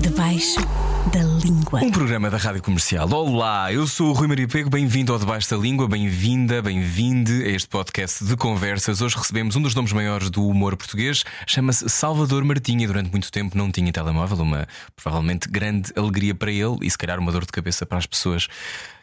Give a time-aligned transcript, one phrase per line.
[0.00, 0.60] Debaixo
[1.12, 1.80] da língua.
[1.82, 3.06] Um programa da Rádio Comercial.
[3.12, 7.48] Olá, eu sou o Rui Maria Pego, bem-vindo ao Debaixo da Língua, bem-vinda, bem-vinde a
[7.48, 9.02] este podcast de conversas.
[9.02, 12.86] Hoje recebemos um dos nomes maiores do humor português, chama-se Salvador Martinha.
[12.86, 14.66] Durante muito tempo não tinha telemóvel, uma
[14.96, 18.48] provavelmente grande alegria para ele e se calhar uma dor de cabeça para as pessoas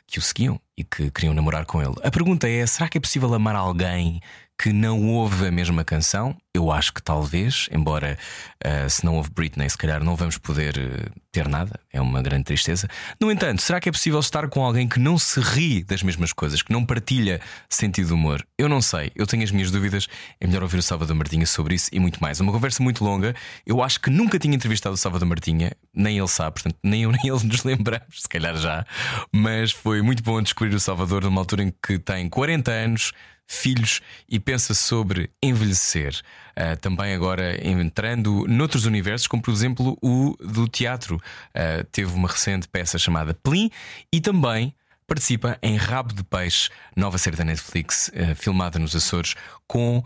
[0.08, 1.94] que o seguiam e que queriam namorar com ele.
[2.04, 4.20] A pergunta é: será que é possível amar alguém
[4.62, 6.38] que não ouve a mesma canção?
[6.54, 8.16] Eu acho que talvez, embora
[8.64, 12.22] uh, se não houve Britney, se calhar não vamos poder uh, ter nada, é uma
[12.22, 12.88] grande tristeza.
[13.20, 16.32] No entanto, será que é possível estar com alguém que não se ri das mesmas
[16.32, 18.46] coisas, que não partilha sentido de humor?
[18.56, 20.08] Eu não sei, eu tenho as minhas dúvidas.
[20.40, 22.40] É melhor ouvir o Salvador Martinha sobre isso e muito mais.
[22.40, 23.34] Uma conversa muito longa.
[23.66, 27.12] Eu acho que nunca tinha entrevistado o Salvador Martinha, nem ele sabe, portanto, nem eu
[27.24, 28.86] nem ele nos lembramos, se calhar já.
[29.34, 33.12] Mas foi muito bom descobrir o Salvador numa altura em que tem 40 anos
[33.48, 36.22] filhos e pensa sobre envelhecer.
[36.52, 41.16] Uh, também agora entrando noutros universos, como por exemplo o do teatro.
[41.16, 43.70] Uh, teve uma recente peça chamada Plim
[44.12, 44.74] e também
[45.06, 49.36] participa em Rabo de Peixe, nova série da Netflix, uh, filmada nos Açores,
[49.68, 50.04] com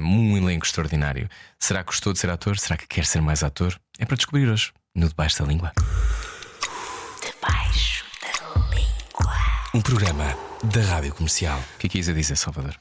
[0.00, 1.28] um elenco extraordinário.
[1.56, 2.58] Será que gostou de ser ator?
[2.58, 3.78] Será que quer ser mais ator?
[4.00, 5.72] É para descobrir hoje, no Debaixo da Língua.
[7.22, 9.49] Debaixo da língua.
[9.74, 11.58] Um programa da Rádio Comercial.
[11.76, 12.76] O que é que ia dizer, Salvador?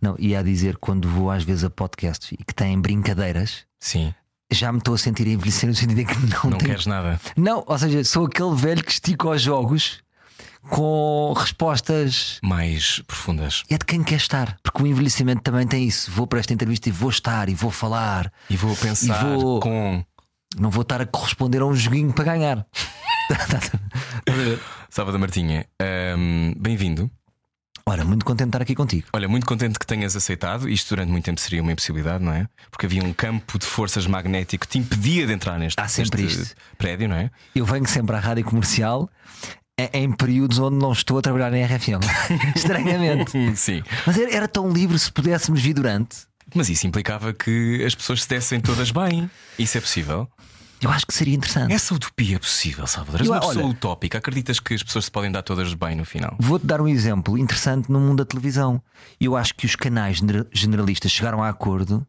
[0.00, 4.12] Não, ia a dizer quando vou às vezes a podcasts e que têm brincadeiras, Sim,
[4.50, 6.70] já me estou a sentir a envelhecer no sentido em que não, não tenho.
[6.70, 7.18] queres nada.
[7.36, 10.00] Não, ou seja, sou aquele velho que estica aos jogos
[10.68, 12.38] com respostas.
[12.42, 13.62] Mais profundas.
[13.70, 16.10] É de quem quer estar, porque o envelhecimento também tem isso.
[16.10, 18.30] Vou para esta entrevista e vou estar e vou falar.
[18.50, 20.04] E vou pensar E vou- com.
[20.58, 22.66] Não vou estar a corresponder a um joguinho para ganhar.
[24.90, 25.66] Salvador Martinha,
[26.16, 27.10] hum, bem-vindo.
[27.88, 29.06] Ora, muito contente de estar aqui contigo.
[29.12, 30.68] Olha, muito contente que tenhas aceitado.
[30.68, 32.48] Isto durante muito tempo seria uma impossibilidade, não é?
[32.70, 36.22] Porque havia um campo de forças magnético que te impedia de entrar neste, Há sempre
[36.22, 36.56] neste isto.
[36.76, 37.30] prédio, não é?
[37.54, 39.08] Eu venho sempre à rádio comercial
[39.78, 42.00] em- em períodos onde não estou a trabalhar em RFM.
[42.56, 43.56] Estranhamente.
[43.56, 43.82] Sim.
[44.04, 46.26] Mas era, era tão livre se pudéssemos vir durante.
[46.54, 49.30] Mas isso implicava que as pessoas se dessem todas bem.
[49.56, 50.28] Isso é possível?
[50.80, 51.72] Eu acho que seria interessante.
[51.72, 53.20] Essa utopia é possível, Salvador.
[53.20, 54.18] És Eu- uma pessoa olha- utópica.
[54.18, 56.36] Acreditas que as pessoas se podem dar todas bem no final?
[56.38, 58.82] Vou-te dar um exemplo interessante no mundo da televisão.
[59.20, 62.06] Eu acho que os canais genera- generalistas chegaram a acordo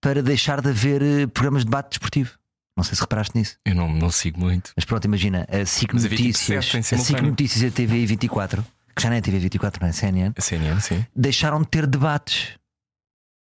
[0.00, 2.32] para deixar de haver eh, programas de debate desportivo.
[2.76, 3.56] Não sei se reparaste nisso.
[3.64, 4.72] Eu não, não sigo muito.
[4.76, 7.20] Mas pronto, imagina, a SIC tipo Notícias, a SIC.
[7.22, 10.40] Notícias e a TV 24, que já não é TV 24, não é CNN, A
[10.42, 11.04] CNN, sim.
[11.14, 12.50] deixaram de ter debates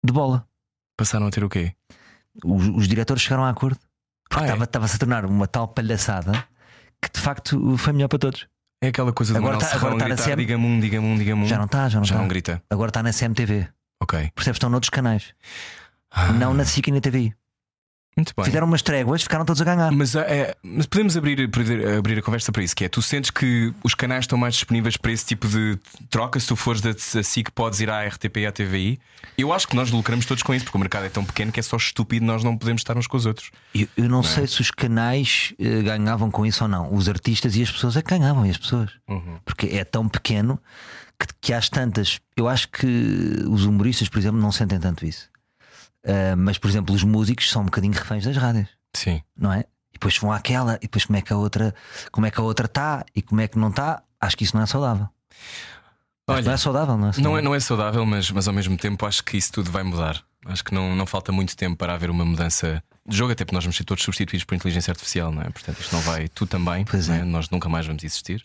[0.06, 0.48] de bola.
[0.98, 1.74] Passaram a ter o quê?
[2.46, 3.80] Os, os diretores chegaram a acordo.
[4.34, 4.48] Porque Ah, é?
[4.48, 6.32] estava- estava-se a tornar uma tal palhaçada
[7.00, 8.48] que de facto foi melhor para todos.
[8.82, 10.36] É aquela coisa do Agora tá- Serrão agora tá na CM.
[10.38, 11.46] diga-me um, diga-me um, diga-me um.
[11.46, 12.22] Já não está, já não Já está.
[12.22, 12.62] não grita.
[12.70, 13.68] Agora está na CMTV.
[14.02, 14.32] Ok.
[14.34, 14.56] Percebes?
[14.58, 15.34] Estão noutros canais.
[16.12, 17.34] Ah, Não na SIC e na TVI.
[18.44, 19.92] Fizeram umas tréguas, ficaram todos a ganhar.
[19.92, 21.50] Mas, é, mas podemos abrir,
[21.98, 24.98] abrir, a conversa para isso, que é tu sentes que os canais estão mais disponíveis
[24.98, 25.80] para esse tipo de
[26.10, 29.00] troca, se tu fores da SIC podes ir à RTP e à TVI.
[29.36, 31.60] Eu acho que nós lucramos todos com isso, porque o mercado é tão pequeno que
[31.60, 33.50] é só estúpido nós não podemos estar uns com os outros.
[33.74, 34.24] Eu, eu não, é?
[34.24, 36.94] sei se os canais eh, ganhavam com isso ou não.
[36.94, 38.92] Os artistas e as pessoas é que ganhavam, e as pessoas.
[39.08, 39.40] Uhum.
[39.44, 40.60] Porque é tão pequeno
[41.20, 42.20] que, que às tantas.
[42.38, 42.88] Eu acho que
[43.50, 45.33] os humoristas, por exemplo, não sentem tanto isso.
[46.06, 49.22] Ah, mas, por exemplo, os músicos são um bocadinho reféns das rádios, Sim.
[49.38, 49.62] não é?
[49.92, 51.74] E depois vão àquela, e depois como é que a outra
[52.12, 54.04] como é que a outra está e como é que não está.
[54.20, 55.08] Acho que isso não é saudável.
[56.26, 57.08] Que não é saudável, não é?
[57.08, 57.38] Não saudável.
[57.38, 60.24] é, não é saudável, mas, mas ao mesmo tempo acho que isso tudo vai mudar.
[60.46, 63.56] Acho que não, não falta muito tempo para haver uma mudança de jogo, até porque
[63.56, 65.50] nós vamos ser todos substituídos por inteligência artificial, não é?
[65.50, 67.24] Portanto, isto não vai, tu também, não é.
[67.24, 68.44] Nós nunca mais vamos existir.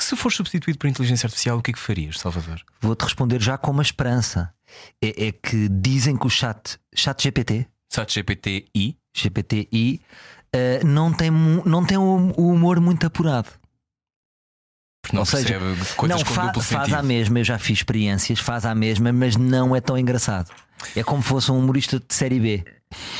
[0.00, 2.62] Se for substituído por inteligência artificial, o que é que farias, Salvador?
[2.80, 4.52] Vou-te responder já com uma esperança.
[5.02, 10.00] É, é que dizem que o chat, chat GPT, Chat GPT-I GPTI,
[10.52, 13.48] eh, não tem, não tem o o humor muito apurado.
[15.02, 15.58] Porque não Ou seja,
[15.96, 19.36] coisas não com fa- faz à mesma, eu já fiz experiências, faz à mesma, mas
[19.36, 20.50] não é tão engraçado.
[20.94, 22.64] É como fosse um humorista de série B.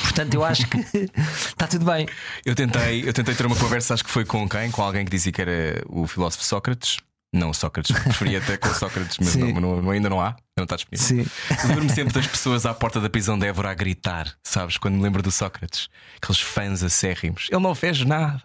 [0.03, 0.77] Portanto, eu acho que
[1.47, 2.07] está tudo bem.
[2.45, 4.71] Eu tentei, eu tentei ter uma conversa, acho que foi com quem?
[4.71, 6.97] Com alguém que dizia que era o filósofo Sócrates.
[7.31, 9.51] Não, Sócrates, preferia até com Sócrates, mas não,
[9.81, 11.27] não- ainda não há, não está disponível.
[11.67, 14.77] Lembro-me sempre das pessoas à porta da prisão de Évora a gritar, sabes?
[14.77, 15.89] Quando me lembro do Sócrates,
[16.19, 17.47] aqueles fãs acérrimos.
[17.51, 18.41] Ele não fez nada.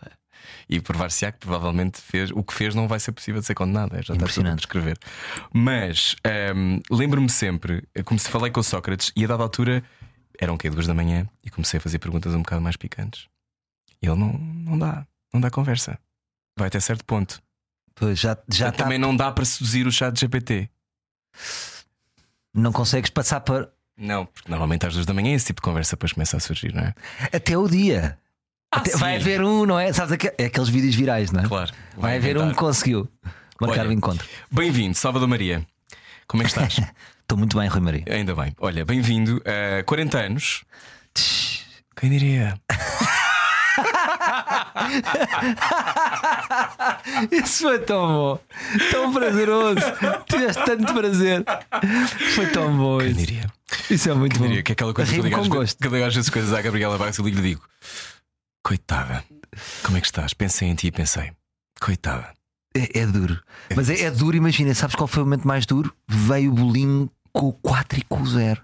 [0.69, 3.97] E provar-se-á que provavelmente fez, o que fez não vai ser possível de ser condenado.
[3.97, 4.99] é, Já está tudo a descrever.
[5.53, 6.15] Mas
[6.55, 9.82] hum, lembro-me sempre, como se falei com o Sócrates, e a dada altura
[10.41, 10.69] eram o quê?
[10.71, 13.27] Duas da manhã, e comecei a fazer perguntas um bocado mais picantes.
[14.03, 15.99] E ele não, não dá, não dá conversa.
[16.59, 17.43] Vai até certo ponto.
[17.95, 20.69] Pois, já, já tá- Também não dá para seduzir o chat GPT.
[22.55, 23.73] não consegues passar para.
[23.97, 26.75] Não, porque normalmente às duas da manhã esse tipo de conversa depois começa a surgir,
[26.75, 26.95] não é?
[27.33, 28.19] Até o dia.
[28.71, 28.99] Até- sim.
[28.99, 29.93] vai haver um, não é?
[29.93, 31.47] Sabes aque- é aqueles vídeos virais, não é?
[31.49, 31.73] Claro.
[31.97, 33.09] Vai, haver um que conseguiu
[33.61, 34.29] marcar Olha, o encontro.
[34.51, 35.65] Bem-vindo, Salvador Maria.
[36.27, 36.77] Como é que estás?
[37.25, 38.05] Estou muito bem, Rui Maria.
[38.09, 38.55] Ainda bem.
[38.61, 39.43] Olha, bem-vindo
[39.81, 40.62] a 40 anos.
[41.97, 42.61] Quem diria?
[47.32, 48.38] Isso foi tão bom,
[48.91, 49.81] tão prazeroso.
[50.29, 51.44] Tiveste tanto prazer.
[52.35, 53.19] Foi tão bom Quem isso.
[53.19, 53.47] diria?
[53.91, 54.47] Isso é muito Quem bom.
[54.49, 54.62] diria?
[54.62, 55.79] Que é aquela coisa que eu digo, às gosto.
[55.79, 57.62] que eu digo às vezes coisas à Gabriela Barros e lhe digo:
[58.62, 59.25] Coitada,
[59.82, 60.35] como é que estás?
[60.35, 61.32] Pensei em ti e pensei:
[61.81, 62.32] Coitada.
[62.76, 63.41] É, é duro.
[63.76, 65.94] Mas é, é duro, imagina, sabes qual foi o momento mais duro?
[66.09, 68.61] Veio o bolinho com o 4 e com o 0.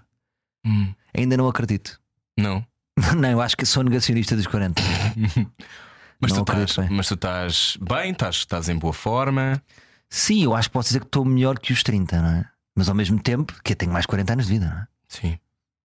[0.65, 1.99] Hum, Ainda não acredito.
[2.37, 2.65] não.
[3.17, 4.81] Não, eu acho que sou negacionista dos 40.
[6.19, 6.97] Mas, Não tu acredito estás, bem.
[6.97, 9.59] mas tu estás bem, estás, estás em boa forma.
[10.07, 12.45] Sim, eu acho que posso dizer que estou melhor que os 30, não é?
[12.75, 14.87] Mas ao mesmo tempo, que eu tenho mais 40 anos de vida, não é?
[15.07, 15.39] Sim.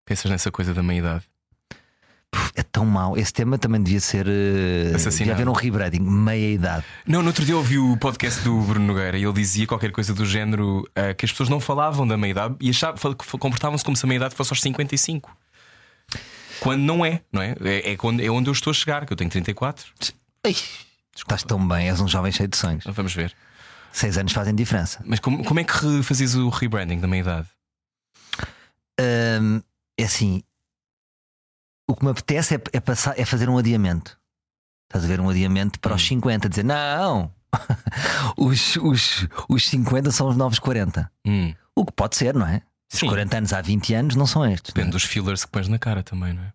[0.03, 1.23] Pensas nessa coisa da meia-idade.
[1.23, 1.31] Puf,
[2.57, 3.17] É tão mau.
[3.17, 4.27] Esse tema também devia ser.
[4.27, 5.17] eh, Assassinado.
[5.17, 6.85] Devia haver um rebranding, meia idade.
[7.05, 9.91] Não, no outro dia eu ouvi o podcast do Bruno Nogueira e ele dizia qualquer
[9.91, 13.83] coisa do género ah, que as pessoas não falavam da meia-idade e achavam, fal- comportavam-se
[13.83, 15.35] como se a meia-idade fosse aos 55.
[16.61, 17.55] Quando não é, não é?
[17.61, 19.85] É, é, quando, é onde eu estou a chegar, que eu tenho 34.
[20.45, 20.55] Ei,
[21.15, 22.85] estás tão bem, és um jovem cheio de sonhos.
[22.87, 23.33] Vamos ver.
[23.91, 25.01] Seis anos fazem diferença.
[25.05, 27.47] Mas como, como é que fazias o rebranding da meia-idade?
[28.99, 29.61] Hum,
[29.99, 30.41] é assim.
[31.87, 34.17] O que me apetece é, é passar, é fazer um adiamento.
[34.89, 36.07] Estás a ver um adiamento para os Hum.
[36.07, 37.31] 50, dizer não,
[38.37, 41.11] os, os, os 50 são os novos 40.
[41.25, 42.61] Hum, O que pode ser, não é?
[42.91, 43.07] Os Sim.
[43.07, 44.69] 40 anos há 20 anos não são estes.
[44.69, 44.73] é?
[44.73, 46.53] depende dos fillers que pões na cara também, não é?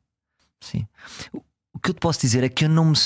[0.61, 0.87] Sim.
[1.33, 1.43] O-
[1.83, 2.97] que eu te posso dizer é que eu não me,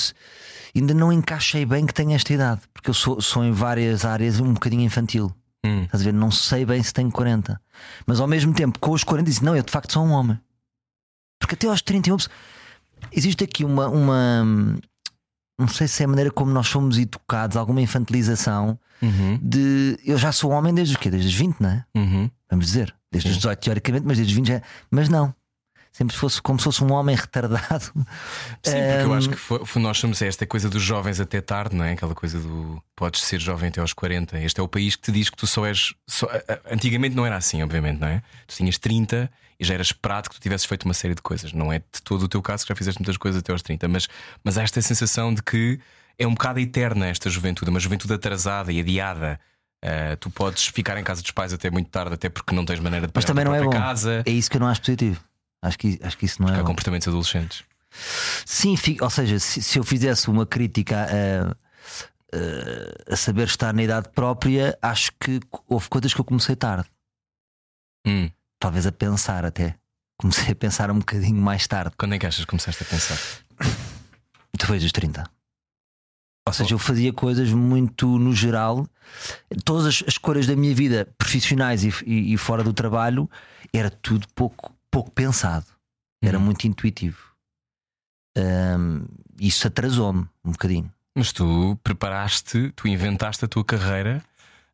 [0.75, 4.39] ainda não encaixei bem que tenho esta idade, porque eu sou, sou em várias áreas
[4.39, 5.33] um bocadinho infantil.
[5.65, 6.13] Hum, Estás a ver?
[6.13, 7.59] Não sei bem se tenho 40.
[8.05, 10.39] Mas ao mesmo tempo, com os 40, disse: Não, eu de facto sou um homem.
[11.45, 12.17] Porque até aos 31
[13.11, 14.43] existe aqui uma, uma.
[15.59, 19.99] Não sei se é a maneira como nós somos educados, alguma infantilização uhum, de.
[20.03, 21.11] Eu já sou homem desde o quê?
[21.11, 21.85] Desde os 20, não é?
[21.95, 22.31] uhum.
[22.49, 22.95] Vamos dizer.
[23.11, 23.41] Desde os Sim.
[23.41, 24.61] 18, teoricamente, mas desde os 20 já.
[24.89, 25.35] Mas não.
[25.95, 27.85] Sempre fosse como se fosse um homem retardado.
[28.61, 31.93] Sim, porque eu acho que nós somos esta coisa dos jovens até tarde, não é?
[31.93, 34.37] Aquela coisa do podes ser jovem até aos 40.
[34.39, 35.93] Este é o país que te diz que tu só és.
[36.05, 36.27] só-
[36.69, 38.21] antigamente não era assim, obviamente, não é?
[38.45, 41.53] Tu tinhas 30 e já era esperado que tu tivesses feito uma série de coisas.
[41.53, 43.87] Não é de todo o teu caso que já fizeste muitas coisas até aos 30,
[43.87, 44.09] mas,
[44.43, 45.79] mas há esta sensação de que
[46.19, 49.39] é um bocado eterna esta juventude, uma juventude atrasada e adiada.
[49.81, 52.81] Ah, tu podes ficar em casa dos pais até muito tarde, até porque não tens
[52.81, 53.81] maneira de Mas pagar também a não é bom.
[53.81, 54.23] casa.
[54.25, 55.21] É isso que eu não acho positivo.
[55.65, 56.67] Acho que, acho que isso não é Há bom.
[56.69, 57.63] comportamentos adolescentes.
[58.45, 61.51] Sim, ou seja, se, se eu fizesse uma crítica a,
[62.37, 66.89] a- a saber estar na idade própria, acho que houve coisas que eu comecei tarde.
[68.05, 68.29] Hum.
[68.59, 69.75] Talvez a pensar até.
[70.17, 73.17] Comecei a pensar um bocadinho mais tarde, Quando é que achas que começaste a pensar?
[74.57, 75.23] depois dos 30.
[76.47, 78.87] Ou seja, eu fazia coisas muito no geral,
[79.63, 83.29] todas as as escolhas da minha vida, profissionais e, e- e fora do trabalho,
[83.73, 85.65] era tudo pouco, pouco pensado.
[86.23, 86.45] Era Uhum.
[86.45, 87.17] muito intuitivo.
[88.37, 89.05] Ahm,
[89.39, 90.91] isso atrasou-me um bocadinho.
[91.15, 94.23] Mas tu preparaste, tu inventaste a tua carreira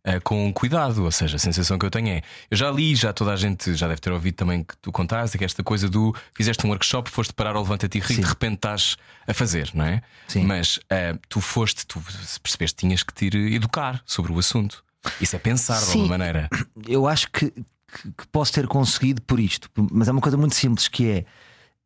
[0.03, 2.21] eh, com cuidado, ou seja, a sensação que eu tenho é.
[2.49, 5.37] Eu já li, já toda a gente já deve ter ouvido também que tu contaste,
[5.37, 8.97] que esta coisa do fizeste um workshop, foste parar ao levanta-te e de repente estás
[9.27, 10.01] a fazer, não é?
[10.27, 10.43] Sim.
[10.45, 11.99] Mas eh, tu foste, tu
[12.41, 13.25] percebeste que tinhas que te
[13.55, 14.83] educar sobre o assunto.
[15.19, 15.91] Isso é pensar de Sim.
[16.01, 16.49] alguma maneira.
[16.87, 17.53] eu acho que,
[17.91, 21.25] que- que posso ter conseguido por isto, mas é uma coisa muito simples que é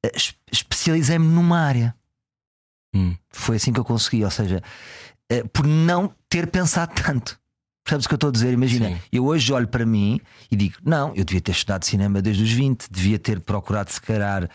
[0.05, 1.95] eh, es- especializei-me numa área.
[2.95, 3.15] Hum.
[3.29, 4.61] Foi assim que eu consegui, ou seja,
[5.29, 7.37] eh, por não ter pensado tanto.
[7.83, 8.51] Percebes o que eu estou a dizer?
[8.53, 8.97] Imagina, Sim.
[9.11, 10.19] eu hoje olho para mim
[10.49, 14.01] e digo: não, eu devia ter estudado cinema desde os 20, devia ter procurado, se
[14.01, 14.49] calhar,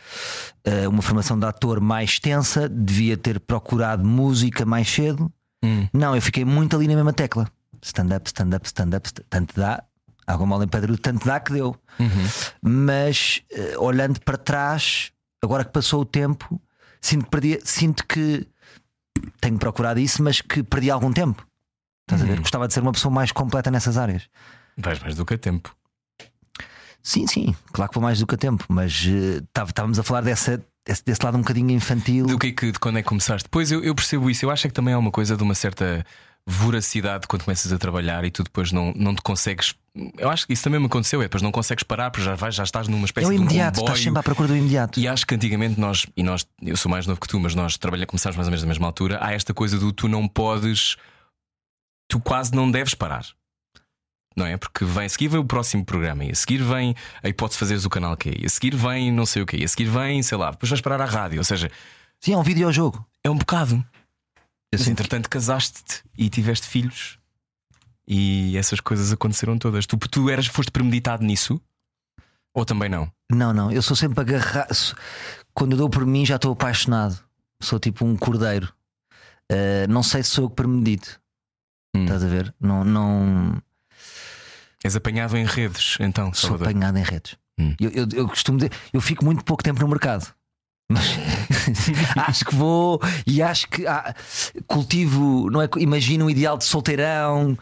[0.64, 5.30] eh, uma formação de ator mais extensa, devia ter procurado música mais cedo.
[5.62, 5.86] Hum.
[5.92, 7.48] Não, eu fiquei muito ali na mesma tecla.
[7.82, 9.82] Stand-up, stand-up, stand-up, st- tanto dá,
[10.32, 11.76] água mal em pedra, tanto dá que deu.
[11.98, 12.28] Uhum.
[12.62, 16.60] Mas eh, olhando para trás, agora que passou o tempo,
[17.00, 18.46] sinto que, perdi, sinto que
[19.40, 21.46] tenho procurado isso, mas que perdi algum tempo.
[22.02, 22.32] Estás a ver?
[22.34, 22.40] Uhum.
[22.42, 24.28] Gostava de ser uma pessoa mais completa nessas áreas.
[24.76, 25.74] Vais mais do que a tempo.
[27.02, 29.04] Sim, sim, claro que vou mais do que a tempo, mas
[29.54, 32.26] tava- estávamos a falar dessa, desse, desse lado um bocadinho infantil.
[32.26, 33.48] Do que é que, de quando é que começaste?
[33.50, 34.44] Pois eu, eu percebo isso.
[34.44, 36.04] Eu acho que também é uma coisa de uma certa
[36.46, 39.74] voracidade quando começas a trabalhar e tu depois não, não te consegues.
[40.16, 42.54] Eu acho que isso também me aconteceu, é depois não consegues parar, porque já, vais,
[42.54, 43.86] já estás numa É espécie o de um imediato, comboio.
[43.92, 45.00] estás sempre à procura do imediato.
[45.00, 47.76] E acho que antigamente nós, e nós, eu sou mais novo que tu, mas nós
[47.76, 49.18] trabalhamos, começámos mais ou menos na mesma altura.
[49.20, 50.96] Há esta coisa do tu não podes,
[52.08, 53.26] tu quase não deves parar.
[54.36, 54.56] Não é?
[54.56, 57.58] Porque vem, a seguir vem o próximo programa, e a seguir vem a hipótese de
[57.60, 59.86] fazeres o canal que e a seguir vem não sei o quê, e a seguir
[59.86, 61.38] vem, sei lá, depois vais parar à rádio.
[61.38, 61.68] Ou seja,
[62.20, 63.04] Sim, é um videojogo.
[63.24, 63.84] é um bocado.
[64.72, 67.18] Mas entretanto casaste-te e tiveste filhos
[68.12, 69.86] e essas coisas aconteceram todas.
[69.86, 71.60] Tu, tu eras, foste premeditado nisso?
[72.52, 73.08] Ou também não?
[73.30, 74.74] Não, não, eu sou sempre agarrado.
[75.54, 77.16] Quando eu dou por mim, já estou apaixonado.
[77.62, 78.72] Sou tipo um cordeiro.
[79.52, 81.20] Uh, não sei se sou eu que premedito.
[81.94, 82.02] Hum.
[82.02, 82.52] Estás a ver?
[82.60, 83.62] Não, não
[84.82, 86.68] És apanhado em redes, então, sou Salvador.
[86.68, 87.36] apanhado em redes.
[87.60, 87.76] Hum.
[87.78, 90.34] Eu, eu, eu costumo dizer, eu fico muito pouco tempo no mercado.
[90.90, 91.04] Mas
[92.28, 94.14] acho que vou e acho que ah,
[94.66, 95.68] cultivo, não é?
[95.78, 97.58] Imagino um ideal de solteirão.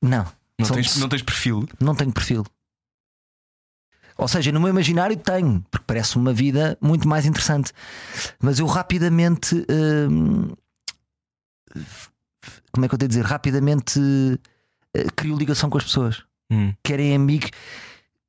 [0.00, 0.26] Não,
[0.58, 1.68] Não tens, não tens perfil.
[1.80, 2.44] não tenho perfil.
[4.18, 7.72] Ou seja, no meu imaginário tenho, porque parece uma vida muito mais interessante.
[8.40, 9.66] Mas eu rapidamente.
[9.70, 10.52] hum,
[12.70, 13.24] como é que eu tenho a dizer?
[13.24, 14.00] Rapidamente
[14.94, 16.22] eh, crio ligação com as pessoas.
[16.50, 16.72] Hum.
[16.82, 17.50] Querem amigos.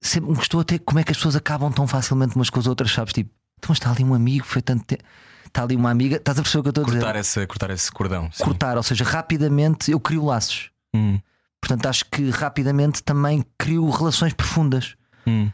[0.02, 2.68] Sempre me gostou até como é que as pessoas acabam tão facilmente umas com as
[2.68, 3.14] outras, sabes?
[3.14, 3.30] Tipo,
[3.64, 5.04] então está ali um amigo, foi tanto tempo.
[5.46, 7.00] Está ali uma amiga, estás a perceber o que eu estou a dizer?
[7.00, 8.30] Cortar, essa, cortar esse cordão.
[8.34, 8.44] sim.
[8.44, 10.72] Cortar, ou seja, rapidamente eu crio laços.
[10.96, 11.20] Hum.
[11.62, 14.96] Portanto, acho que rapidamente também crio relações profundas.
[15.28, 15.50] Hum.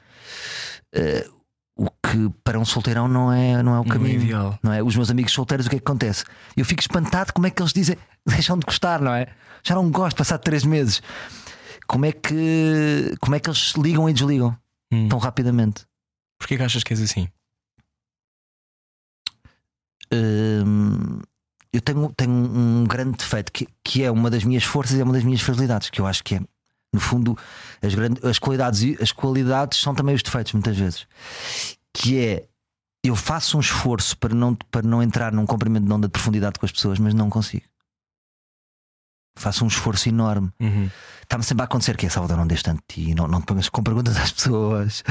[1.75, 4.21] O que para um solteirão não é, não é o é caminho.
[4.21, 4.59] ideal.
[4.63, 4.83] Não é?
[4.83, 6.25] Os meus amigos solteiros, o que é que acontece?
[6.57, 9.27] Eu fico espantado como é que eles dizem, deixam de gostar, não é?
[9.63, 11.01] Já não gosto, passado três meses.
[11.87, 14.57] Como é que, como é que eles ligam e desligam
[14.91, 15.07] Hum.
[15.07, 15.85] tão rapidamente?
[16.39, 17.27] Porquê que achas que és assim?
[20.13, 21.19] Hum,
[21.71, 25.03] eu tenho, tenho um grande defeito que, que é uma das minhas forças e é
[25.03, 26.41] uma das minhas fragilidades, que eu acho que é,
[26.91, 27.37] no fundo,
[27.81, 31.07] as, grandes, as, qualidades, as qualidades são também os defeitos, muitas vezes.
[31.93, 32.49] Que é
[33.03, 36.59] eu faço um esforço para não, para não entrar num comprimento de onda de profundidade
[36.59, 37.65] com as pessoas, mas não consigo.
[39.37, 40.51] Faço um esforço enorme.
[40.59, 40.89] Uhum.
[41.21, 43.45] Está-me sempre a acontecer que é Salvador, não deixes tanto de ti, não, não te
[43.45, 45.03] pongas com perguntas às pessoas,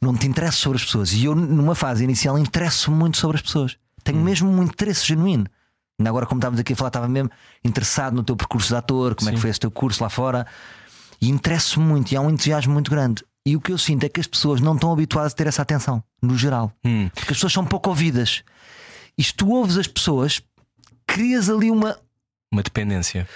[0.00, 1.12] não te interesses sobre as pessoas.
[1.12, 3.76] E eu, numa fase inicial, interesso muito sobre as pessoas.
[4.04, 5.46] Tenho mesmo um interesse genuíno.
[5.98, 7.30] Ainda agora, como estávamos aqui a falar, estava mesmo
[7.64, 9.42] interessado no teu percurso de ator, como é que Sim.
[9.42, 10.46] foi esse teu curso lá fora.
[11.20, 13.24] E interesso muito, e há um entusiasmo muito grande.
[13.46, 15.62] E o que eu sinto é que as pessoas não estão habituadas a ter essa
[15.62, 16.72] atenção, no geral.
[16.84, 17.08] Hum.
[17.14, 18.42] Porque as pessoas são pouco ouvidas.
[19.16, 20.42] E se tu ouves as pessoas,
[21.06, 21.98] crias ali uma.
[22.52, 23.28] Uma dependência.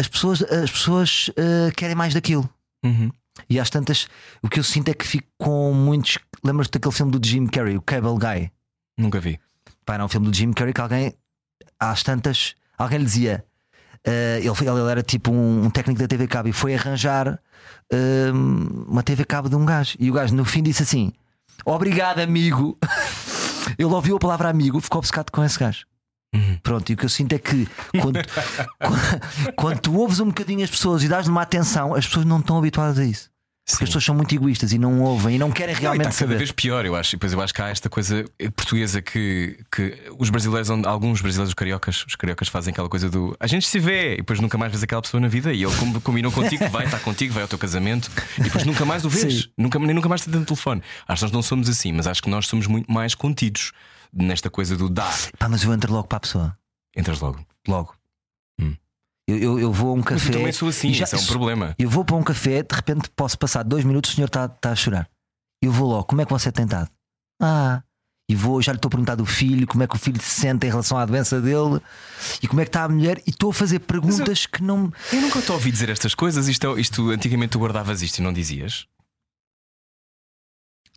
[0.00, 2.48] As pessoas, as pessoas eh, querem mais daquilo.
[2.84, 3.10] Uhum.
[3.48, 4.08] E às tantas,
[4.42, 6.18] o que eu sinto é que fico com muitos.
[6.44, 8.50] Lembras-te daquele filme do Jim Carrey, o Cable Guy?
[8.98, 9.38] Nunca vi.
[9.84, 11.14] Pá, era um filme do Jim Carrey que alguém,
[11.78, 13.44] às tantas, alguém lhe dizia.
[14.04, 17.38] eh, ele, ele era tipo um, um técnico da TV Cabo e foi arranjar
[17.92, 19.96] eh, uma TV Cabo de um gajo.
[19.98, 21.12] E o gajo no fim disse assim:
[21.64, 22.78] Obrigado, amigo.
[23.78, 25.84] ele ouviu a palavra amigo, ficou obcecado com esse gajo.
[26.34, 26.58] Uhum.
[26.62, 27.68] Pronto, e o que eu sinto é que
[28.00, 28.18] quando,
[28.80, 32.38] quando, quando tu ouves um bocadinho as pessoas e dás-lhe uma atenção, as pessoas não
[32.40, 33.30] estão habituadas a isso.
[33.64, 36.08] Porque as pessoas são muito egoístas e não ouvem e não querem Não, e realmente
[36.08, 36.38] está cada saber.
[36.38, 37.14] vez pior, eu acho.
[37.14, 38.24] E depois eu acho que há esta coisa
[38.56, 43.36] portuguesa que, que os brasileiros, alguns brasileiros, os cariocas, os cariocas fazem aquela coisa do
[43.38, 45.74] a gente se vê e depois nunca mais vês aquela pessoa na vida e ele
[45.76, 49.08] com- combinou contigo, vai estar contigo, vai ao teu casamento e depois nunca mais o
[49.08, 49.48] vês, Sim.
[49.56, 50.82] nunca, nem nunca mais te do telefone.
[51.06, 53.70] Acho que nós não somos assim, mas acho que nós somos muito mais contidos
[54.12, 55.14] nesta coisa do dar.
[55.38, 56.58] Pá, mas eu entro logo para a pessoa.
[56.96, 57.38] Entras logo.
[57.68, 57.94] Logo.
[58.60, 58.74] Hum.
[59.28, 60.28] Eu, eu, eu vou a um Mas café.
[60.28, 61.74] eu também sou assim, já- isso é um problema.
[61.78, 64.70] Eu vou para um café, de repente posso passar dois minutos, o senhor está está
[64.72, 65.08] a chorar.
[65.62, 66.90] Eu vou logo, como é que você tem estado?
[67.40, 67.82] Ah,
[68.28, 70.40] e vou, já lhe estou a perguntar do filho, como é que o filho se
[70.40, 71.80] sente em relação à doença dele
[72.42, 74.92] e como é que está a mulher, e estou a fazer perguntas que não.
[75.12, 76.48] Eu nunca te ouvi dizer estas coisas.
[76.48, 78.86] Isto, é- isto antigamente tu guardavas isto e não dizias.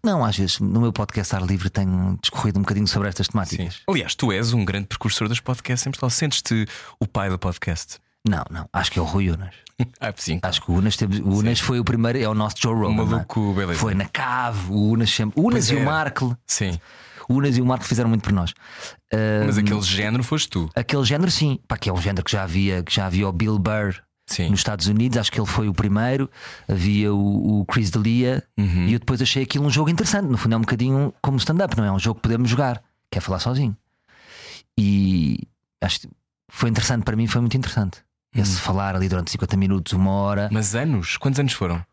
[0.04, 3.82] Não, às vezes no meu podcast Ar Livre tenho discorrido um bocadinho sobre estas temáticas.
[3.88, 6.10] Aliás, tu és um grande precursor dos podcasts em Portugal.
[6.12, 6.68] Sentes-te
[7.00, 7.98] o pai do podcast?
[8.28, 9.54] Não, não, acho que é o Rui Unas.
[10.00, 10.40] Ah, sim.
[10.42, 12.78] Acho que o Unas, teve, o Unas foi o primeiro, é o nosso Joe O
[12.80, 12.96] Rogan.
[12.96, 13.06] não é?
[13.08, 13.78] maluco, beleza.
[13.80, 15.38] Foi na cave, o Unas sempre.
[15.38, 15.86] O Unas Pois e o era.
[15.92, 16.34] Markle.
[16.48, 16.80] Sim.
[17.28, 18.54] O Unas e o Marco fizeram muito por nós.
[19.14, 20.70] Ah, Mas aquele género foste tu.
[20.74, 23.34] Aquele género, sim, Pá, que é um género que já havia, que já havia o
[23.34, 23.96] Bill Burr
[24.28, 24.50] Sim.
[24.50, 26.30] nos Estados Unidos, acho que ele foi o primeiro.
[26.70, 28.86] Havia o, o Chris D'Elia Uhum.
[28.88, 30.28] e eu depois achei aquilo um jogo interessante.
[30.30, 31.88] No fundo, é um bocadinho como stand-up, não é?
[31.88, 33.76] É um jogo que podemos jogar, que é falar sozinho.
[34.80, 35.40] E
[35.82, 36.08] acho
[36.50, 38.05] foi interessante para mim, foi muito interessante.
[38.36, 41.18] Esse falar ali durante 50 minutos, uma hora, Mas anos?
[41.18, 41.84] Quantos anos foram?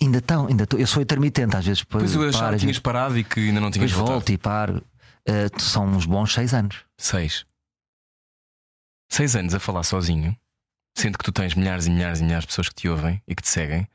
[0.00, 0.78] ainda estão, ainda estou.
[0.78, 3.70] Eu sou intermitente, às vezes Pois eu achava que tinhas parado e que ainda não
[3.70, 4.12] tinhas voltado.
[4.18, 4.82] volto e paro.
[5.28, 6.76] Ah, são uns bons seis anos.
[6.96, 7.44] Seis.
[9.10, 10.36] Seis anos a falar sozinho,
[10.96, 13.34] sendo que tu tens milhares e milhares e milhares de pessoas que te ouvem e
[13.34, 13.86] que te seguem,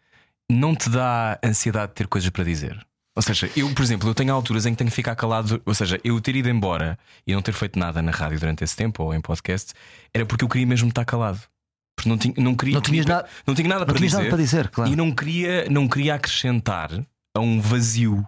[0.50, 2.86] não te dá ansiedade de ter coisas para dizer?
[3.16, 5.74] Ou seja, eu, por exemplo, eu tenho alturas em que tenho que ficar calado, ou
[5.74, 9.04] seja, eu ter ido embora e não ter feito nada na rádio durante esse tempo
[9.04, 9.74] ou em podcast,
[10.14, 11.40] era porque eu queria mesmo estar calado.
[12.00, 12.76] Porque não, tinha, não queria.
[12.76, 14.18] Não tinhas nada- não tinha nada não para dizer.
[14.18, 14.90] nada para dizer, claro.
[14.92, 16.92] E não queria, não queria acrescentar
[17.36, 18.26] a um vazio.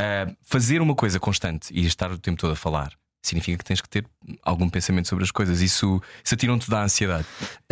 [0.00, 3.80] Ah, fazer uma coisa constante e estar o tempo todo a falar significa que tens
[3.80, 4.06] que ter
[4.42, 5.60] algum pensamento sobre as coisas.
[5.60, 7.26] Isso, isso atira-te da ansiedade.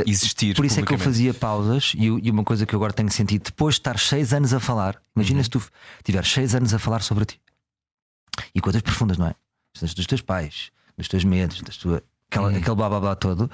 [0.06, 0.50] Existir.
[0.50, 2.92] Eh, Por isso é que eu fazia pausas e, e uma coisa que eu agora
[2.92, 5.44] tenho sentido, depois de estar seis anos a falar, imagina Uhum.
[5.44, 5.62] se tu
[6.04, 7.40] tiveres seis anos a falar sobre ti
[8.54, 9.34] e coisas profundas, não é?
[9.80, 12.56] Dos, teus pais, dos teus medos, das tua, aquela, Uhum.
[12.56, 13.50] aquele blá blá blá todo.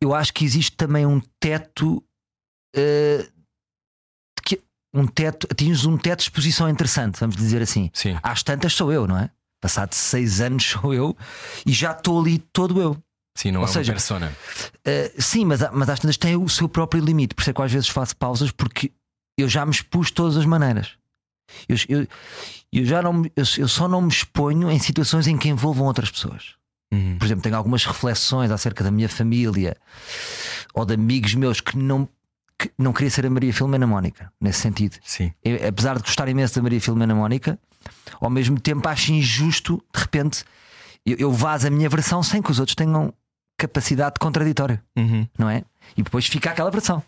[0.00, 2.02] Eu acho que existe também um teto.
[2.74, 4.60] de que,
[4.94, 7.90] um teto, atinges um teto de exposição interessante, vamos dizer assim.
[7.92, 8.18] Sim.
[8.22, 9.30] Às tantas sou eu, não é?
[9.60, 11.16] Passado seis anos sou eu
[11.66, 12.96] e já estou ali todo eu.
[13.36, 14.36] Sim, não Ou é seja, uma persona.
[14.86, 17.34] Uh, sim, mas, mas às tantas tem o seu próprio limite.
[17.34, 18.92] Por isso é que às vezes faço pausas porque
[19.38, 20.90] eu já me expus de todas as maneiras.
[21.68, 22.06] Eu, eu,
[22.72, 26.10] eu já não, eu, eu só não me exponho em situações em que envolvam outras
[26.10, 26.54] pessoas.
[26.92, 27.16] Uhum.
[27.18, 29.76] Por exemplo, tenho algumas reflexões acerca da minha família
[30.74, 32.06] ou de amigos meus que não,
[32.58, 34.98] que não queria ser a Maria Filomena Mónica, nesse sentido.
[35.02, 35.32] Sim.
[35.42, 37.58] Eu, apesar de gostar imenso da Maria Filomena Mónica,
[38.20, 40.44] ao mesmo tempo acho injusto, de repente,
[41.04, 43.12] eu, eu vazo a minha versão sem que os outros tenham
[43.56, 45.26] capacidade de contraditório Uhum.
[45.38, 45.64] não é?
[45.96, 47.02] E depois fica aquela versão,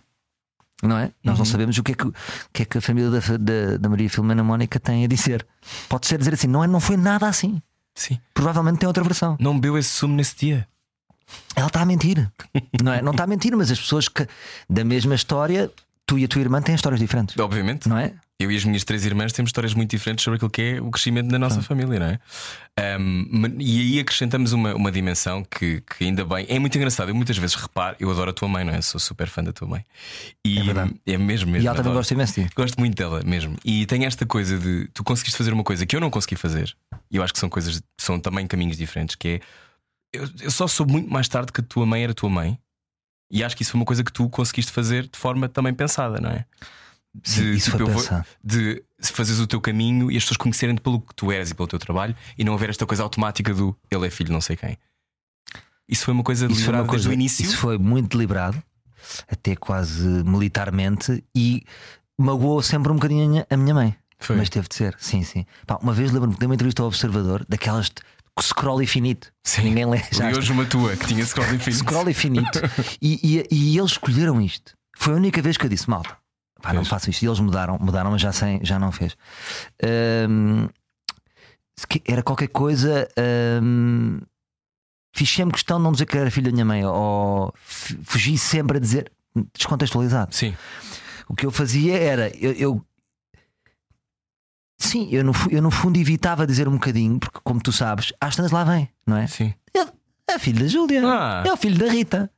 [0.82, 1.10] não é?
[1.22, 2.10] Nós não sabemos o que é que,
[2.52, 5.46] que, é que a família da, da, da Maria Filomena Mónica tem a dizer.
[5.88, 7.60] Pode ser dizer assim, não, é, não foi nada assim.
[7.94, 8.18] Sim.
[8.32, 9.36] Provavelmente tem outra versão.
[9.40, 10.66] Não bebeu esse sumo nesse dia.
[11.56, 12.30] Ela está a mentir,
[12.82, 13.00] não é?
[13.00, 14.26] Não está a mentir, mas as pessoas que
[14.68, 15.70] da mesma história,
[16.06, 17.88] tu e a tua irmã têm histórias diferentes, Obviamente.
[17.88, 18.12] não é?
[18.40, 20.90] Eu e as minhas três irmãs temos histórias muito diferentes sobre aquilo que é o
[20.90, 22.98] crescimento da nossa família, não é?
[22.98, 27.08] Um, e aí acrescentamos uma, uma dimensão que, que ainda bem é muito engraçado.
[27.10, 28.82] Eu muitas vezes reparo, eu adoro a tua mãe, não é?
[28.82, 29.84] Sou super fã da tua mãe.
[30.44, 30.94] E É verdade.
[31.06, 31.64] é mesmo, mesmo.
[31.64, 31.98] e ela também adoro.
[32.00, 32.54] gosta imenso de ti.
[32.56, 33.56] Gosto muito dela mesmo.
[33.64, 36.74] E tem esta coisa de tu conseguiste fazer uma coisa que eu não consegui fazer.
[37.12, 39.14] E eu acho que são coisas, são também caminhos diferentes.
[39.14, 39.40] Que é
[40.12, 42.58] eu, eu só soube muito mais tarde que a tua mãe era tua mãe.
[43.30, 46.20] E acho que isso foi uma coisa que tu conseguiste fazer de forma também pensada,
[46.20, 46.44] não é?
[47.22, 48.26] Sim, isso pensado.
[48.42, 51.68] de fazeres o teu caminho e as pessoas conhecerem-te pelo que tu eras e pelo
[51.68, 54.56] teu trabalho e não haver esta coisa automática do ele é filho de não sei
[54.56, 54.76] quem.
[55.88, 57.44] Isso foi uma coisa Isso deliberada uma coisa, desde o início.
[57.44, 58.60] isso foi muito deliberado,
[59.30, 61.62] até quase militarmente, e
[62.18, 63.94] magoou sempre um bocadinho a minha- mãe.
[64.18, 64.36] Foi.
[64.36, 65.44] Mas teve de ser, sim, sim.
[65.66, 67.94] Pá, uma vez lembro-me que dei uma entrevista ao Observador, daquelas de
[68.42, 69.30] scroll infinito.
[69.44, 69.64] Sim.
[69.64, 70.30] Ninguém lê já.
[70.32, 71.84] E hoje uma tua que tinha scroll infinito.
[71.84, 72.60] Scroll infinito.
[73.02, 74.72] e, e, e eles escolheram isto.
[74.96, 76.16] Foi a única vez que eu disse, malta,
[76.64, 77.22] pá, não faço isto.
[77.22, 79.16] E eles mudaram, mudaram, mas já, sem, já não fez.
[81.88, 83.08] Que- era qualquer coisa.
[83.18, 84.20] ahm,
[85.14, 88.78] fiz sempre questão de não dizer que era filho da minha mãe, ou fugi sempre
[88.78, 89.12] a dizer,
[89.56, 90.34] descontextualizado.
[90.34, 90.54] Sim,
[91.28, 92.86] O que eu fazia era, eu, eu-
[94.78, 98.34] sim, eu no, eu no fundo evitava dizer um bocadinho, porque como tu sabes, às
[98.36, 99.26] tantas lá vem, não é?
[99.26, 99.52] sim.
[100.26, 101.42] É filho da Júlia, Ah.
[101.46, 102.30] é o filho da Rita.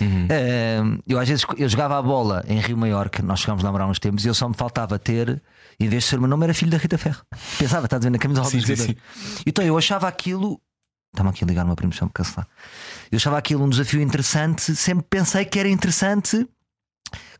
[0.00, 0.28] Uhum.
[0.30, 3.66] Ahm, eu às vezes eu jogava a bola em Rio Maior, que nós chegámos a
[3.66, 5.42] namorar uns tempos, e eu só me faltava ter,
[5.78, 7.22] em vez de ser o meu nome, era filho da Rita Ferro.
[7.58, 8.94] Pensava, está a dizer na Sim, do sim, sim.
[9.46, 10.60] Então eu achava aquilo.
[11.12, 12.48] Estava aqui a ligar uma promoção para cancelar.
[13.10, 16.46] Eu achava aquilo um desafio interessante, sempre pensei que era interessante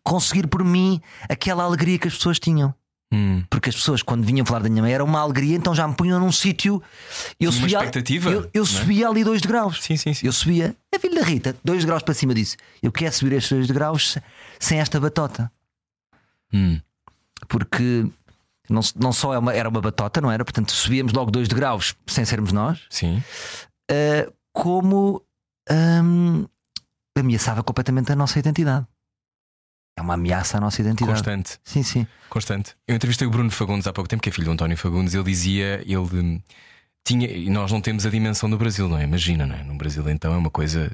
[0.02, 2.74] conseguir por mim aquela alegria que as pessoas tinham.
[3.10, 3.42] Hum.
[3.48, 5.94] Porque as pessoas, quando vinham falar da minha mãe, era uma alegria, então já me
[5.94, 6.82] punham num sítio.
[7.40, 8.66] Eu Uma subia, expectativa, Eu, eu é?
[8.66, 9.82] subia ali dois degraus.
[9.82, 10.26] Sim, sim, sim.
[10.26, 13.50] Eu subia, a filha da Rita, dois degraus para cima disse: Eu quero subir estes
[13.52, 14.22] dois degraus se-
[14.60, 15.50] sem esta batota.
[16.52, 16.78] Hum.
[17.48, 18.06] Porque
[18.68, 20.44] não, não só é uma- era uma batota, não era?
[20.44, 23.22] Portanto, subíamos logo dois degraus sem sermos nós, Sim.
[23.90, 25.22] uh, como
[25.70, 26.44] hum,
[27.16, 28.86] ameaçava completamente a nossa identidade.
[29.98, 31.18] É uma ameaça à nossa identidade.
[31.18, 31.58] Constante.
[31.64, 32.06] Sim, sim.
[32.30, 32.76] Constante.
[32.86, 35.12] Eu entrevistei o Bruno Fagundes há pouco tempo, que é filho do António Fagundes.
[35.12, 36.40] Ele dizia, ele hum,
[37.04, 39.02] tinha, e nós não temos a dimensão do Brasil, não é?
[39.02, 39.64] Imagina, não é?
[39.64, 40.88] No Brasil, então, é uma coisa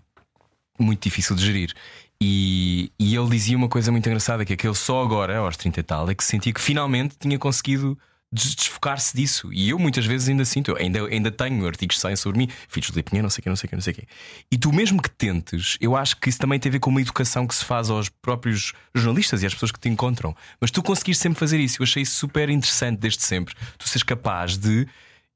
[0.80, 1.74] muito difícil de gerir.
[2.18, 5.58] E, e ele dizia uma coisa muito engraçada: que é que ele só agora, aos
[5.58, 7.98] 30 e tal, é que sentia que finalmente tinha conseguido
[8.34, 9.52] desfocar-se disso.
[9.52, 12.48] E eu muitas vezes ainda sinto, eu ainda, ainda tenho artigos que saem sobre mim,
[12.68, 14.06] filhos de Lipinha, não sei o que, não sei o que, não sei o que.
[14.50, 17.00] E tu, mesmo que tentes, eu acho que isso também tem a ver com uma
[17.00, 20.34] educação que se faz aos próprios jornalistas e às pessoas que te encontram.
[20.60, 23.54] Mas tu conseguires sempre fazer isso, eu achei isso super interessante desde sempre.
[23.78, 24.86] Tu seres capaz de.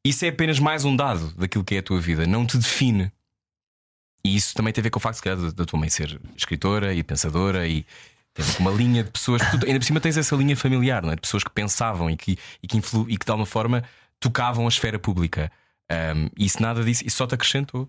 [0.05, 3.13] Isso é apenas mais um dado daquilo que é a tua vida, não te define.
[4.25, 6.21] E isso também tem a ver com o facto, se calhar, da tua mãe ser
[6.37, 7.87] escritora e pensadora e
[8.59, 9.43] uma linha de pessoas.
[9.51, 11.15] Tu, ainda por cima tens essa linha familiar, não é?
[11.15, 13.85] De pessoas que pensavam e que, e que, influ, e que de alguma forma
[14.21, 15.51] tocavam a esfera pública.
[15.91, 17.89] Um, e isso nada disso, isso só te acrescentou.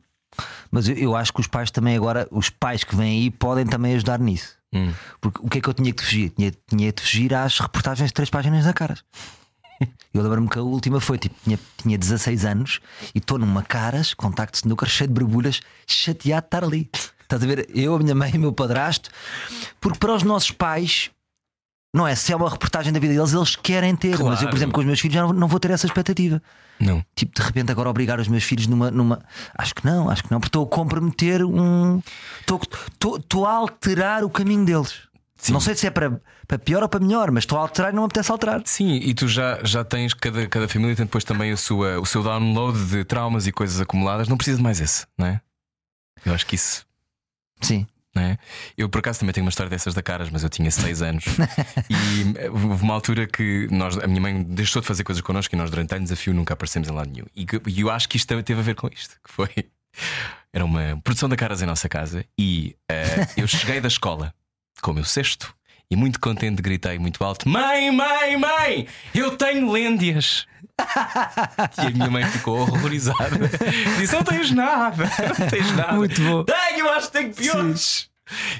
[0.71, 3.65] Mas eu, eu acho que os pais também agora, os pais que vêm aí podem
[3.65, 4.57] também ajudar nisso.
[4.73, 4.93] Hum.
[5.19, 6.29] Porque o que é que eu tinha que fugir?
[6.29, 9.03] Tinha, tinha de fugir às reportagens de três páginas da caras.
[10.13, 12.79] Eu lembro-me que a última foi tipo, tinha, tinha 16 anos
[13.15, 16.89] e estou numa caras, contacto snooker, cheio de borbulhas, chateado de estar ali.
[17.29, 17.69] Estás a ver?
[17.75, 19.11] Eu, a minha mãe e o meu padrasto,
[19.79, 21.11] porque para os nossos pais.
[21.93, 22.13] Não é?
[22.13, 24.11] Se é uma reportagem da vida deles, eles querem ter.
[24.11, 24.49] Mas eu, Claro.
[24.49, 26.39] por exemplo, com os meus filhos já não, não vou ter essa expectativa.
[26.79, 27.03] Não.
[27.15, 28.91] Tipo, de repente agora obrigar os meus filhos numa.
[28.91, 29.23] numa...
[29.57, 31.99] Acho que não, acho que não, porque estou a comprometer um.
[32.41, 32.61] Estou-
[32.91, 35.01] Estou estou a alterar o caminho deles.
[35.35, 35.53] Sim.
[35.53, 37.95] Não sei se é para, para pior ou para melhor, mas estou a alterar e
[37.95, 38.61] não me apetece alterar.
[38.65, 42.05] Sim, e tu já, já tens, cada, cada família tem depois também a sua, o
[42.05, 44.27] seu download de traumas e coisas acumuladas.
[44.27, 45.41] Não precisa de mais esse, não é?
[46.25, 46.85] Eu acho que isso.
[47.61, 47.85] Sim.
[48.15, 48.37] Não é?
[48.75, 51.25] Eu por acaso também tenho uma história dessas da caras, mas eu tinha 6 anos
[51.89, 55.53] e eh, houve uma altura que nós, a minha mãe deixou de fazer coisas connosco
[55.53, 57.25] e nós durante anos a fio nunca aparecemos em lado nenhum.
[57.35, 59.49] E, e eu acho que isto teve a ver com isto, que foi
[60.51, 64.33] era uma produção da caras em nossa casa e eh, eu cheguei da escola
[64.81, 65.53] com o meu sexto
[65.91, 70.45] e muito contente gritei muito alto: Mãe, mãe, mãe, eu tenho lêndias.
[71.77, 73.49] E a minha mãe ficou horrorizada.
[73.97, 75.93] Disse: Não tens nada, não tens nada.
[75.93, 76.43] Muito bom.
[76.43, 78.08] Tenho, acho que tenho piores.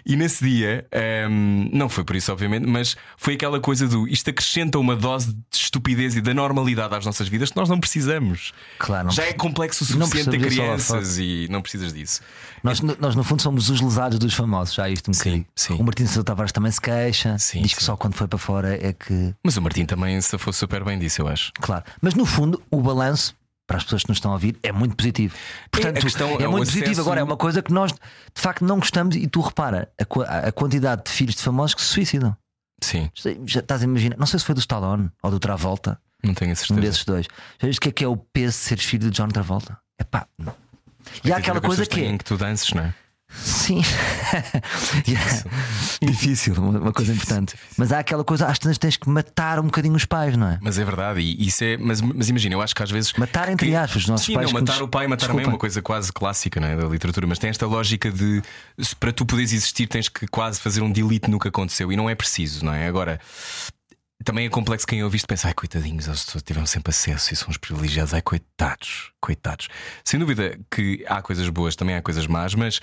[0.06, 4.30] E nesse dia, ehm, não foi por isso, obviamente, mas foi aquela coisa do isto
[4.30, 8.52] acrescenta uma dose de estupidez e da normalidade às nossas vidas que nós não precisamos.
[8.78, 12.22] Claro, não Já é complexo o suficiente a crianças e não precisas disso.
[12.64, 15.46] Nós, nós, no fundo, somos os lesados dos famosos, já isto um bocadinho.
[15.56, 15.74] sim.
[15.76, 17.86] O Martins Sousa Tavares também se queixa, Sim, diz que sim.
[17.86, 19.34] só quando foi para fora é que.
[19.44, 21.52] Mas o Martim também se fosse super bem disso, eu acho.
[21.60, 21.84] Claro.
[22.02, 23.34] Mas no fundo, o balanço,
[23.70, 25.36] para as pessoas que nos estão a ouvir, é muito positivo.
[25.70, 27.02] Portanto, é é muito acesso- positivo.
[27.02, 28.00] Agora, é uma coisa que nós, de
[28.42, 29.16] facto, não gostamos.
[29.16, 29.88] E tu repara
[30.28, 32.36] a, a quantidade de filhos de famosos que se suicidam.
[32.84, 33.12] Sim,
[33.46, 36.52] Já estás a imaginar, não sei se foi do Stallone ou do Travolta, não tenho
[36.52, 36.82] a um certeza.
[36.82, 37.28] desses dois.
[37.62, 39.78] Já viste o que é que é o peso de seres filho de John Travolta?
[40.00, 40.26] É pá.
[40.38, 40.54] não.
[41.24, 42.18] E há aquela coisa que é.
[42.18, 42.94] que tu dances, não é?
[43.30, 43.82] Sim.
[46.02, 47.56] Difícil, uma uma coisa importante.
[47.78, 50.60] Mas há aquela coisa, às vezes tens que matar um bocadinho os pais, não é?
[50.62, 51.78] Mas é verdade, e isso é.
[51.78, 53.14] Mas, mas imagina, eu acho que às vezes.
[53.14, 55.26] Matar entre que- aspas, os nossos Sim, pais não, matar nos- o pai e matar
[55.26, 55.56] a mãe é Desculpa.
[55.56, 58.42] uma coisa quase clássica não é, da literatura, mas tem esta lógica de
[58.80, 61.96] se para tu poderes existir tens que quase fazer um delete no que aconteceu e
[61.96, 62.88] não é preciso, não é?
[62.88, 63.20] Agora.
[64.26, 67.48] Também é complexo quem ouve isto pensa, ai coitadinhos, eles tiveram sempre acesso e são
[67.48, 69.70] os privilegiados, ai coitados, coitados.
[70.04, 72.82] Sem dúvida que há coisas boas, também há coisas más, mas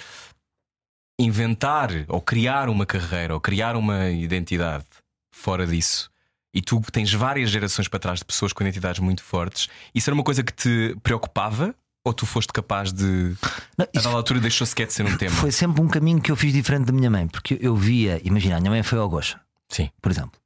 [1.19, 4.85] inventar ou criar uma carreira ou criar uma identidade
[5.31, 6.11] fora disso
[6.53, 10.15] e tu tens várias gerações para trás de pessoas com identidades muito fortes, isso era
[10.15, 13.35] uma coisa que te preocupava ou tu foste capaz de
[13.77, 15.35] Não, a isso dada altura deixou sequer de ser um tema?
[15.35, 18.57] foi sempre um caminho que eu fiz diferente da minha mãe, porque eu via, imagina,
[18.57, 19.91] a minha mãe foi ao Gocha, Sim.
[20.01, 20.41] por exemplo.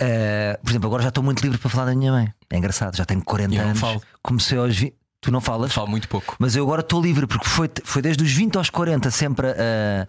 [0.00, 2.34] Uh, por exemplo, agora já estou muito livre para falar da minha mãe.
[2.50, 3.80] É engraçado, já tenho 40 Eu anos.
[4.22, 4.94] Comecei aos 20.
[5.22, 5.72] Tu não falas?
[5.72, 6.36] Falo muito pouco.
[6.38, 10.06] Mas eu agora estou livre, porque foi, foi desde os 20 aos 40 sempre a,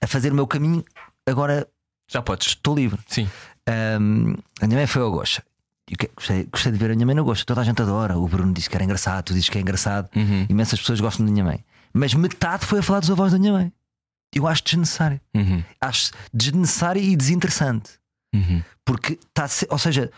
[0.00, 0.84] a fazer o meu caminho.
[1.26, 1.66] Agora
[2.06, 2.48] Já podes.
[2.48, 3.00] estou livre.
[3.08, 3.28] Sim.
[3.68, 5.42] Um, a minha mãe foi ao Gocha.
[5.90, 7.44] E o que- Gostei, gostei de ver a minha mãe no Gocha.
[7.44, 8.18] Toda a gente adora.
[8.18, 10.08] O Bruno disse que era engraçado, tu dizes que é engraçado.
[10.14, 10.46] Uhum.
[10.48, 11.64] Imensas pessoas gostam da minha mãe.
[11.92, 13.72] Mas metade foi a falar dos avós da minha mãe.
[14.34, 15.18] Eu acho desnecessário.
[15.34, 15.64] Uhum.
[15.80, 17.92] Acho desnecessário e desinteressante.
[18.34, 18.62] Uhum.
[18.84, 20.10] Porque está a ou seja,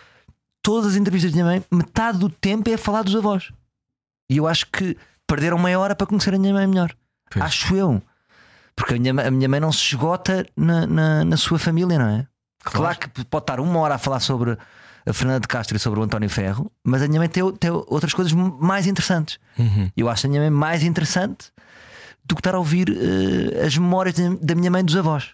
[0.62, 3.50] todas as entrevistas da minha mãe, metade do tempo é falar dos avós.
[4.32, 6.92] E eu acho que perderam meia hora para conhecer a minha mãe melhor.
[7.30, 7.44] Pois.
[7.44, 8.02] Acho eu.
[8.74, 12.08] Porque a minha, a minha mãe não se esgota na, na, na sua família, não
[12.08, 12.26] é?
[12.64, 12.98] Claro.
[12.98, 14.56] que pode estar uma hora a falar sobre
[15.04, 17.70] a Fernanda de Castro e sobre o António Ferro, mas a minha mãe tem, tem
[17.70, 19.38] outras coisas mais interessantes.
[19.58, 19.90] Uhum.
[19.96, 21.50] Eu acho a minha mãe mais interessante
[22.24, 25.30] do que estar a ouvir eh, as memórias da- minha mãe dos avós.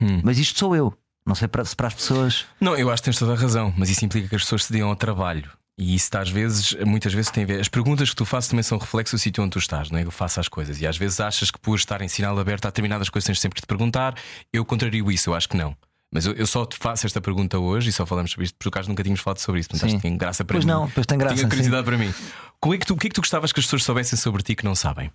[0.00, 0.20] Hum.
[0.24, 0.92] Mas isto sou eu.
[1.24, 2.46] Não sei para, se para as pessoas.
[2.60, 4.72] Não, eu acho que tens toda a razão, mas isso implica que as pessoas se
[4.72, 5.48] deem ao trabalho.
[5.78, 7.60] E isso às vezes, muitas vezes tem a ver.
[7.60, 10.04] As perguntas que tu fazes também são reflexo do sítio onde tu estás, não é?
[10.04, 10.80] Eu faço as coisas.
[10.80, 13.56] E às vezes achas que por estar em sinal aberto há determinadas coisas tens sempre
[13.56, 14.14] que te perguntar.
[14.52, 15.74] Eu contrario isso, eu acho que não.
[16.14, 18.68] Mas eu, eu só te faço esta pergunta hoje e só falamos sobre isto porque
[18.68, 19.70] acaso nunca tínhamos falado sobre isso.
[19.70, 19.96] Portanto, Sim.
[19.96, 20.70] acho que tem graça para Pois mim.
[20.70, 22.12] não, pois tem graça, Tinha curiosidade para mim.
[22.60, 24.42] Como é que tu, o que é que tu gostavas que as pessoas soubessem sobre
[24.42, 25.10] ti que não sabem?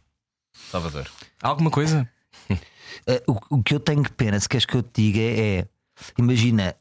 [0.71, 1.07] Salvador.
[1.41, 2.09] Alguma coisa?
[3.05, 5.67] Eh, o, o que eu tenho pena, se queres que eu te diga, é,
[6.17, 6.75] imagina,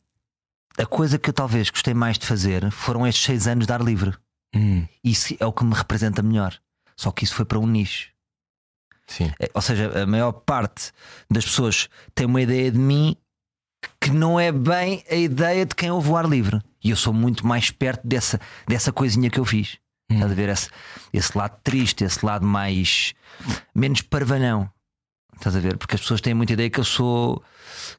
[0.78, 3.80] a coisa que eu talvez gostei mais de fazer foram estes seis anos de ar
[3.80, 4.14] livre.
[4.54, 6.54] Hum, Isso é o que me representa melhor.
[6.96, 8.10] Só que isso foi para um nicho.
[9.06, 9.30] sim.
[9.38, 10.92] É, Ou seja, a maior parte
[11.30, 13.16] das pessoas tem uma ideia de mim
[14.00, 16.60] que não é bem a ideia de quem ouve o ar livre.
[16.82, 19.78] E eu sou muito mais perto dessa, dessa coisinha que eu fiz.
[20.10, 20.70] Estás a ver esse,
[21.12, 23.12] esse lado triste, esse lado mais
[23.74, 24.70] menos parvalhão.
[25.36, 25.76] Estás a ver?
[25.76, 27.42] Porque as pessoas têm muita ideia que eu sou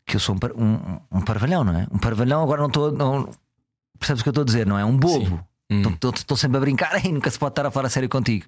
[0.05, 1.87] que eu sou um, um, um parvalhão, não é?
[1.91, 2.91] Um parvalhão, agora não estou.
[2.91, 3.29] Não,
[3.99, 4.65] percebes o que eu estou a dizer?
[4.65, 4.83] Não é?
[4.83, 5.43] Um bobo.
[5.69, 5.83] Hum.
[6.15, 8.45] Estou sempre a brincar e nunca se pode estar a falar a sério contigo.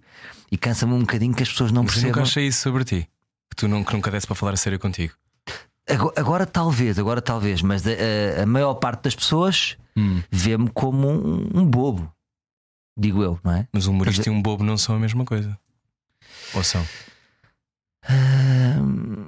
[0.51, 2.23] E cansa-me um bocadinho que as pessoas não Mas eu nunca percebam.
[2.23, 3.09] achei isso sobre ti.
[3.49, 5.13] Que tu que nunca desse para falar a sério contigo.
[5.87, 10.21] Agora, agora talvez, agora talvez, mas a, a- maior parte das pessoas Hum.
[10.31, 12.11] vê-me como um, um bobo.
[12.97, 13.67] Digo eu, não é?
[13.73, 15.57] Mas um humorista e um bobo não são a mesma coisa.
[16.53, 16.85] Ou são?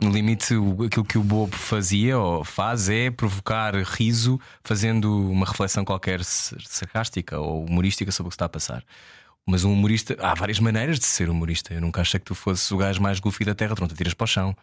[0.01, 5.45] No limite, o- aquilo que o Bobo fazia ou faz é provocar riso, fazendo uma
[5.45, 8.84] reflexão qualquer sarcástica ou humorística sobre o que está a passar.
[9.45, 11.73] Mas um humorista, há várias maneiras de ser humorista.
[11.73, 13.95] Eu nunca achei que tu fosses o gajo mais goofy da terra, tu não te
[13.95, 14.55] tiras para o chão.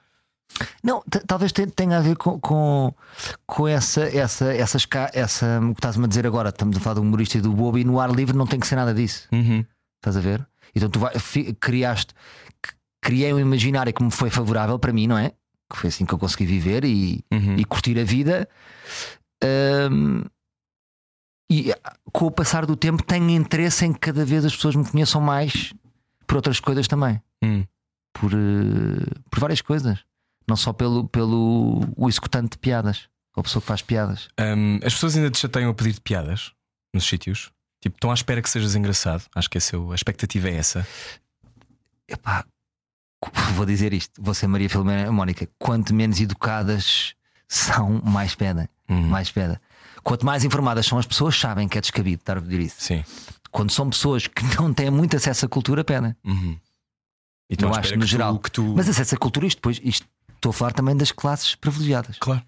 [0.82, 2.94] Não, talvez te- tenha a ver com, com,
[3.46, 6.48] com essa, essa, essas, essa, o que estás-me a dizer agora.
[6.48, 8.66] Estamos a falar do humorista e do bobo e no ar livre não tem que
[8.66, 9.28] ser nada disso.
[9.32, 9.64] Uhum.
[10.00, 10.46] Estás a ver?
[10.74, 11.12] Então tu vai,
[11.60, 12.14] criaste,
[13.00, 15.32] criei um imaginário que me foi favorável para mim, não é?
[15.70, 17.56] Que foi assim que eu consegui viver e, Uhum.
[17.56, 18.48] e curtir a vida.
[19.42, 20.24] Ahm,
[21.50, 21.72] e
[22.12, 25.20] com o passar do tempo tenho interesse em que cada vez as pessoas me conheçam
[25.20, 25.72] mais
[26.26, 27.20] por outras coisas também.
[27.42, 27.64] Hum.
[28.12, 30.04] Por, eh, por várias coisas.
[30.46, 33.08] Não só pelo, pelo o executante de piadas.
[33.36, 34.28] Ou a pessoa que faz piadas.
[34.40, 36.52] Hum, as pessoas ainda te chateiam a pedir piadas
[36.94, 37.50] nos sítios.
[37.82, 39.24] Tipo, estão à espera que sejas engraçado.
[39.34, 40.86] Acho que esse é o- a expectativa é essa.
[42.08, 42.44] Epá,
[43.54, 45.48] vou dizer isto, ser Maria Filomena Mónica.
[45.58, 47.14] Quanto menos educadas
[47.48, 48.68] são, mais pedem.
[48.88, 49.08] Uhum.
[49.08, 49.56] Mais pedem.
[50.02, 52.76] Quanto mais informadas são as pessoas, sabem que é descabido estar a pedir isso.
[52.78, 53.04] Sim.
[53.50, 56.14] Quando são pessoas que não têm muito acesso à cultura, pedem.
[56.24, 56.58] Uhum.
[57.50, 58.38] E estão Eu acho no que geral.
[58.38, 58.74] Tu, tu...
[58.76, 62.16] Mas acesso à cultura, isto depois, isto, estou a falar também das classes privilegiadas.
[62.18, 62.42] Claro.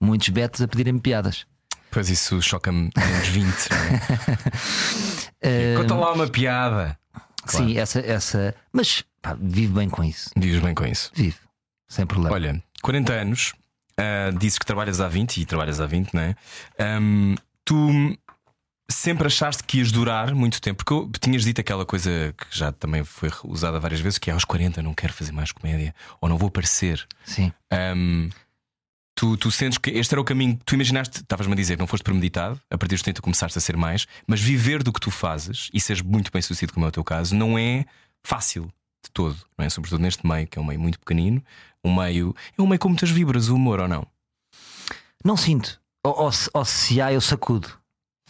[0.00, 1.46] Muitos betos a pedirem piadas.
[1.90, 3.46] Pois isso choca-me menos 20.
[3.70, 4.00] não é?
[5.42, 6.98] Eh, Conta lá uma piada.
[7.50, 7.66] Claro.
[7.66, 8.54] Sim, essa, essa.
[8.72, 10.30] Mas pá, vive bem com isso.
[10.36, 11.10] Vives bem com isso.
[11.14, 11.36] Vive.
[11.88, 12.34] Sem problema.
[12.34, 13.52] Olha, 40 anos,
[13.96, 16.36] ah, dizes que trabalhas há 20 e trabalhas há 20, não é?
[16.78, 17.34] Ahm,
[17.64, 18.16] tu
[18.90, 22.72] sempre achaste que ias durar muito tempo, porque eu- tinhas dito aquela coisa que já
[22.72, 26.28] também foi usada várias vezes, que é aos 40 não quero fazer mais comédia, ou
[26.28, 27.06] não vou aparecer.
[27.24, 27.52] Sim.
[27.70, 28.30] Ahm,
[29.14, 31.80] tu, tu sentes que este era o caminho que tu imaginaste, estavas-me a dizer que
[31.80, 35.00] não foste premeditado, a partir dos 30 começaste a ser mais, mas viver do que
[35.00, 37.84] tu fazes e seres muito bem sucedido, como é o teu caso, não é
[38.22, 39.70] fácil de todo, não é?
[39.70, 41.42] Sobretudo neste meio, que é um meio muito pequenino,
[41.84, 42.34] um meio.
[42.56, 44.06] É um meio com muitas vibras, o humor ou não?
[45.24, 45.80] Não sinto.
[46.04, 47.79] Ou, ou ou se há, eu sacudo.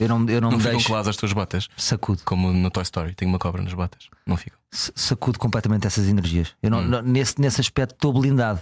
[0.00, 0.86] Eu não, eu não, Não me ficam deixo.
[0.88, 2.22] coladas as tuas botas, Sacudo.
[2.24, 4.08] como no Toy Story, tem uma cobra nas botas.
[4.26, 4.58] Não ficam.
[4.72, 6.54] Sacudo completamente essas energias.
[6.62, 6.80] Eu Hum.
[6.80, 8.60] não, não- nesse, nesse aspecto estou blindado.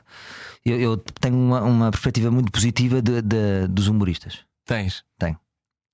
[0.67, 4.41] Eu, eu tenho uma, uma perspectiva muito positiva de- de- dos humoristas.
[4.67, 5.05] Tens.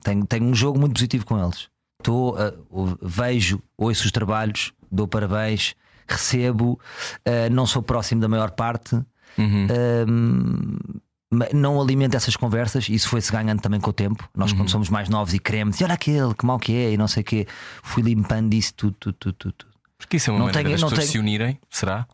[0.02, 1.68] Tenho, tenho um jogo muito positivo com eles.
[2.00, 5.74] Estou, a- o- vejo, ouço os trabalhos, dou parabéns,
[6.08, 6.78] recebo,
[7.24, 8.94] ah, não sou próximo da maior parte.
[9.38, 9.66] Uhum.
[11.52, 14.28] Não alimento essas conversas, isso foi-se ganhando também com o tempo.
[14.36, 14.58] Nós, Uhum.
[14.58, 17.08] quando somos mais novos e queremos, e olha aquele, que mal que é, e não
[17.08, 17.46] sei o quê,
[17.82, 19.66] fui limpando isso tudo, tudo, tudo, tudo.
[19.98, 22.06] Porque isso é uma Não maneira tenho- das pessoas tenho- se unirem, será?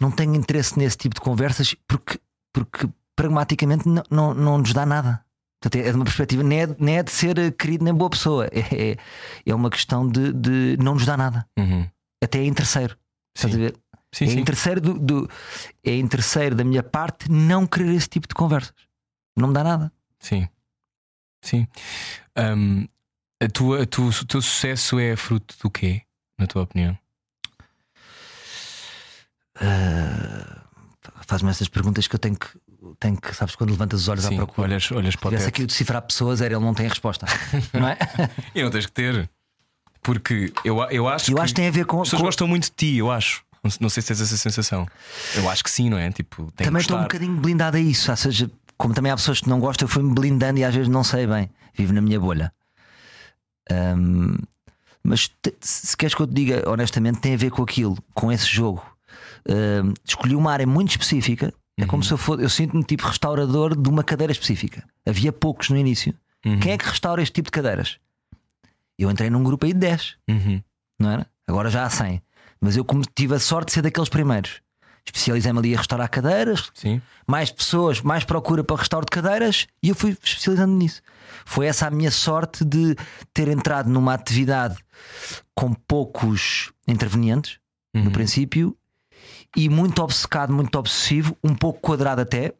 [0.00, 2.18] Não tenho interesse nesse tipo de conversas porque,
[2.52, 5.20] porque pragmaticamente não, não, não nos dá nada.
[5.60, 8.46] Portanto, é de uma perspectiva, nem é, nem é de ser querido nem boa pessoa,
[8.52, 8.96] é, é,
[9.44, 11.44] é uma questão de, de não nos dá nada.
[11.58, 11.84] Uhum.
[12.22, 12.96] Até é interesseiro.
[13.36, 13.76] Estás a ver?
[14.12, 14.24] Sim.
[14.26, 14.38] é sim.
[14.40, 15.30] interesseiro do, do-
[15.84, 18.74] é interesseiro da minha parte não querer esse tipo de conversas.
[19.36, 19.92] Não me dá nada.
[20.18, 20.48] Sim.
[21.42, 21.66] Sim.
[22.36, 22.86] Ahm,
[23.40, 26.02] a tua, a tu- o teu sucesso é fruto do quê,
[26.38, 26.98] na tua opinião?
[29.60, 30.64] Ah,
[31.26, 32.46] Faz-me essas perguntas que eu tenho que,
[32.98, 34.68] tenho que sabes, quando levantas os olhos à Sim, procura.
[34.68, 37.26] olhas, olhas para o aqui decifrar pessoas, era ele não tem a resposta.
[37.74, 37.98] não é?
[38.54, 39.28] E não tens que ter.
[40.02, 42.00] Porque eu, eu acho Eu que acho que tem a ver com.
[42.00, 43.44] as pessoas com- gostam muito de ti, eu acho.
[43.80, 44.86] Não, sei se tens essa sensação.
[45.34, 46.10] Eu acho que sim, não é?
[46.10, 48.10] Tipo, também estou um bocadinho blindado a isso.
[48.10, 50.88] Ou seja, como também há pessoas que não gostam, eu fui-me blindando e às vezes
[50.88, 51.50] não sei bem.
[51.74, 52.52] Vivo na minha bolha.
[53.70, 54.36] Ahm,
[55.02, 58.30] mas te- se queres que eu te diga honestamente, tem a ver com aquilo, com
[58.32, 58.82] esse jogo.
[59.48, 61.52] Ahm, escolhi uma área muito específica.
[61.80, 62.42] É como se eu fosse.
[62.42, 64.82] Eu sinto-me tipo restaurador de uma cadeira específica.
[65.06, 66.12] Havia poucos no início.
[66.44, 66.58] Uhum.
[66.58, 67.98] Quem é que restaura este tipo de cadeiras?
[68.98, 70.60] Eu entrei num grupo aí de 10 Uhum.
[70.98, 71.26] não era?
[71.46, 72.20] Agora já há 100.
[72.60, 74.60] Mas eu como tive a sorte de ser daqueles primeiros.
[75.06, 77.00] Especializei-me ali a restaurar cadeiras, Sim.
[77.26, 81.00] mais pessoas, mais procura para restauro de cadeiras e eu fui especializando nisso.
[81.46, 82.94] Foi essa a minha sorte de
[83.32, 84.76] ter entrado numa atividade
[85.54, 87.58] com poucos intervenientes,
[87.94, 88.10] no Uhum.
[88.12, 88.76] princípio,
[89.56, 92.52] e muito obcecado, muito obsessivo, um pouco quadrado até,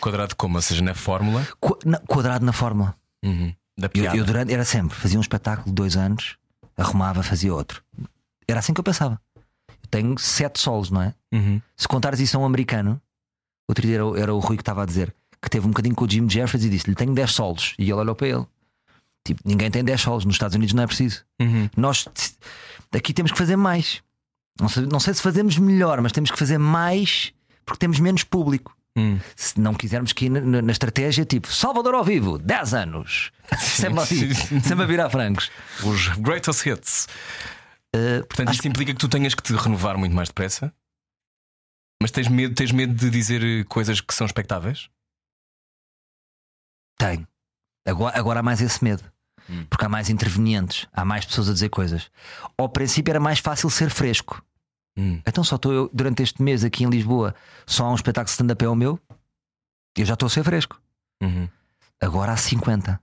[0.00, 0.56] Quadrado como?
[0.56, 2.94] Ou seja, na fórmula Qu- na- quadrado na fórmula.
[3.24, 3.54] Uhum.
[3.76, 4.16] da Eu, piada.
[4.16, 6.36] eu durante, era sempre, fazia um espetáculo de dois anos,
[6.76, 7.82] arrumava, fazia outro.
[8.48, 9.20] Era assim que eu pensava.
[9.68, 11.14] Eu tenho sete solos, não é?
[11.32, 11.60] Uhum.
[11.76, 13.00] Se contares isso a um americano,
[13.68, 15.94] outro dia era, o- era o Rui que estava a dizer que teve um bocadinho
[15.94, 17.74] com o Jim Jeffries e disse-lhe: Tenho 10 solos.
[17.78, 18.46] E ele olhou para ele.
[19.26, 20.24] Tipo, ninguém tem 10 solos.
[20.24, 21.24] Nos Estados Unidos não é preciso.
[21.40, 21.68] Uhum.
[21.76, 22.08] Nós
[22.92, 24.02] aqui temos que fazer mais.
[24.60, 27.32] Não sei, não sei se fazemos melhor, mas temos que fazer mais
[27.64, 28.74] porque temos menos público.
[28.96, 29.20] Uhum.
[29.36, 33.30] Se não quisermos que ir na, na- na estratégia tipo Salvador ao vivo, 10 anos,
[33.60, 35.50] sempre, assim, sempre a virar francos.
[35.84, 37.06] Os greatest hits.
[37.94, 40.72] Uh, Portanto, acho isso implica que tu tenhas que te renovar muito mais depressa.
[42.00, 44.88] Mas tens medo, tens medo de dizer eh, coisas que são expectáveis?
[46.98, 47.26] tenho.
[47.86, 49.02] Agora, agora há mais esse medo.
[49.48, 49.64] Hum.
[49.70, 52.10] Porque há mais intervenientes, há mais pessoas a dizer coisas.
[52.58, 54.44] Ao princípio era mais fácil ser fresco.
[54.96, 55.22] Hum.
[55.24, 58.32] Então só estou eu, durante este mês aqui em Lisboa, só há um espetáculo de
[58.32, 59.00] stand-up é o meu,
[59.96, 60.80] eu já estou a ser fresco.
[61.22, 61.48] Uhum.
[62.00, 63.00] Agora há 50.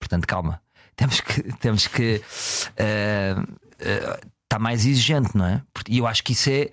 [0.00, 0.60] Portanto, calma.
[0.96, 1.42] Temos que.
[1.58, 2.22] Temos que
[3.78, 5.62] está mais exigente, não é?
[5.88, 6.70] E eu acho que isso é.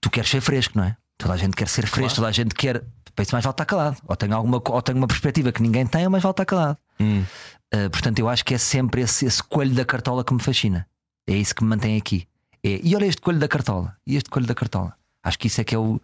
[0.00, 0.96] Tu queres ser fresco, não é?
[1.18, 2.14] Toda a gente quer ser fresco, Claro.
[2.14, 2.82] toda a gente quer.
[3.14, 3.98] Para isso mais vale estar calado.
[4.06, 6.78] Ou tenho, alguma, ou tenho uma perspectiva que ninguém tem, ou mais vale estar calado.
[6.98, 7.24] Hum.
[7.74, 10.86] Uh, portanto, eu acho que é sempre esse, esse coelho da cartola que me fascina.
[11.26, 12.26] É isso que me mantém aqui.
[12.64, 13.96] É, e olha este coelho da cartola.
[14.06, 14.94] E este coelho da cartola.
[15.22, 16.00] Acho que isso é que é o.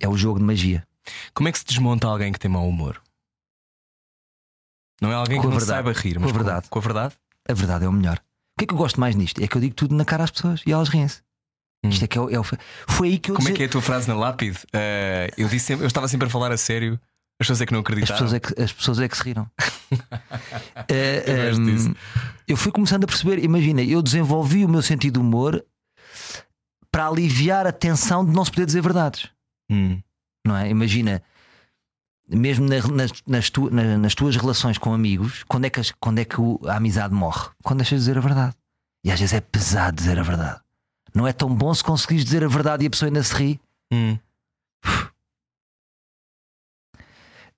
[0.00, 0.86] É o jogo de magia.
[1.34, 3.00] Como é que se desmonta alguém que tem mau humor?
[5.00, 5.84] Não é alguém Com que não verdade.
[5.84, 6.68] saiba rir, Com mas a verdade.
[6.68, 7.14] Com, a verdade?
[7.48, 8.20] A verdade é o melhor.
[8.60, 9.42] O que é que eu gosto mais nisto?
[9.42, 11.22] É que eu digo tudo na cara às pessoas e elas riem-se.
[11.82, 11.88] Hum.
[11.88, 12.44] Isto é que é o, é o-
[12.86, 14.58] Foi aí que eu Como é que é a tua frase na lápide?
[14.70, 17.00] Eh, eu, disse eu estava sempre a falar a sério,
[17.40, 18.18] as pessoas é que não As acreditaram.
[18.18, 19.50] pessoas, é que, as pessoas é que se riram.
[20.88, 21.94] Eh, Eu gosto ehm,
[22.46, 25.64] eu fui começando a perceber, imagina, eu desenvolvi o meu sentido de humor
[26.92, 29.28] para aliviar a tensão de não se poder dizer verdades.
[29.70, 30.00] Hum.
[30.46, 30.68] não é?
[30.68, 31.22] Imagina,
[32.30, 35.92] mesmo na- nas, nas, tu- na- nas tuas relações com amigos, quando é que, as-
[35.98, 37.48] quando é que o- a amizade morre?
[37.62, 38.54] Quando deixas de dizer a verdade.
[39.04, 40.60] E às vezes é pesado dizer a verdade.
[41.14, 43.60] Não é tão bom se conseguires dizer a verdade e a pessoa ainda se ri.
[43.92, 44.18] Hum.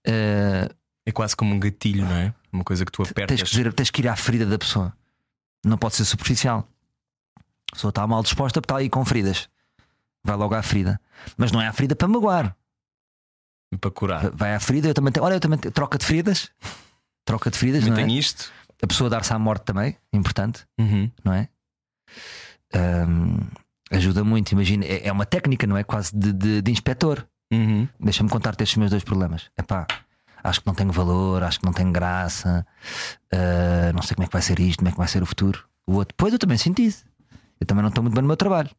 [0.06, 0.68] Eh,
[1.04, 2.32] É quase como um gatilho, não é?
[2.52, 3.26] Uma coisa que tu apertas.
[3.38, 4.92] tens, que dizer, tens que ir à ferida da pessoa.
[5.64, 6.68] Não pode ser superficial.
[7.36, 9.48] A pessoa está mal disposta porque está aí com feridas.
[10.24, 11.00] Vai logo à ferida.
[11.36, 12.56] Mas não é à ferida para magoar.
[13.80, 14.30] Para curar.
[14.30, 15.24] Vai à ferida, eu também tenho.
[15.24, 15.72] Olha, eu também tenho.
[15.72, 16.50] Troca de feridas.
[17.24, 18.06] Troca de feridas, Também não é?
[18.06, 18.50] tenho isto.
[18.82, 21.08] A pessoa dar-se à morte também, importante, Uhum.
[21.24, 21.48] não é?
[22.74, 23.38] Ahm,
[23.90, 24.84] ajuda muito, imagina.
[24.84, 25.84] É, é uma técnica, não é?
[25.84, 27.24] Quase de, de, de inspetor.
[27.52, 27.86] Uhum.
[28.00, 29.50] Deixa-me contar-te estes meus dois problemas.
[29.58, 29.86] Epá,
[30.42, 32.66] acho que não tenho valor, acho que não tenho graça,
[33.32, 35.26] ah, não sei como é que vai ser isto, como é que vai ser o
[35.26, 35.64] futuro.
[35.86, 37.04] O outro, pois eu também senti isso.
[37.60, 38.70] Eu também não estou muito bem no meu trabalho.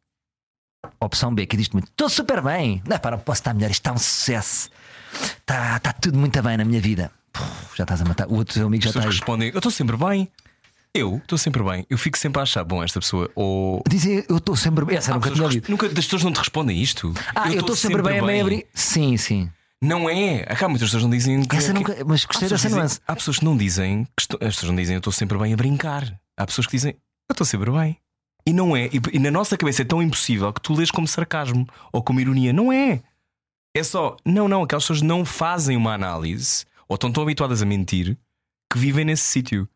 [1.00, 3.80] Opção B, que diz muito: estou super bem, não é para, posso estar melhor, isto
[3.80, 4.68] está um sucesso,
[5.40, 7.10] está, está tudo muito bem na minha vida.
[7.76, 8.26] Já estás a matar.
[8.28, 9.18] O outro teu amigo já As está pessoas aí.
[9.20, 10.28] respondem: Eu estou sempre bem.
[10.94, 11.84] Eu estou sempre bem.
[11.90, 13.28] Eu fico sempre a achar, bom, esta pessoa.
[13.34, 13.82] Ou.
[13.88, 14.96] Dizem, eu estou sempre bem.
[14.96, 15.70] Essa Há nunca pessoas tinha ouvido.
[15.70, 17.12] nunca das pessoas não te respondem isto.
[17.34, 18.66] Ah, eu estou sempre, bem a meio abrir.
[18.72, 19.50] Sim, sim.
[19.82, 20.42] Não é.
[20.48, 21.42] Acá muitas pessoas não dizem.
[21.44, 21.92] que- Essa que- nunca.
[22.06, 23.00] Mas gostei pessoas, dessa nuance.
[23.08, 24.04] há pessoas que não dizem.
[24.16, 26.14] que estou- As pessoas não dizem eu estou sempre bem a brincar.
[26.36, 26.92] Há pessoas que dizem
[27.28, 27.96] eu estou sempre bem.
[28.46, 28.84] E não é.
[28.92, 32.20] E, e na nossa cabeça é tão impossível que tu lês como sarcasmo ou como
[32.20, 32.52] ironia.
[32.52, 33.02] Não é.
[33.76, 34.16] É só.
[34.24, 34.62] Não, não.
[34.62, 38.16] Aquelas pessoas não fazem uma análise ou estão tão habituadas a mentir
[38.72, 39.68] que vivem nesse sítio.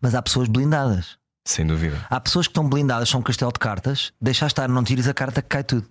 [0.00, 1.16] Mas há pessoas blindadas.
[1.46, 2.04] Sem dúvida.
[2.08, 5.14] Há pessoas que estão blindadas, são um castelo de cartas, deixa estar, não tires a
[5.14, 5.88] carta que cai tudo.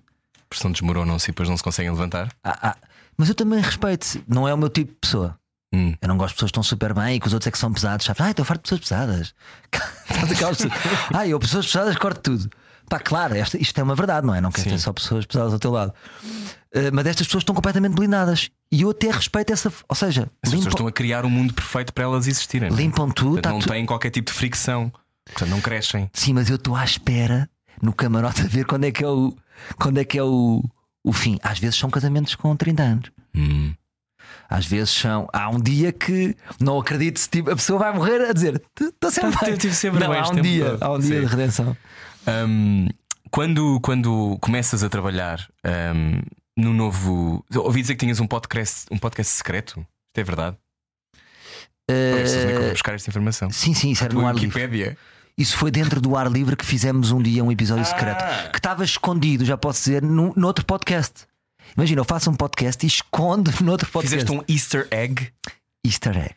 [0.50, 2.30] Porque senão desmoronam-se e depois não se conseguem levantar.
[2.44, 2.78] Há- há-
[3.17, 5.38] Mas eu também respeito, não é o meu tipo de pessoa.
[5.74, 5.94] Hum.
[6.02, 7.58] Eu não gosto de pessoas que estão super bem e que os outros é que
[7.58, 8.06] são pesados.
[8.06, 8.22] Sabes?
[8.22, 9.34] Ah, estou farto de pessoas pesadas.
[11.13, 12.50] Ah, eu, pessoas pesadas, corto tudo.
[12.91, 14.41] Pá, claro, esta- isto é uma verdade, não é?
[14.41, 14.69] Não quero Sim.
[14.75, 15.93] ter só pessoas pesadas ao teu lado.
[16.75, 18.49] Uh, mas estas pessoas estão completamente blindadas.
[18.69, 19.71] E eu até respeito essa.
[19.88, 22.69] Ou seja, As pessoas estão a criar um mundo perfeito para elas existirem.
[22.69, 22.73] é?
[22.73, 23.34] limpam tudo.
[23.36, 24.91] Portanto, tá não tu- têm qualquer tipo de fricção.
[25.25, 26.10] Portanto, não crescem.
[26.13, 27.49] Sim, mas eu estou à espera
[27.82, 29.34] no camarote a ver quando é que é o,
[29.80, 30.62] quando é, que é o,
[31.04, 31.38] o fim.
[31.41, 33.12] Às vezes são casamentos com 30 anos.
[33.34, 33.73] Hum.
[34.49, 35.27] Às vezes são.
[35.32, 39.10] Há um dia que não acredito se tipo, a pessoa vai morrer a dizer estou
[39.12, 39.56] sempre Tá, bem.
[39.58, 41.75] tive sempre não, há um dia, há um dia de redenção.
[42.27, 42.88] Um,
[43.29, 45.47] quando, quando começas a trabalhar
[45.95, 46.21] um,
[46.57, 47.43] no novo.
[47.55, 49.79] Ouvi dizer que tinhas um podcast, um podcast secreto.
[49.79, 50.57] Isto é verdade?
[51.89, 53.49] Eh, buscar esta informação.
[53.49, 54.34] sim, sim, isso era no ar.
[54.36, 54.97] Wikipédia.
[55.38, 57.86] Isso foi dentro do ar livre que fizemos um dia um episódio Ah.
[57.86, 61.25] secreto que estava escondido, já posso dizer, no, noutro podcast.
[61.75, 64.25] Imagina, eu faço um podcast e escondo noutro podcast.
[64.25, 65.31] Fizeste um Easter egg.
[65.86, 66.36] easter egg.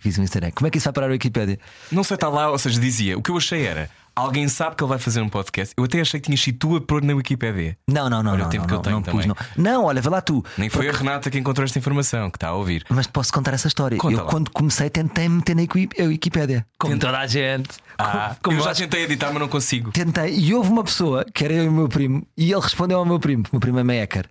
[0.00, 0.52] Fiz um egg.
[0.52, 1.58] Como é que isso vai parar a Wikipédia?
[1.92, 3.18] Não sei, está lá, ou seja, dizia.
[3.18, 3.88] O que eu achei era.
[4.16, 5.72] Alguém sabe que ele vai fazer um podcast.
[5.76, 7.78] Eu até achei que tinhas sido tu a pôr na Wikipédia.
[7.86, 9.36] Não, não, não, Olha o não, tempo não, que eu não, tenho não pus, não.
[9.56, 10.44] Não, olha, vai lá tu.
[10.58, 12.84] Nem foi a Renata que encontrou esta informação, que está a ouvir.
[12.88, 13.96] Mas te posso contar essa história.
[13.98, 14.30] Conta eu, lá.
[14.30, 15.62] quando comecei, tentei meter na
[16.06, 16.66] Wikipédia.
[16.78, 17.70] Como Tenta- toda a gente.
[17.98, 19.92] Ah, como eu já tentei editar, mas não consigo.
[19.92, 20.34] Tentei.
[20.34, 23.04] E houve uma pessoa, que era eu e o meu primo, e ele respondeu ao
[23.06, 23.44] meu primo.
[23.44, 24.26] O meu primo é meio hacker.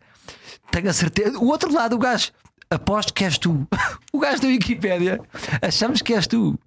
[0.72, 1.38] Tenho a certeza.
[1.40, 2.32] O outro lado, o gajo,
[2.72, 3.68] aposto que és tu.
[4.12, 5.22] O gajo da Wikipédia,
[5.62, 6.58] achamos que és tu.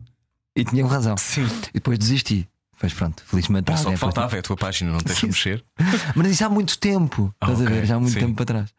[0.56, 1.16] E tinham razão.
[1.16, 1.44] Sim.
[1.70, 2.48] E depois desisti.
[2.78, 3.70] Pois pronto, felizmente.
[3.72, 5.64] Só que foi- faltava, é a tua página, não tens que mexer.
[6.14, 7.34] Mas isso há muito tempo.
[7.40, 7.86] Ah, Estás a ok, ver?
[7.86, 8.20] Já há muito sim.
[8.20, 8.70] tempo para trás.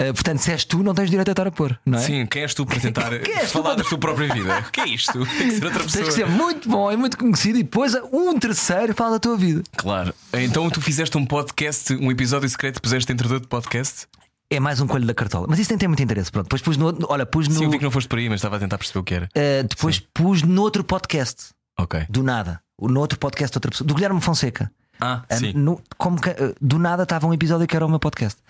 [0.00, 2.02] Uh, portanto, se és tu, não tens direito a estar a pôr, não é?
[2.02, 4.58] Sim, quem és tu para tentar tu falar para- da tua própria vida?
[4.66, 5.12] O que é isto?
[5.26, 6.04] Tem que ser outra Tens pessoa.
[6.06, 9.62] que ser muito bom e muito conhecido e depois um terceiro fala da tua vida.
[9.76, 10.12] Claro.
[10.32, 14.06] Então tu fizeste um podcast, um episódio secreto, puseste dentro do podcast?
[14.50, 15.46] É mais um coelho da cartola.
[15.48, 16.30] Mas isso nem tem muito interesse.
[16.30, 16.96] Pronto, depois pus no.
[17.08, 17.54] Olha, pus no.
[17.54, 19.14] Sim, eu vi que não foste por aí, mas estava a tentar perceber o que
[19.14, 19.24] era.
[19.26, 21.46] uh, depois pus noutro podcast,
[21.78, 22.04] Ok.
[22.08, 22.60] do nada.
[22.80, 24.70] No outro podcast de outra pessoa, do Guilherme Fonseca.
[25.00, 25.52] Ah, Uh, sim.
[25.54, 28.40] no- como que, uh, do nada estava um episódio que era o meu podcast.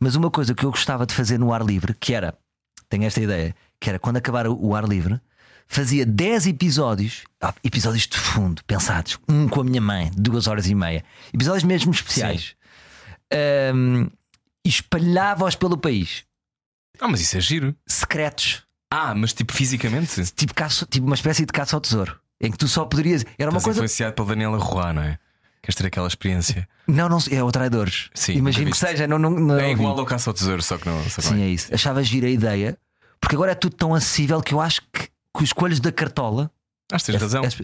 [0.00, 2.34] Mas uma coisa que eu gostava de fazer no ar livre, que era,
[2.88, 5.20] tenho esta ideia, que era quando acabar o o ar livre,
[5.68, 10.66] fazia 10 episódios, ah, episódios de fundo, pensados, um com a minha mãe, duas horas
[10.68, 12.56] e meia, episódios mesmo especiais,
[13.32, 14.08] Um,
[14.64, 16.24] e espalhava-os pelo país,
[17.00, 17.74] Ah, mas isso é giro.
[17.86, 20.24] secretos, Ah, mas tipo fisicamente?
[20.32, 23.24] tipo, caça, tipo uma espécie de caça ao tesouro, em que tu só poderias.
[23.38, 23.78] Era uma Estás coisa.
[23.78, 25.18] influenciado pela Daniela Roy, não é?
[25.62, 26.66] Queres ter aquela experiência?
[26.86, 28.08] Não, não, é o Traidores.
[28.14, 29.72] Sim, Imagino que seja, não, não, não É ouvi.
[29.82, 31.02] igual ao caça ao tesouro, só que não.
[31.10, 31.44] Só Sim, é.
[31.44, 31.72] é isso.
[31.74, 32.78] Achava gira a ideia,
[33.20, 36.50] porque agora é tudo tão acessível que eu acho que, que os coelhos da cartola
[36.90, 37.44] Acho que tens razão.
[37.44, 37.60] as-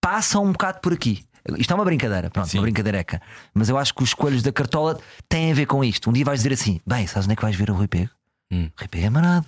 [0.00, 1.24] passam um bocado por aqui.
[1.58, 2.58] Isto é uma brincadeira, pronto, Sim.
[2.58, 3.20] uma brincadeireca.
[3.52, 6.08] Mas eu acho que os coelhos da cartola têm a ver com isto.
[6.08, 8.10] Um dia vais dizer assim: bem, sabes onde é que vais ver o Rui Pego?
[8.50, 8.70] Hum.
[8.76, 9.46] O Rui Pego é marado.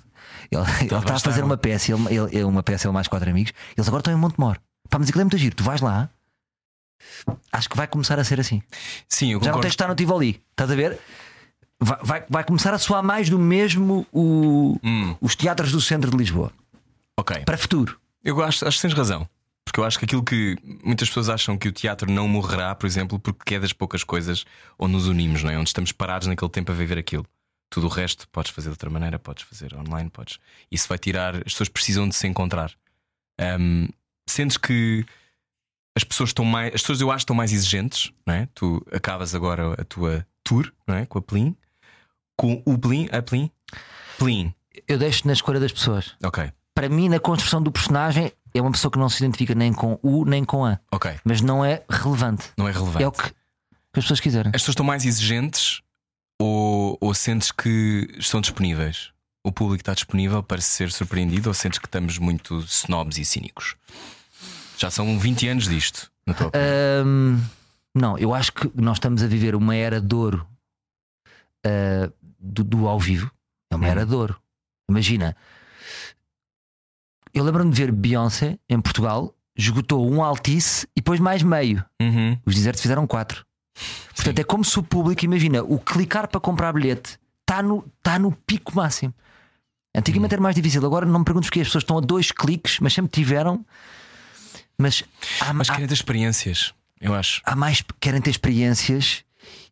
[0.51, 3.53] Ele, ele está a fazer uma peça, ele, ele, uma peça, ele mais quatro amigos.
[3.77, 4.59] Eles agora estão em Montemor.
[4.91, 5.55] Pá, mas aquilo é muito giro.
[5.57, 6.11] Tu vais lá,
[7.53, 8.63] acho que vai começar a ser assim.
[9.09, 10.99] Sim, eu Já não tens de estar no Tivoli, estás a ver?
[11.81, 15.15] Vai, vai, vai começar a soar mais do mesmo o- Hum.
[15.21, 16.51] os teatros do centro de Lisboa
[17.17, 17.41] Ok.
[17.45, 17.99] para futuro.
[18.25, 19.29] Eu acho, acho que tens razão.
[19.67, 22.87] Porque eu acho que aquilo que muitas pessoas acham que o teatro não morrerá, por
[22.87, 24.47] exemplo, porque é das poucas coisas
[24.79, 25.59] onde nos unimos, não é?
[25.59, 27.27] Onde estamos parados naquele tempo a viver aquilo.
[27.69, 30.39] Tudo o resto podes fazer de outra maneira, podes fazer online, podes.
[30.71, 31.35] Isso vai tirar.
[31.39, 32.71] As pessoas precisam de se encontrar.
[33.41, 33.89] Ahm,
[34.27, 35.05] sentes que
[35.97, 36.73] as pessoas estão mais.
[36.73, 38.49] As pessoas eu acho que estão mais exigentes, não é?
[38.55, 41.05] Tu acabas agora a tua tour, não é?
[41.07, 41.57] Com a Plin.
[42.37, 43.51] Com o Plin, a Plin.
[44.17, 44.55] Plin.
[44.87, 46.15] Eu deixo na escolha das pessoas.
[46.23, 49.73] Ok, Para mim, na construção do personagem, é uma pessoa que não se identifica nem
[49.73, 51.15] com o nem com a, ok.
[51.25, 52.51] mas não é relevante.
[52.57, 53.03] Não é relevante.
[53.03, 53.35] É o que, que
[53.99, 54.51] as pessoas quiserem.
[54.55, 55.83] As pessoas estão mais exigentes
[56.41, 59.11] ou, ou sentes que estão disponíveis?
[59.45, 63.77] O público está disponível para ser surpreendido ou sentes que estamos muito snobs e cínicos?
[64.77, 66.51] Já são 20 anos disto, na tua.
[67.07, 67.41] Hum,
[67.95, 70.47] não, eu acho que nós estamos a viver uma era de ouro
[71.65, 73.31] ah, do, do ao vivo.
[73.71, 73.91] É uma Uhum.
[73.91, 74.37] era de ouro.
[74.91, 75.37] Imagina,
[77.39, 81.85] eu lembro-me de ver Beyoncé em Portugal, esgotou um Altice e depois mais meio.
[82.01, 82.39] Uhum.
[82.47, 83.45] Os desertos fizeram quatro.
[84.15, 88.19] Portanto, é como se o público, imagina, o clicar para comprar bilhete está no, tá
[88.19, 89.15] no pico máximo.
[89.95, 92.81] Antigamente era mais difícil, agora não me perguntes porque as pessoas estão a dois cliques,
[92.81, 93.65] mas sempre tiveram.
[94.79, 95.05] Mas
[95.41, 97.41] há, Mas querem ter experiências, eu acho.
[97.45, 99.25] há mais que querem ter experiências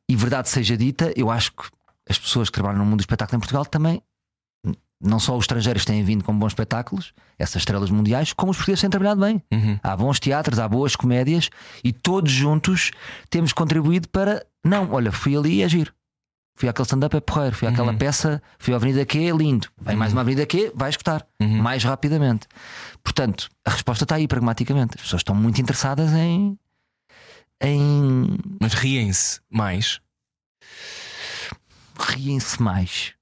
[0.08, 1.64] e verdade seja dita, eu acho que
[2.08, 4.02] as pessoas que trabalham no mundo do espetáculo em Portugal também,
[5.05, 8.80] não só os estrangeiros têm vindo com bons espetáculos, essas estrelas mundiais, como os portugueses
[8.80, 9.42] têm trabalhado bem.
[9.52, 9.78] Uhum.
[9.82, 11.50] Há bons teatros, há boas comédias
[11.84, 12.90] e todos juntos
[13.30, 14.44] temos contribuído para.
[14.64, 15.92] Não, olha, fui ali e é giro.
[16.57, 17.57] Fui àquele stand-up, é porreiro.
[17.57, 17.98] Fui àquela Uhum.
[17.98, 19.66] peça, fui à Avenida Q, é lindo.
[19.80, 21.61] Vem mais uma Avenida Q, vai escutar Uhum.
[21.61, 22.46] mais rapidamente.
[23.02, 24.92] Portanto, a resposta está aí pragmaticamente.
[24.96, 26.57] As pessoas estão muito interessadas em.
[27.61, 28.38] em.
[28.61, 30.00] Mas riem-se mais.
[31.98, 33.14] riem-se mais.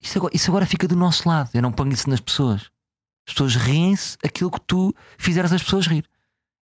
[0.00, 1.50] Isso agora, isso agora fica do nosso lado.
[1.52, 2.70] Eu não ponho isso nas pessoas.
[3.26, 6.04] As pessoas riem-se aquilo que tu fizeres as pessoas rir.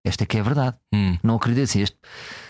[0.03, 0.75] Esta é que é a verdade.
[0.93, 1.17] Hum.
[1.21, 1.81] Não acredito assim.
[1.81, 1.97] Este...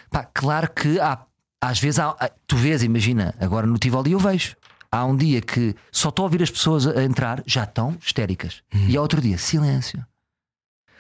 [0.10, 1.20] Pá, claro que há,
[1.62, 2.16] às vezes há,
[2.46, 4.56] tu vês, imagina, agora no Tivoli eu vejo.
[4.92, 8.64] Há um dia que só estou a ouvir as pessoas a entrar, já estão histéricas.
[8.88, 10.06] E há outro dia, silêncio.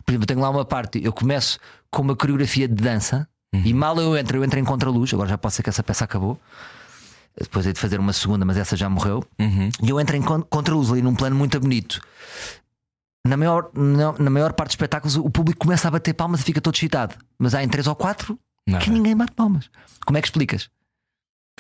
[0.05, 1.57] Por exemplo, eu tenho lá uma parte, eu começo
[1.89, 5.13] com uma coreografia de dança e mal eu entro, eu entro em contraluz.
[5.13, 6.39] Agora já pode ser que essa peça acabou.
[7.39, 9.23] Depois hei de fazer uma segunda, mas essa já morreu.
[9.39, 9.69] Uhum.
[9.83, 12.01] E eu entro em con- contraluz ali num plano muito bonito.
[13.25, 16.43] Na maior, na, na maior parte dos espetáculos, o público começa a bater palmas e
[16.43, 17.15] fica todo excitado.
[17.37, 18.83] Mas há em três ou quatro Nada.
[18.83, 19.69] que ninguém bate palmas.
[20.05, 20.69] Como é que explicas?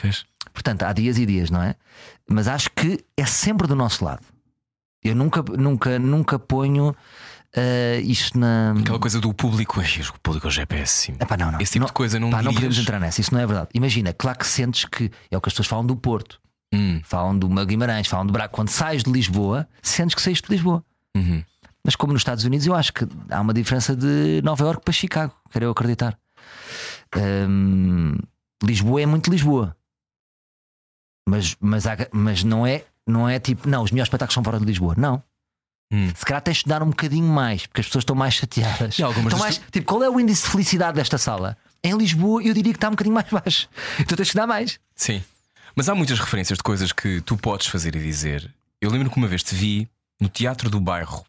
[0.01, 0.25] Vês?
[0.53, 1.75] Portanto, há dias e dias, não é?
[2.29, 4.21] Mas acho que é sempre do nosso lado.
[5.03, 6.95] Eu nunca, nunca, nunca ponho
[7.57, 8.73] eh, isto na.
[8.79, 9.79] Aquela coisa do público.
[9.81, 11.17] Ai, o público hoje é péssimo.
[11.19, 11.59] Epá, não, não.
[11.59, 12.55] Esse tipo de coisa não pá, não dirias?
[12.55, 13.69] podemos entrar nessa, isso não é verdade.
[13.73, 16.39] Imagina, claro que sentes que é o que as pessoas falam do Porto,
[16.73, 17.01] Hum.
[17.03, 18.49] falam do Guimarães, falam do Braga.
[18.49, 20.83] Quando sais de Lisboa, sentes que saíste de Lisboa.
[21.15, 21.43] Uhum.
[21.83, 24.91] Mas como nos Estados Unidos, eu acho que há uma diferença de Nova York para
[24.93, 26.17] Chicago, quero eu acreditar.
[27.15, 28.17] Hum,
[28.63, 29.75] Lisboa é muito Lisboa,
[31.27, 34.59] mas, mas, há- mas não, é, não é tipo, não, os melhores espetáculos são fora
[34.59, 34.93] de Lisboa.
[34.97, 35.23] Não.
[35.91, 36.11] Hum.
[36.15, 38.99] Se calhar tens de dar um bocadinho mais, porque as pessoas estão mais chateadas.
[38.99, 41.57] Estão mais, tipo, qual é o índice de felicidade desta sala?
[41.83, 43.69] Em Lisboa, eu diria que está um bocadinho mais baixo.
[44.07, 44.79] Tu tens que dar mais.
[44.95, 45.23] Sim.
[45.75, 48.51] Mas há muitas referências de coisas que tu podes fazer e dizer.
[48.81, 49.87] Eu lembro que uma vez te vi
[50.19, 51.23] no Teatro do Bairro.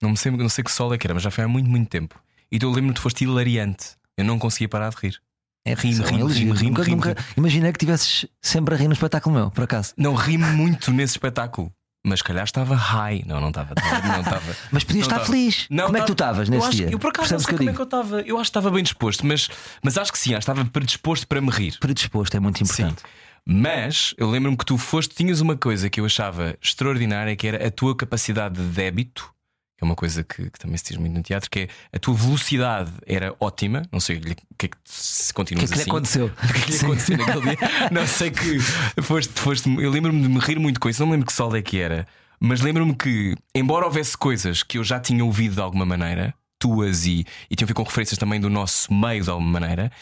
[0.00, 1.68] Não me sei, não sei que sol é que era, mas já foi há muito,
[1.68, 2.18] muito tempo.
[2.50, 3.90] E tu eu lembro que tu foste hilariante.
[4.16, 5.20] Eu não conseguia parar de rir.
[5.64, 6.38] É Rimo, rimo, elogios.
[6.38, 9.64] rimo, rimo, nunca, rimo, nunca imaginei que tivesses sempre a rir no espetáculo meu, por
[9.64, 9.92] acaso.
[9.96, 11.70] Não ri muito nesse espetáculo.
[12.04, 13.22] Mas se calhar estava high.
[13.26, 13.74] Não, não estava.
[14.06, 14.56] Não estava.
[14.70, 15.26] Mas podias estar estava.
[15.32, 15.66] feliz.
[15.68, 16.90] Não, como é que tu estava- estavas nesse acho- dia?
[16.92, 18.20] Eu por acaso não sei como eu é que eu estava.
[18.22, 19.48] Eu acho que estava bem disposto, mas,
[19.82, 21.76] mas acho que sim, acho que estava predisposto para me rir.
[21.80, 23.00] Predisposto é muito importante.
[23.00, 23.06] Sim.
[23.44, 27.66] Mas eu lembro-me que tu foste, tinhas uma coisa que eu achava extraordinária, que era
[27.66, 29.30] a tua capacidade de débito,
[29.78, 32.00] que é uma coisa que, que também se diz muito no teatro, que é a
[32.00, 33.82] tua velocidade era ótima.
[33.92, 34.32] Não sei o que
[34.66, 35.82] é que se O que é que lhe assim.
[35.82, 36.26] aconteceu?
[36.42, 37.58] O que é que lhe aconteceu naquele dia?
[37.92, 38.58] Não sei que
[39.00, 39.68] foste, foste.
[39.80, 42.08] Eu lembro-me de me rir muito com isso, não lembro que sol é que era,
[42.40, 47.06] mas lembro-me que, embora houvesse coisas que eu já tinha ouvido de alguma maneira, tuas
[47.06, 49.92] e, e tinham a ver com referências também do nosso meio de alguma maneira,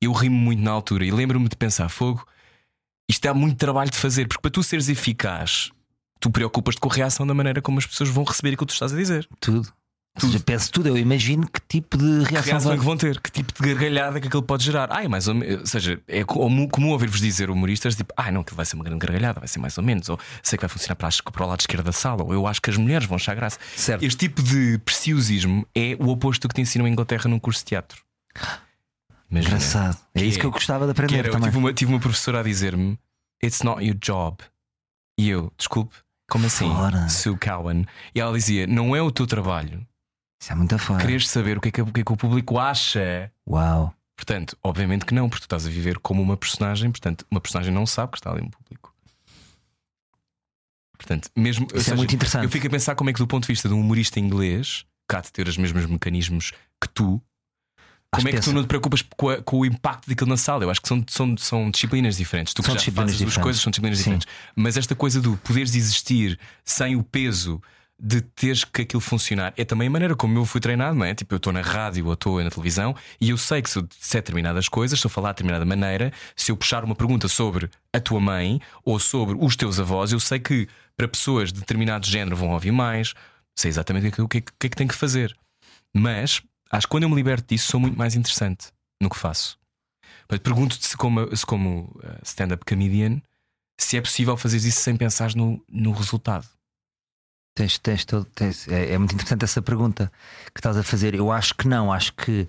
[0.00, 2.26] eu ri-me muito na altura e lembro-me de pensar: fogo,
[3.08, 5.70] isto há muito trabalho de fazer, porque para tu seres eficaz,
[6.20, 8.74] tu preocupas-te com a reação da maneira como as pessoas vão receber aquilo que tu
[8.74, 9.28] estás a dizer.
[9.40, 9.72] Tudo.
[10.16, 10.88] Ou seja, penso tudo.
[10.88, 12.78] Eu imagino que tipo de Que reação reação é vai.
[12.78, 13.20] que vão ter?
[13.20, 14.88] Que tipo de gargalhada que aquilo pode gerar?
[14.92, 15.60] Ai, mais ou menos.
[15.60, 18.98] Ou seja, é comum, ouvir-vos dizer humoristas tipo, ai não, aquilo vai ser uma grande
[19.06, 20.08] gargalhada, vai ser mais ou menos.
[20.08, 22.24] Ou sei que vai funcionar para, para o lado esquerdo da sala.
[22.24, 23.58] Ou eu acho que as mulheres vão achar graça.
[23.76, 24.02] Certo.
[24.04, 27.60] Este tipo de preciosismo é o oposto do que te ensinam em Inglaterra num curso
[27.60, 28.02] de teatro.
[29.30, 29.54] Imagina.
[29.54, 29.96] Engraçado.
[30.14, 31.48] É isso que eu gostava de aprender era, eu também.
[31.50, 32.98] tive uma, tive uma professora a dizer-me:
[33.42, 34.38] It's not your job.
[35.16, 35.94] E eu, desculpe,
[36.30, 36.68] como assim?
[36.68, 37.08] Fora.
[37.08, 37.84] Sue Cowan.
[38.14, 39.86] E ela dizia: Não é o teu trabalho.
[40.40, 41.04] Isso é muito fora.
[41.04, 43.30] Queres saber o que, é que, o que é que o público acha.
[43.46, 43.94] Uau.
[44.16, 47.72] Portanto, obviamente que não, porque tu estás a viver como uma personagem, portanto, uma personagem
[47.72, 48.94] não sabe que está ali um público.
[50.96, 51.66] Portanto, mesmo.
[51.66, 52.44] Isso é seja, muito interessante.
[52.44, 54.84] Eu fico a pensar como é que, do ponto de vista de um humorista inglês,
[55.08, 57.20] há de ter os mesmos mecanismos que tu,
[58.12, 60.64] como é que tu não te preocupas com, a- com o impacto daquilo na sala?
[60.64, 62.52] Eu acho que são, são, são disciplinas diferentes.
[62.54, 63.42] Tu São disciplinas fazes as duas diferentes.
[63.44, 64.02] coisas são disciplinas Sim.
[64.04, 64.28] diferentes.
[64.56, 67.62] Mas esta coisa do poderes existir sem o peso
[68.02, 71.14] de teres que aquilo funcionar é também a maneira como eu fui treinado, não é?
[71.14, 73.82] Tipo, eu estou na rádio ou estou na televisão e eu sei que se eu
[73.82, 77.68] disser determinadas coisas, se eu falar de determinada maneira, se eu puxar uma pergunta sobre
[77.92, 82.06] a tua mãe ou sobre os teus avós, eu sei que para pessoas de determinado
[82.06, 83.12] género vão ouvir mais,
[83.54, 85.36] sei exatamente o que, o que, é que- o que é que tenho que fazer.
[85.94, 86.40] Mas
[86.70, 88.68] acho que quando eu me liberto disso, sou muito mais interessante
[89.00, 89.58] no que faço.
[90.42, 93.20] Pergunto-te se, como, se como uh, stand-up comedian,
[93.78, 96.46] se é possível fazer isso sem pensar no, no resultado.
[97.56, 100.10] Tens, tens todo, tens- é, é muito interessante essa pergunta
[100.54, 101.14] que estás a fazer.
[101.16, 102.46] Eu acho que não, acho que.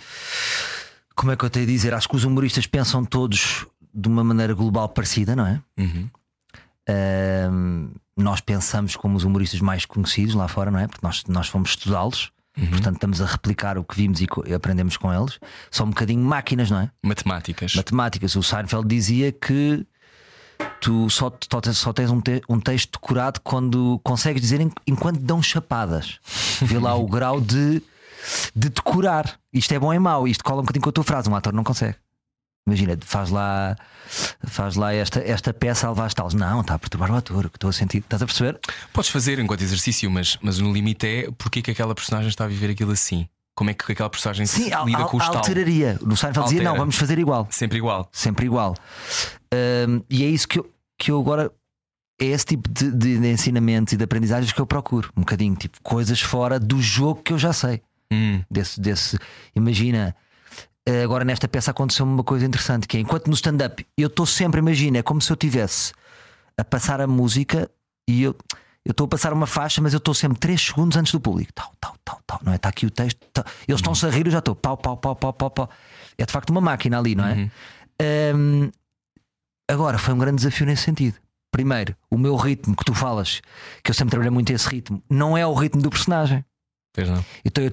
[1.16, 1.94] Como é que eu tenho a dizer?
[1.94, 5.62] Acho que os humoristas pensam todos de uma maneira global parecida, não é?
[5.78, 6.10] Uhum.
[8.16, 10.88] Nós pensamos como os humoristas mais conhecidos lá fora, não é?
[10.88, 15.14] Porque nós, nós fomos estudá-los, portanto estamos a replicar o que vimos e aprendemos com
[15.14, 15.39] eles.
[15.70, 16.91] São um bocadinho máquinas, não é?
[17.04, 17.74] Matemáticas.
[17.76, 18.36] Matemáticas.
[18.36, 19.86] O Seinfeld dizia que
[20.80, 21.32] tu só,
[21.74, 26.20] só tens- um, te- um texto decorado quando consegues dizer en- enquanto dão chapadas.
[26.62, 27.82] Vê lá o grau de,
[28.56, 29.39] de decorar.
[29.54, 30.28] Isto é bom e mau.
[30.28, 31.30] Isto cola um bocadinho com a tua frase.
[31.30, 31.95] Um ator não consegue.
[32.68, 33.76] Imagina, faz lá,
[34.45, 36.34] faz lá esta, esta peça a levar as talas.
[36.34, 37.49] Não, está a perturbar o ator.
[37.49, 37.99] que Estou a sentir.
[37.99, 38.59] Estás a perceber?
[38.93, 42.45] Podes fazer enquanto exercício, mas, mas no limite é porque é que aquela personagem está
[42.45, 43.28] a viver aquilo assim.
[43.55, 45.39] Como é que aquela personagem se Sim, al- lida com o estalo?
[45.39, 45.99] alteraria.
[46.01, 47.47] No Seinfeld dizia: não, vamos fazer igual.
[47.49, 48.07] Sempre igual.
[48.12, 48.76] sempre igual.
[49.53, 51.51] Ahm, e é isso que eu, que eu agora.
[52.20, 55.12] É esse tipo de, de, ensinamentos e de aprendizagens que eu procuro.
[55.18, 57.82] Um bocadinho, tipo, coisas fora do jogo que eu já sei.
[58.14, 59.18] Hum, Desse, desse,
[59.55, 60.16] imagina,
[61.04, 64.60] agora nesta peça aconteceu-me uma coisa interessante: que é enquanto no stand-up eu estou sempre,
[64.60, 65.94] imagina, é como se eu estivesse
[66.58, 67.70] a passar a música
[68.08, 68.36] e eu.
[68.84, 71.54] Estou a passar uma faixa, mas eu estou sempre 3 segundos antes do público.
[71.54, 72.40] Tal, tal, tal, tal.
[72.44, 72.56] Não é?
[72.56, 73.20] Está aqui o texto.
[73.32, 73.46] tal.
[73.68, 74.56] Eles estão-se a rir, eu já estou.
[74.56, 75.70] Pau, pau, pau, pau, pau, pau.
[76.18, 77.52] É de facto uma máquina ali, não é?
[78.36, 78.72] Hum,
[79.68, 81.16] agora, foi um grande desafio nesse sentido.
[81.52, 83.42] Primeiro, o meu ritmo que tu falas,
[83.84, 86.44] que eu sempre trabalhei muito esse ritmo, não é o ritmo do personagem.
[87.46, 87.72] Então eu-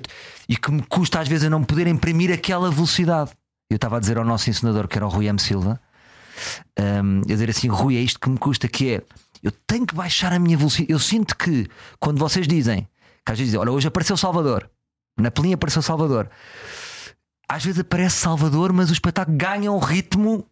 [0.48, 3.30] e que me custa às vezes a não poder imprimir aquela velocidade.
[3.70, 5.38] Eu estava a dizer ao nosso ensinador, que era o Rui M.
[5.38, 5.80] Silva,
[7.04, 9.02] hum, eu dizer assim: Rui, é isto que me custa, que é
[9.42, 10.90] eu tenho que baixar a minha velocidade.
[10.92, 11.68] Eu sinto que
[12.00, 12.88] quando vocês dizem,
[13.24, 14.68] que às vezes dizem, olha, hoje apareceu Salvador,
[15.18, 16.28] na pelinha apareceu Salvador,
[17.48, 20.46] às vezes aparece Salvador, mas o espetáculo ganha um ritmo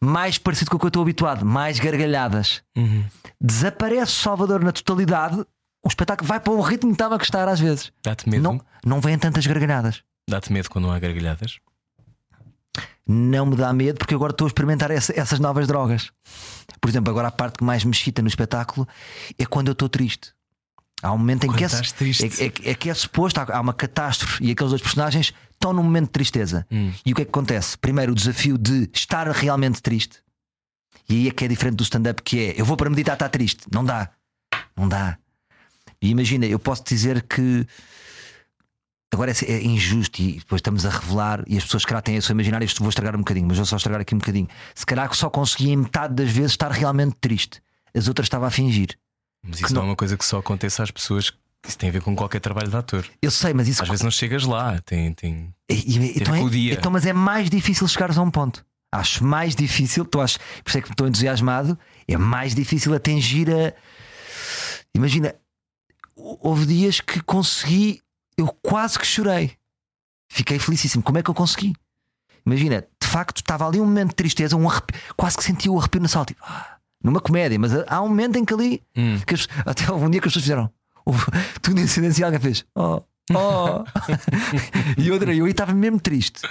[0.00, 2.62] mais parecido com o que eu estou habituado, mais gargalhadas.
[2.76, 3.04] Uhum.
[3.40, 5.44] Desaparece Salvador na totalidade,
[5.84, 7.92] o espetáculo vai para um ritmo que estava a gostar às vezes.
[8.02, 8.42] Dá-te medo?
[8.42, 10.02] Não, não vêm tantas gargalhadas.
[10.28, 11.58] Dá-te medo quando não há gargalhadas?
[13.06, 16.10] Não me dá medo porque agora estou a experimentar essa- essas novas drogas.
[16.80, 18.88] Por exemplo, agora a parte que mais me excita no espetáculo
[19.38, 20.32] é quando eu estou triste.
[21.02, 21.68] Há um momento em Quando que é,
[22.40, 25.82] é, é- que é suposto, há, há uma catástrofe e aqueles dois personagens estão num
[25.82, 26.66] momento de tristeza.
[26.72, 26.92] Hum.
[27.04, 27.76] E o que é que acontece?
[27.76, 30.20] Primeiro, o desafio de estar realmente triste.
[31.06, 33.28] E aí é que é diferente do stand-up, que é eu vou para meditar, está
[33.28, 33.66] triste.
[33.70, 34.08] Não dá.
[34.74, 35.18] Não dá.
[36.04, 37.66] E imagina, eu posso dizer que
[39.10, 42.18] agora é, é injusto e depois estamos a revelar e as pessoas que calhar têm
[42.18, 44.46] a sua imaginário, isto vou estragar um bocadinho, mas vou só estragar aqui um bocadinho.
[44.74, 47.62] Se calhar que só consegui em metade das vezes estar realmente triste.
[47.96, 48.98] As outras estava a fingir.
[49.42, 49.80] Mas isso não...
[49.80, 51.32] é uma coisa que só acontece às pessoas.
[51.66, 53.06] Isso tem a ver com qualquer trabalho de ator.
[53.22, 53.82] Eu sei, mas isso.
[53.82, 54.78] Às vezes não chegas lá.
[54.82, 56.74] Tem, tem, E- e- tem então, é, dia.
[56.74, 58.62] então, mas é mais difícil chegares a um ponto.
[58.92, 63.48] Acho mais difícil, tu achas, por isso é que estou entusiasmado, é mais difícil atingir
[63.50, 63.72] a.
[64.94, 65.34] Imagina,
[66.16, 68.00] houve dias que consegui,
[68.36, 69.56] eu quase que chorei.
[70.30, 71.02] Fiquei felicíssimo.
[71.02, 71.72] Como é que eu consegui?
[72.46, 75.78] Imagina, de facto, estava ali um momento de tristeza, um arrepio, quase que senti o
[75.78, 79.18] arrepio na sala, tipo, ah, numa comédia, mas há um momento em que ali, Hum.
[79.26, 80.70] que as- até houve um dia que as pessoas fizeram,
[81.06, 81.24] houve-
[81.62, 83.00] tudo em silêncio e alguém fez, oh,
[83.32, 83.84] oh,
[84.98, 86.42] e outra, eu estava mesmo triste.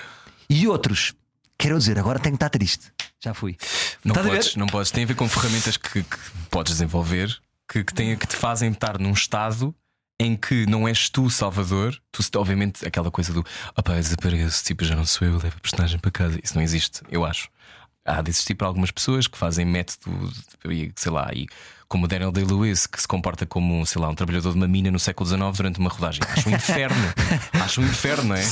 [0.50, 1.14] E outros,
[1.58, 2.92] quero dizer, agora tenho que estar triste.
[3.24, 3.56] Já fui.
[4.04, 4.92] Não Estás podes, não podes.
[4.92, 6.18] Tem a ver com ferramentas que, que
[6.50, 9.76] podes desenvolver que, que, têm, que te fazem estar num estado
[10.20, 13.46] em que não és tu Salvador, tu, obviamente, aquela coisa do
[13.76, 16.40] opá, desapareço, tipo, já não sou eu, levo a personagem para casa.
[16.44, 17.50] Isso não existe, eu acho.
[18.06, 20.32] Há de existir para algumas pessoas que fazem método,
[20.66, 21.48] e, sei lá, e
[21.88, 24.92] como o Daniel Day-Lewis, que se comporta como, sei lá, um trabalhador de uma mina
[24.92, 26.22] no século XIX durante uma rodagem.
[26.28, 27.14] Acho um inferno.
[27.64, 28.44] Acho um inferno, não é?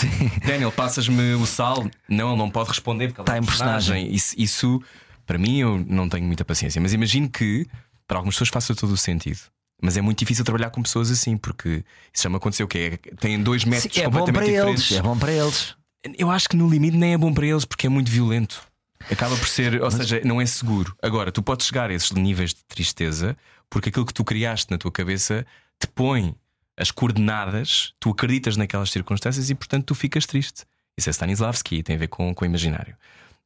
[0.46, 1.90] Daniel, passas-me o sal.
[2.08, 4.14] Não, ele não pode responder porque ele Tá é em um personagem.
[4.14, 4.82] Isso, isso,
[5.26, 6.80] para mim, eu não tenho muita paciência.
[6.80, 7.68] Mas imagino que
[8.12, 9.40] para algumas pessoas faça todo o sentido.
[9.82, 11.82] Mas é muito difícil trabalhar com pessoas assim, porque
[12.14, 12.68] isso já me aconteceu.
[12.68, 14.92] Que é, têm dois métodos Sim, é bom para completamente eles, diferentes.
[14.92, 15.76] é bom para eles.
[16.18, 18.62] Eu acho que no limite nem é bom para eles porque é muito violento.
[19.10, 20.94] Acaba por ser, ou seja, não é seguro.
[21.02, 23.38] Agora, tu podes chegar a esses níveis de tristeza
[23.70, 25.46] porque aquilo que tu criaste na tua cabeça
[25.80, 26.36] te põe
[26.76, 30.66] as coordenadas, tu acreditas naquelas circunstâncias e, portanto, tu ficas triste.
[30.98, 32.94] Isso é Stanislavski e tem a ver com, com o imaginário.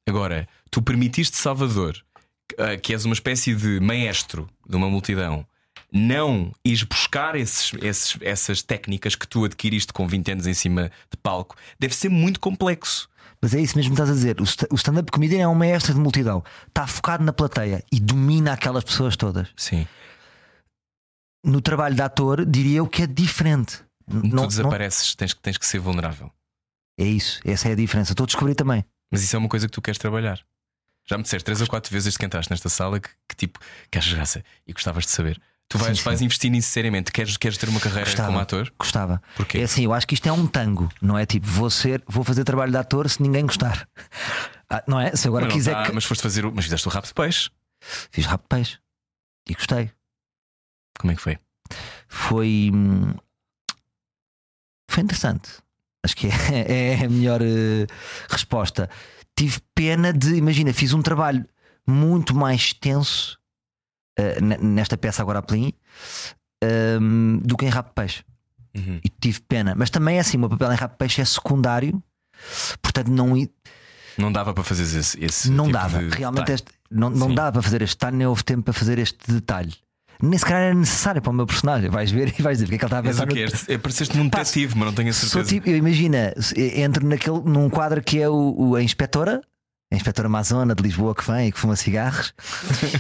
[0.08, 2.04] Agora, tu permitiste Salvador,
[2.58, 5.46] eh, que és uma espécie de maestro de uma multidão,
[5.92, 10.92] não ires buscar esses, esses- essas técnicas que tu adquiriste com 20 anos em cima
[11.12, 13.08] de palco, deve ser muito complexo.
[13.42, 14.40] Mas é isso mesmo que estás a dizer.
[14.42, 16.44] O sta- o stand-up comedian é um mestre de multidão.
[16.68, 19.50] Está focado na plateia e domina aquelas pessoas todas.
[19.56, 19.86] Sim.
[21.46, 23.78] No trabalho de ator, diria eu que é diferente.
[24.10, 26.32] Tu não- desapareces, tens, que- tens que ser vulnerável.
[26.98, 28.14] é isso, essa é a diferença.
[28.14, 28.84] Estou a descobrir também.
[29.12, 30.40] Mas isso é uma coisa que tu queres trabalhar.
[31.08, 33.60] Já me disseste três ou quatro vezes desde que entraste nesta sala que, que tipo,
[33.92, 35.40] que achas graça e gostavas de saber.
[35.68, 36.04] Tu vais, Sim, sim.
[36.04, 37.12] vais investir nisso seriamente.
[37.12, 38.28] Queres, queres ter uma carreira Gostava.
[38.28, 38.74] como ator?
[38.78, 39.22] Gostava.
[39.36, 39.58] Porquê?
[39.60, 42.24] É assim, eu acho que isto é um tango, não é tipo, vou ser, vou
[42.24, 43.88] fazer trabalho de ator se ninguém gostar.
[44.68, 45.16] Ah, não é?
[45.16, 45.92] Se agora mas, quiser que.
[45.92, 46.44] mas foste fazer.
[46.52, 47.52] Mas fizeste o rabo de peixe.
[48.10, 48.80] Fiz rabo de peixe
[49.48, 49.92] e gostei.
[51.00, 51.38] Como é que foi?
[52.08, 52.72] Foi.
[52.74, 53.14] hum,
[54.90, 55.50] Foi interessante.
[56.04, 57.86] Acho que é, é a melhor eh,
[58.28, 58.90] resposta.
[59.38, 60.36] Tive pena de.
[60.36, 61.46] Imagina, fiz um trabalho
[61.88, 63.38] muito mais tenso
[64.42, 65.74] ne- nesta peça agora a Plim
[67.02, 68.24] hum, do que em de peixe.
[68.76, 69.00] Uhum.
[69.04, 69.74] E tive pena.
[69.76, 72.02] Mas também é assim: o meu papel em de peixe é secundário.
[72.82, 73.36] Portanto, não,
[74.18, 75.24] Não dava para fazer esse.
[75.24, 76.00] esse não tipo dava.
[76.00, 77.36] Realmente este, não, não Sim.
[77.36, 79.74] dava para fazer este detalhe, nem houve tempo para fazer este detalhe.
[80.22, 81.90] Nem se calhar era necessário para o meu personagem.
[81.90, 83.46] Vais ver e vais dizer porque é que ele estava a pensar o quê?
[83.46, 85.44] no- És- É, pareceste-me um detetive, mas não tenho a certeza.
[85.50, 89.42] tipo, eu imagina, entro naquele, num quadro que é o, o- a inspetora,
[89.92, 92.34] a inspetora Amazona de Lisboa que vem e que fuma cigarros,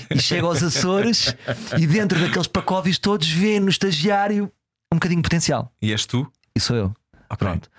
[0.09, 1.35] e chega aos Açores
[1.79, 4.51] e dentro daqueles pacóvios todos vê no estagiário
[4.91, 5.73] um bocadinho de potencial.
[5.81, 6.31] E és tu?
[6.55, 6.93] E sou eu.
[7.29, 7.37] Ok.
[7.47, 7.69] Pronto.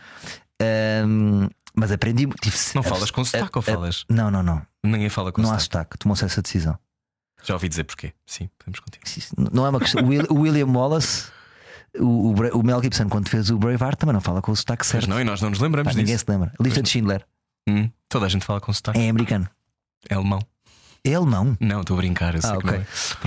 [0.61, 2.27] Ahm, mas aprendi.
[2.43, 4.05] Tive, Não falas com sotaque ou falas?
[4.09, 4.63] Não, não, não.
[4.85, 5.65] Ninguém fala com Não há sotaque.
[5.95, 5.99] sotaque.
[5.99, 6.79] Tomou-se essa decisão.
[7.47, 8.13] Já ouvi dizer porquê.
[8.27, 9.05] Sim, contigo.
[9.17, 10.03] Isso Não é uma questão.
[10.03, 11.27] O Will- o William Wallace,
[11.99, 14.89] o, o Mel Gibson, quando fez o Braveheart, também não fala com o sotaque Mas
[14.89, 15.09] certo.
[15.09, 16.25] não, e nós não nos Pá, lembramos ninguém disso.
[16.27, 16.53] se lembra.
[16.61, 17.25] Lista de Schindler
[17.69, 18.99] Hum, toda a gente fala com sotaque.
[18.99, 19.49] é americano.
[20.09, 20.41] É alemão.
[21.05, 21.57] É alemão.
[21.61, 22.35] Não, estou a brincar.
[22.35, 22.71] Eu Ah, ok.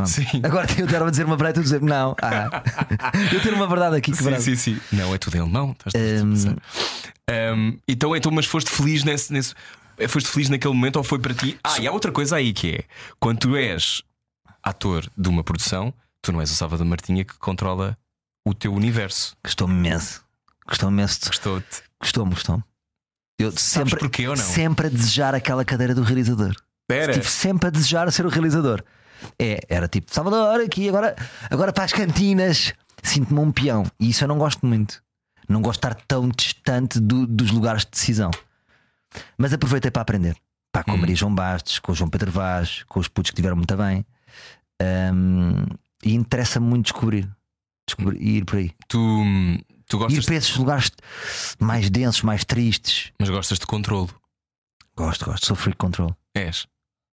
[0.01, 0.05] é.
[0.05, 0.25] Sim.
[0.43, 2.13] Agora eu estava a dizer uma verdade e tu dizer não.
[2.21, 2.61] Ah.
[3.33, 4.43] eu tenho uma verdade aqui que Sim, verdade.
[4.43, 4.79] sim, sim.
[4.91, 5.71] Não, é tudo em alemão.
[5.85, 6.55] Estás a pensar.
[7.55, 9.53] Hum, então, então, mas foste feliz nesse, nesse.
[10.07, 11.57] Foste feliz naquele momento ou foi para ti?
[11.63, 12.83] Ah, e há outra coisa aí que é
[13.19, 14.01] quando tu és
[14.63, 17.97] ator de uma produção, tu não és o Salvador Martinha que controla
[18.45, 19.35] o teu universo.
[19.43, 20.23] Gostou-me imenso.
[20.67, 21.19] Gostou-me imenso.
[21.27, 21.83] Gostou-te.
[22.01, 22.63] Gostou-me, gostou-me.
[23.39, 24.43] Eu Sabes sempre, porquê ou não?
[24.43, 26.53] sempre a desejar aquela cadeira do realizador.
[26.89, 27.11] Era.
[27.11, 28.83] Estive sempre a desejar ser o realizador.
[29.37, 31.15] É, era tipo, Salvador, aqui, agora,
[31.49, 32.73] agora para as cantinas.
[33.03, 33.85] Sinto-me um peão.
[33.99, 35.01] E isso eu não gosto muito.
[35.47, 38.29] Não gosto de estar tão distante do- dos lugares de decisão.
[39.37, 40.35] Mas aproveitei para aprender.
[40.71, 40.97] Pá, com a Hum.
[40.97, 44.05] Maria João Bastos, com o João Pedro Vaz, com os putos que tiveram muito bem.
[44.81, 45.65] Ahm,
[46.03, 47.29] e interessa-me muito descobrir.
[47.87, 48.71] descobrir e ir por aí.
[48.87, 48.97] Tu,
[49.87, 50.91] tu Ir gostas, para esses lugares
[51.59, 53.11] mais densos, mais tristes.
[53.19, 54.09] mas gostas de controlo.
[54.95, 55.45] Gosto, gosto.
[55.47, 56.15] Sou free control.
[56.35, 56.67] És.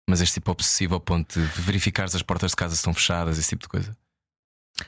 [0.08, 3.38] Mas és tipo obsessivo ao ponto de verificar se as portas de casa estão fechadas,
[3.38, 3.96] esse tipo de coisa.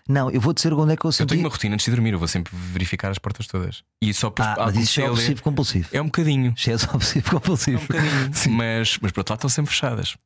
[0.08, 1.28] Não, eu vou dizer onde é que eu Eu senti.
[1.28, 3.84] tenho uma rotina antes de dormir, eu vou sempre verificar as portas todas.
[4.02, 5.88] E só por Ah, ah, mas isso comecei é obsessivo compulsivo.
[5.92, 6.54] É um bocadinho.
[6.56, 7.78] Já és obsessivo compulsivo.
[7.78, 8.30] É um bocadinho.
[8.56, 10.16] mas, mas por outro lado estão sempre fechadas.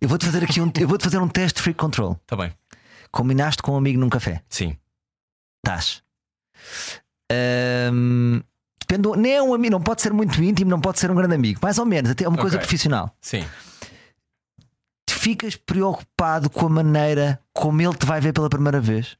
[0.00, 2.12] Eu vou-te fazer aqui um, eu vou-te fazer um teste de free control.
[2.12, 2.52] Está Tá bem.
[3.10, 4.42] Combinaste com um amigo num café.
[4.48, 4.76] Sim.
[5.64, 6.02] Estás.
[7.30, 8.40] Ahm,
[8.80, 11.34] depende, nem é um amigo, não pode ser muito íntimo, não pode ser um grande
[11.34, 11.58] amigo.
[11.62, 12.66] Mais ou menos, até é uma coisa Ok.
[12.66, 13.14] profissional.
[13.20, 13.44] Sim.
[15.06, 19.16] Tu ficas preocupado com a maneira como ele te vai ver pela primeira vez.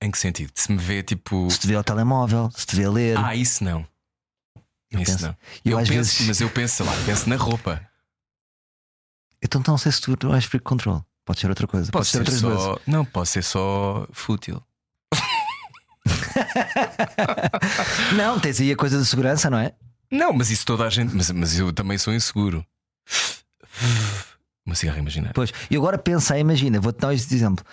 [0.00, 0.52] Em que sentido?
[0.54, 1.48] Se me vê tipo.
[1.50, 3.16] Se te vê ao telemóvel, se te vê a ler.
[3.18, 3.86] Ah, isso não.
[4.90, 5.36] Eu isso penso- não.
[5.64, 7.88] eu Eu, penso, vezes- mas eu penso, sei lá, penso na roupa.
[9.42, 11.04] Então não sei se tu não és free control.
[11.24, 11.90] Pode ser outra coisa.
[11.90, 12.78] Pode, Pode ser outras só.
[12.86, 14.62] Não, pode ser só fútil.
[18.16, 19.72] Não, tens aí a coisa de segurança, não é?
[20.10, 21.14] Não, mas isso toda a gente.
[21.14, 22.66] Mas, mas eu também sou inseguro.
[24.64, 25.32] Uma cigarra imaginária.
[25.34, 25.52] Pois.
[25.70, 27.64] E agora pensei, imagina, vou-te dar este exemplo.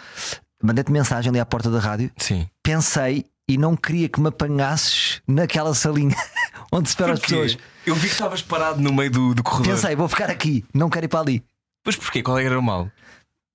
[0.62, 2.12] Mandei-te mensagem ali à porta da rádio.
[2.18, 2.48] Sim.
[2.64, 6.16] Pensei e não queria que me apanhasses naquela salinha
[6.72, 7.58] onde se esperam as pessoas.
[7.86, 9.76] Eu vi que estavas parado no meio do, do corredor.
[9.76, 11.44] Pensei, vou ficar aqui, não quero ir para ali.
[11.86, 12.22] Mas porquê?
[12.24, 12.90] Qual era o mal?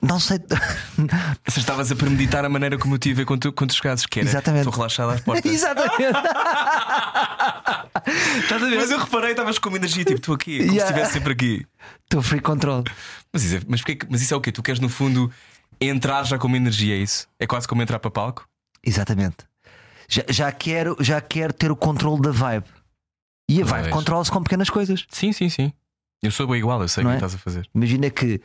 [0.03, 0.39] Não sei.
[1.47, 3.77] Você estavas a premeditar a maneira como eu te ia ver quando tu, quando tu
[3.77, 4.67] chegasses, que era Exatamente.
[4.67, 5.51] estou relaxado às portas.
[5.51, 6.19] Exatamente.
[8.43, 8.77] Estás a ver?
[8.77, 10.87] Mas eu reparei, estavas com uma energia tipo, estou aqui, como Yeah.
[10.87, 11.67] se estivesse sempre aqui.
[12.03, 12.85] Estou free control.
[13.33, 14.53] Mas isso, é, mas, porquê mas isso é o quê?
[14.53, 15.33] Tu queres no fundo
[15.81, 17.27] entrar já com uma energia, é isso?
[17.39, 18.47] É quase como entrar para palco?
[18.85, 19.37] Exatamente.
[20.09, 22.67] Já, já, quero, já quero ter o controle da vibe.
[23.49, 23.95] E a vibe Pois.
[23.95, 25.07] controla-se com pequenas coisas.
[25.11, 25.73] Sim, sim, sim.
[26.25, 27.19] Eu sou bem igual, eu sei o Não que é?
[27.19, 27.69] estás a fazer.
[27.75, 28.41] Imagina que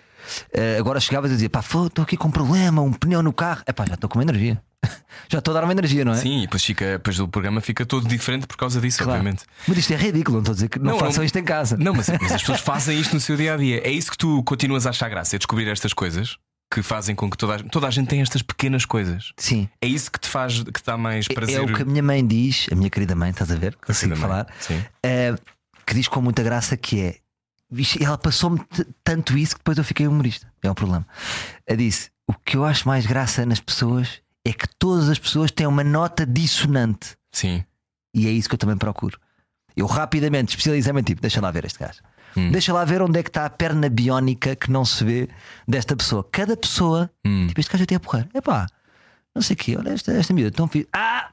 [0.54, 3.62] eh, agora chegavas a dizer: pá, estou aqui com um problema, um pneu no carro.
[3.66, 4.62] É pá, já estou com uma energia.
[5.30, 6.16] já estou a dar uma energia, não é?
[6.16, 9.12] Sim, e depois, fica, depois o programa fica todo diferente por causa disso, Claro.
[9.20, 9.44] obviamente.
[9.68, 11.44] Mas isto é ridículo, não estou a dizer que não, Não, façam não- isto em
[11.44, 11.76] casa.
[11.78, 13.82] Não, mas, mas as pessoas fazem isto no seu dia a dia.
[13.86, 16.38] É isso que tu continuas a achar graça, é descobrir estas coisas
[16.72, 19.32] que fazem com que toda a, toda a gente tenha estas pequenas coisas.
[19.38, 19.68] Sim.
[19.82, 21.56] É isso que te faz, que dá mais prazer.
[21.58, 23.76] É o que a minha mãe diz, a minha querida mãe, estás a ver?
[23.86, 24.46] Consigo falar.
[24.60, 24.82] Sim.
[25.04, 25.36] eh,
[25.86, 27.16] que diz com muita graça que é.
[28.00, 28.60] Ela passou-me
[29.04, 30.52] tanto isso que depois eu fiquei humorista.
[30.64, 31.06] É um problema.
[31.68, 35.52] Ela disse: o que eu acho mais graça nas pessoas é que todas as pessoas
[35.52, 37.16] têm uma nota dissonante.
[37.32, 37.64] Sim.
[38.14, 39.20] E é isso que eu também procuro.
[39.76, 42.00] Eu rapidamente especializei-me tipo, deixa lá ver este gajo.
[42.36, 42.52] Hum.
[42.52, 45.30] Deixa lá ver onde é que está a perna biónica que não se vê
[45.68, 46.28] desta pessoa.
[46.32, 47.48] Cada pessoa, Hum.
[47.48, 48.28] tipo, este gajo até a porrer.
[48.34, 48.68] Epá,
[49.34, 50.88] não sei o quê, olha esta, esta miúda, tão fixe.
[50.92, 51.30] Ah!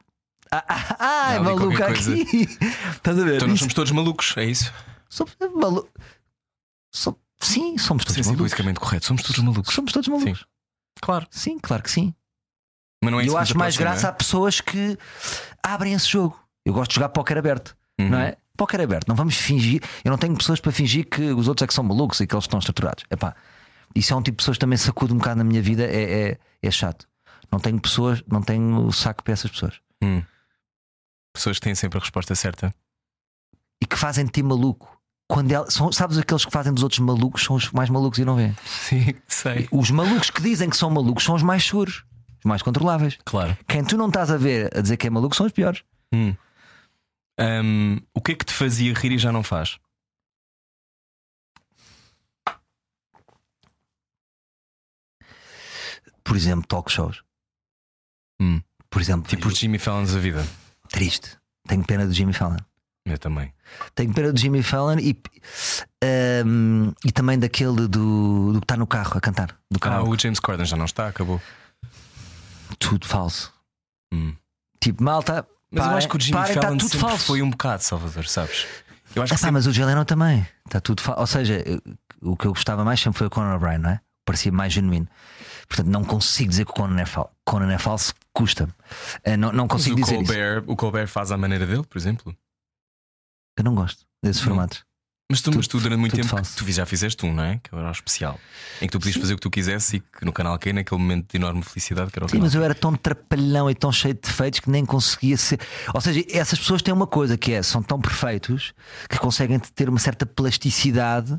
[0.52, 2.24] Ah, ah, ah, é maluca aqui.
[2.94, 3.36] Estás a ver?
[3.36, 4.72] Então nós somos todos malucos, é isso?
[5.08, 5.88] Somos malu...
[6.96, 8.50] Som- Sim, somos todos Sim, sim, malucos.
[8.52, 9.04] politicamente correto.
[9.06, 9.74] Somos todos malucos.
[9.74, 10.46] Somos todos malucos.
[11.02, 11.26] Claro.
[11.30, 12.14] Sim, claro que sim.
[13.04, 14.96] Mas não é isso eu que acho mais aproxima, graça a pessoas que
[15.62, 16.40] abrem esse jogo.
[16.64, 18.08] Eu gosto de jogar póquer aberto, Uhum.
[18.08, 18.36] não é?
[18.56, 19.82] Póquer aberto, não vamos fingir.
[20.02, 22.34] Eu não tenho pessoas para fingir que os outros é que são malucos e que
[22.34, 23.04] eles estão estruturados.
[23.10, 23.36] Epá,
[23.94, 26.30] isso é um tipo de pessoas que também sacude um bocado na minha vida, é,
[26.30, 27.06] é, é chato.
[27.52, 29.78] Não tenho pessoas, não tenho o saco para essas pessoas.
[30.02, 30.22] Hum.
[31.34, 32.74] Pessoas que têm sempre a resposta certa.
[33.82, 34.95] E que fazem de ti maluco.
[35.28, 38.24] Quando ela- são, sabes aqueles que fazem dos outros malucos são os mais malucos e
[38.24, 38.56] não vêem.
[38.64, 39.68] Sim, sei.
[39.72, 42.04] Os malucos que dizem que são malucos são os mais seguros,
[42.38, 43.18] os mais controláveis.
[43.24, 43.56] Claro.
[43.66, 45.82] Quem tu não estás a ver a dizer que é maluco são os piores.
[46.14, 46.34] Hum.
[47.38, 49.78] Hum, o que é que te fazia rir e já não faz?
[56.24, 57.22] Por exemplo, talk shows.
[58.40, 58.60] Hum.
[58.90, 60.44] Por exemplo, Tipo os Jimmy Fallons da vida.
[60.88, 61.36] triste.
[61.68, 62.56] Tenho pena do Jimmy Fallon.
[63.04, 63.52] Eu também.
[63.94, 65.16] Tenho pena do Jimmy Fallon e,
[66.02, 69.48] ehm, e também daquele do, do que está no carro a cantar.
[69.70, 71.40] Do Ah, o James Corden já não está, acabou.
[72.78, 73.52] Tudo falso.
[74.12, 74.34] Hum.
[74.80, 75.46] Tipo, malta.
[75.70, 77.24] Mas eu parem- acho que o Jimmy parem, Fallon está tudo falso.
[77.26, 78.66] foi um bocado, Salvador, sabes?
[79.14, 79.52] Eu acho que Epá, sempre...
[79.52, 80.46] mas o Jay Leno também.
[80.66, 81.20] Está tudo falso.
[81.20, 81.80] Ou seja, eu-
[82.22, 84.00] o que eu gostava mais sempre foi o Conan O'Brien, não é?
[84.24, 85.06] Parecia mais genuíno.
[85.68, 87.30] Portanto, não consigo dizer que o Conan é falso.
[87.44, 88.72] Conan é falso, custa-me.
[89.24, 90.24] Eh, Não, não consigo dizer isso.
[90.32, 92.36] Colbert, o Colbert faz à maneira dele, por exemplo.
[93.56, 94.48] Eu não gosto desses Não.
[94.48, 94.84] formatos.
[95.28, 96.56] Mas tu, mas tu durante muito tudo tempo falso.
[96.56, 97.58] tu já fizeste um, não é?
[97.60, 98.38] Que era o especial.
[98.80, 101.00] Em que tu podias fazer o que tu quisesse e que no canal Q, naquele
[101.00, 103.74] momento de enorme felicidade, que era o Sim, canal mas eu era tão trapalhão e
[103.74, 105.58] tão cheio de defeitos que nem conseguia ser.
[105.92, 108.72] Ou seja, essas pessoas têm uma coisa que é, são tão perfeitos
[109.10, 111.36] que conseguem ter uma certa plasticidade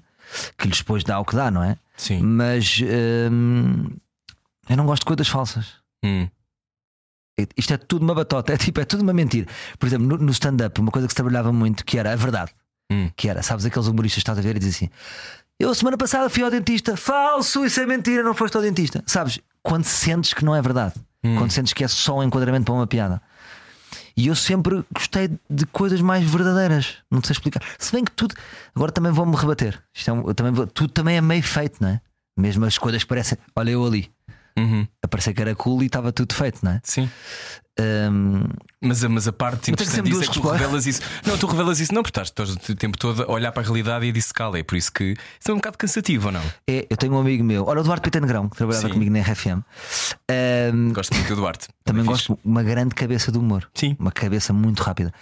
[0.58, 1.78] que lhes depois dá o que dá, não é?
[1.96, 2.22] Sim.
[2.22, 2.82] Mas
[3.32, 3.88] hum,
[4.70, 5.76] eu não gosto de coisas falsas.
[6.04, 6.28] Hum.
[7.56, 9.48] Isto é tudo uma batota, é tipo, é tudo uma mentira.
[9.78, 12.52] Por exemplo, no, no stand-up, uma coisa que se trabalhava muito que era a verdade.
[12.92, 13.10] Hum.
[13.16, 14.90] Que era, sabes, aqueles humoristas que estás a ver e dizem assim:
[15.60, 19.04] Eu semana passada fui ao dentista, falso, isso é mentira, não foste ao dentista.
[19.06, 21.36] Sabes, quando sentes que não é verdade, Hum.
[21.38, 23.22] quando sentes que é só um enquadramento para uma piada.
[24.16, 26.96] E eu sempre gostei de coisas mais verdadeiras.
[27.12, 27.62] Não sei explicar.
[27.78, 28.34] Se bem que tudo.
[28.76, 29.80] Agora também vou-me rebater.
[29.94, 32.02] Isto é um- também vou- tudo também é meio feito, não é?
[32.36, 33.38] Mesmo as coisas que parecem.
[33.56, 34.10] Olha, eu ali.
[34.58, 34.88] Uhum.
[35.04, 36.82] A parecer que era cool e estava tudo feito, não é?
[36.84, 37.10] Sim.
[37.80, 38.44] Hum,
[38.82, 40.60] Mas, a- mas a parte interessante disso é que tu respostas.
[40.62, 41.02] revelas isso.
[41.28, 44.04] Não, tu revelas isso não, porque estás, o tempo todo a olhar para a realidade
[44.06, 44.58] e a dissecá-la.
[44.58, 46.42] É por isso que isso é um bocado cansativo, ou não?
[46.68, 48.94] é, eu tenho um amigo meu, olha o Eduardo Pita Negrão, que trabalhava Sim.
[48.94, 49.62] comigo na RFM.
[50.74, 51.68] Hum, Gosto muito do Duarte.
[51.84, 53.70] também É gosto uma grande cabeça de humor.
[53.76, 53.96] Sim.
[54.00, 55.14] Uma cabeça muito rápida.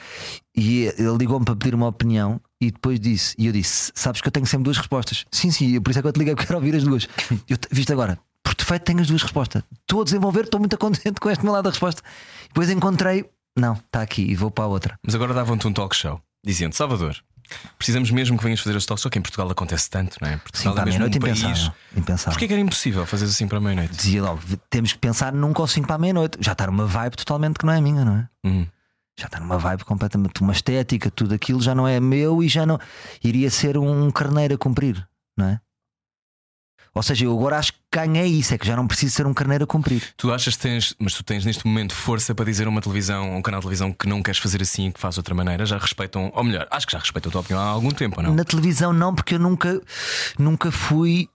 [0.55, 4.27] E ele ligou-me para pedir uma opinião e depois disse, e eu disse: Sabes que
[4.29, 5.25] eu tenho sempre duas respostas.
[5.29, 7.07] Sim, sim, por isso é que eu te liguei, porque quero ouvir as duas.
[7.49, 8.17] Eu, te- viste agora,
[8.55, 9.63] por defeito tenho as duas respostas.
[9.81, 12.01] Estou a desenvolver, estou muito contente com este meu lado da resposta.
[12.47, 14.99] Depois encontrei, não, está aqui e vou para a outra.
[15.03, 17.17] Mas agora davam-te um talk show, dizendo: Salvador,
[17.77, 20.33] precisamos mesmo que venhas fazer este talk show, que em Portugal acontece tanto, não é?
[20.33, 21.39] Sim, Portugal para é a mesmo meia-noite um país.
[21.39, 21.73] impensável.
[21.97, 22.31] impensável.
[22.33, 23.95] Porquê que era impossível fazer assim para a meia-noite?
[23.95, 26.37] Dizia logo: temos que pensar nunca ou para a meia-noite.
[26.41, 28.27] Já está numa vibe totalmente que não é minha, não é?
[28.45, 28.65] Hum.
[29.17, 32.65] já está numa vibe completamente, uma estética, tudo aquilo já não é meu e já
[32.65, 32.79] não
[33.23, 35.59] iria ser um carneiro a cumprir, não é?
[36.95, 39.33] Ou seja, eu agora acho que ganhei isso, é que já não preciso ser um
[39.33, 40.01] carneiro a cumprir.
[40.15, 43.35] Tu achas que tens, mas tu tens neste momento força para dizer a uma televisão,
[43.35, 45.65] um canal de televisão que não queres fazer assim, que faz de outra maneira?
[45.65, 48.23] Já respeitam, ou melhor, acho que já respeitam a tua opinião há algum tempo, ou
[48.23, 48.33] não?
[48.33, 49.81] Na televisão, não, porque eu nunca,
[50.39, 51.27] nunca fui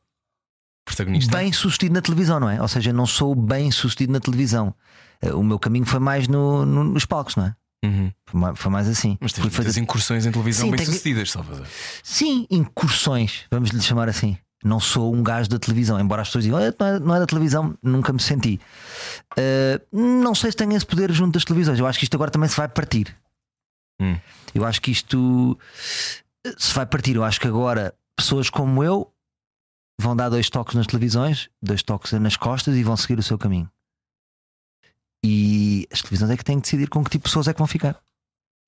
[0.84, 1.36] Protagonista.
[1.36, 2.60] bem sucedido na televisão, não é?
[2.60, 4.74] Ou seja, não sou bem sucedido na televisão.
[5.22, 7.54] Eh, O meu caminho foi mais no- no- nos palcos, não é?
[7.84, 8.10] Uhum.
[8.26, 9.16] Foi ma- Foi mais assim.
[9.20, 11.66] Mas tens muitas incursões em televisão Sim, bem sucedidas, Salvador.
[12.02, 14.36] Sim, incursões, vamos lhe chamar assim.
[14.62, 17.18] Não sou um gajo da televisão, embora as pessoas digam "Ah, não é, não é
[17.20, 18.60] da televisão, nunca me senti.
[19.32, 21.78] Uh, não sei se tenho esse poder junto das televisões.
[21.78, 23.16] Eu acho que isto agora também se vai partir.
[24.00, 24.18] Hum.
[24.54, 25.58] Eu acho que isto
[26.44, 27.16] eh, se vai partir.
[27.16, 29.10] Eu acho que agora pessoas como eu
[30.00, 33.38] vão dar dois toques nas televisões, dois toques nas costas e vão seguir o seu
[33.38, 33.70] caminho.
[35.24, 37.58] E as televisões é que têm que decidir com que tipo de pessoas é que
[37.58, 37.98] vão ficar.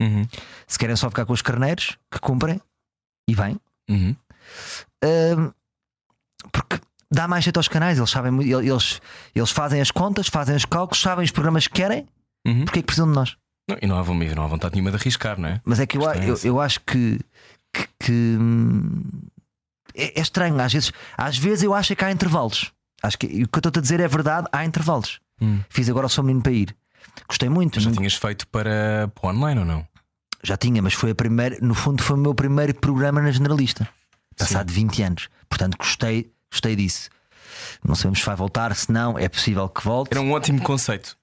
[0.00, 0.26] Uhum.
[0.66, 2.60] Se querem só ficar com os carneiros que cumprem
[3.28, 3.58] e bem,
[3.90, 4.16] Uhum.
[5.04, 5.52] Hum,
[6.50, 6.78] porque
[7.10, 9.00] dá mais jeito aos canais, eles sabem eles,
[9.34, 12.06] eles fazem as contas, fazem os cálculos, sabem os programas que querem,
[12.46, 12.64] Uhum.
[12.64, 13.36] porque é que precisam de nós.
[13.68, 15.60] Não, e não há, não há vontade nenhuma de arriscar, não é?
[15.64, 17.20] Mas é que eu, é eu, eu acho que,
[17.72, 19.02] que, que, hum,
[19.94, 20.58] é, é estranho.
[20.60, 22.72] Às vezes, às vezes eu acho que há intervalos.
[23.02, 25.20] Acho que o que eu estou a dizer é verdade, há intervalos.
[25.40, 25.60] Hum.
[25.70, 26.74] Fiz agora o Sou Menino para ir.
[27.28, 27.76] Gostei muito.
[27.76, 29.86] Mas já nunca- tinhas feito para, para o online ou não?
[30.44, 33.88] já tinha, mas foi a primeira, no fundo foi o meu primeiro programa na generalista.
[34.48, 35.28] Passado 20 anos.
[35.48, 37.08] Portanto, gostei, gostei disso.
[37.84, 40.12] Não sabemos se vai voltar, se não, é possível que volte.
[40.12, 41.16] Era um ótimo conceito.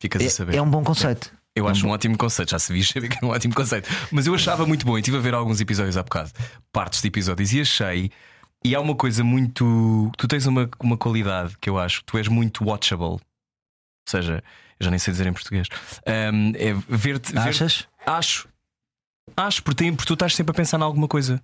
[0.00, 0.54] Ficas a saber.
[0.54, 1.32] É, é um bom conceito.
[1.56, 3.88] Eu acho um ótimo conceito, já se viu, sabia que era um ótimo conceito.
[4.12, 6.30] Mas eu achava muito bom, e estive a ver alguns episódios há bocado,
[6.72, 8.10] partes de episódios, e achei.
[8.64, 10.10] E há uma coisa muito.
[10.16, 13.04] Tu tens uma, uma qualidade que eu acho, tu és muito watchable.
[13.06, 13.20] Ou
[14.08, 14.42] seja,
[14.78, 15.66] eu já nem sei dizer em português.
[16.06, 17.32] Ahm, é ver-te.
[17.32, 17.88] ver- Achas?
[18.06, 18.48] Acho.
[19.36, 21.42] Acho, porque, tem- porque tu estás sempre a pensar em alguma coisa.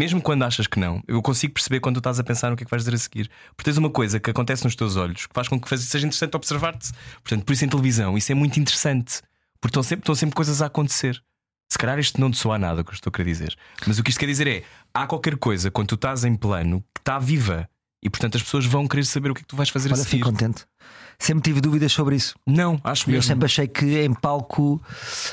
[0.00, 2.62] Mesmo quando achas que não, eu consigo perceber quando tu estás a pensar no que
[2.62, 3.30] é que vais dizer a seguir.
[3.54, 6.34] Porque tens uma coisa que acontece nos teus olhos que faz com que seja interessante
[6.34, 6.90] observar-te.
[7.22, 9.20] Portanto, por isso em televisão, isso é muito interessante.
[9.60, 11.22] Porque estão sempre, estão sempre coisas a acontecer.
[11.70, 13.54] Se calhar isto não te soa nada o que eu estou a querer dizer.
[13.86, 14.62] Mas o que isto quer dizer é:
[14.94, 17.68] há qualquer coisa quando tu estás em plano que está viva.
[18.02, 19.92] E portanto as pessoas vão querer saber o que é que tu vais fazer a
[19.92, 20.16] Olha, seguir.
[20.16, 20.64] fico contente.
[21.18, 22.34] Sempre tive dúvidas sobre isso.
[22.46, 23.24] Não, acho Eu mesmo.
[23.28, 24.82] sempre achei que em palco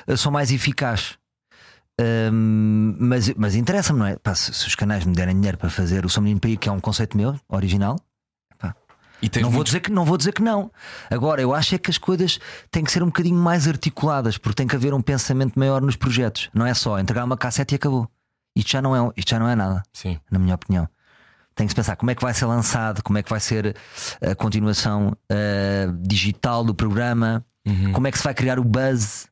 [0.05, 1.18] eh, sou mais eficaz.
[1.99, 4.15] Hum, mas mas interessa-me, não é?
[4.17, 6.57] Pá, se, se os canais me derem dinheiro para fazer o Sou Menino para ir,
[6.57, 7.97] que é um conceito meu, original,
[9.31, 10.71] tens não vou, muito- dizer que, não vou dizer que não.
[11.09, 12.39] Agora, eu acho é que as coisas
[12.69, 15.95] têm que ser um bocadinho mais articuladas, porque tem que haver um pensamento maior nos
[15.95, 16.49] projetos.
[16.53, 18.07] Não é só entregar uma cassete e acabou.
[18.55, 20.19] Isto já não é, isto já não é nada, Sim.
[20.29, 20.87] na minha opinião.
[21.55, 23.75] Tem que se pensar como é que vai ser lançado, como é que vai ser
[24.21, 27.91] a continuação eh, digital do programa, Uhum.
[27.93, 29.27] como é que se vai criar o buzz.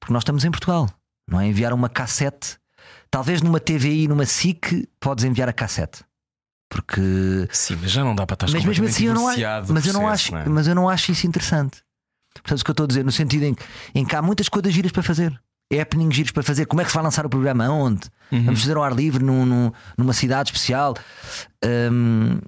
[0.00, 0.88] Porque nós estamos em Portugal,
[1.28, 1.46] não é?
[1.46, 2.58] Enviar uma cassete.
[3.10, 6.04] Talvez numa TVI, numa SIC, podes enviar a cassete.
[6.70, 7.00] Porque
[7.50, 9.40] Sim, mas já não dá para estar mas mesmo assim eu não acho,
[9.72, 10.48] mas eu não acho, não é?
[10.48, 11.82] mas eu não acho isso interessante.
[12.32, 13.56] Portanto, o que eu estou a dizer, no sentido em,
[13.92, 15.36] em que há muitas coisas giras para fazer.
[15.72, 16.66] Happening giros para fazer.
[16.66, 17.66] Como é que se vai lançar o programa?
[17.66, 18.08] Aonde?
[18.30, 18.44] Uhum.
[18.44, 20.94] Vamos fazer ao ar livre num- num- numa cidade especial.
[21.92, 22.38] Hum,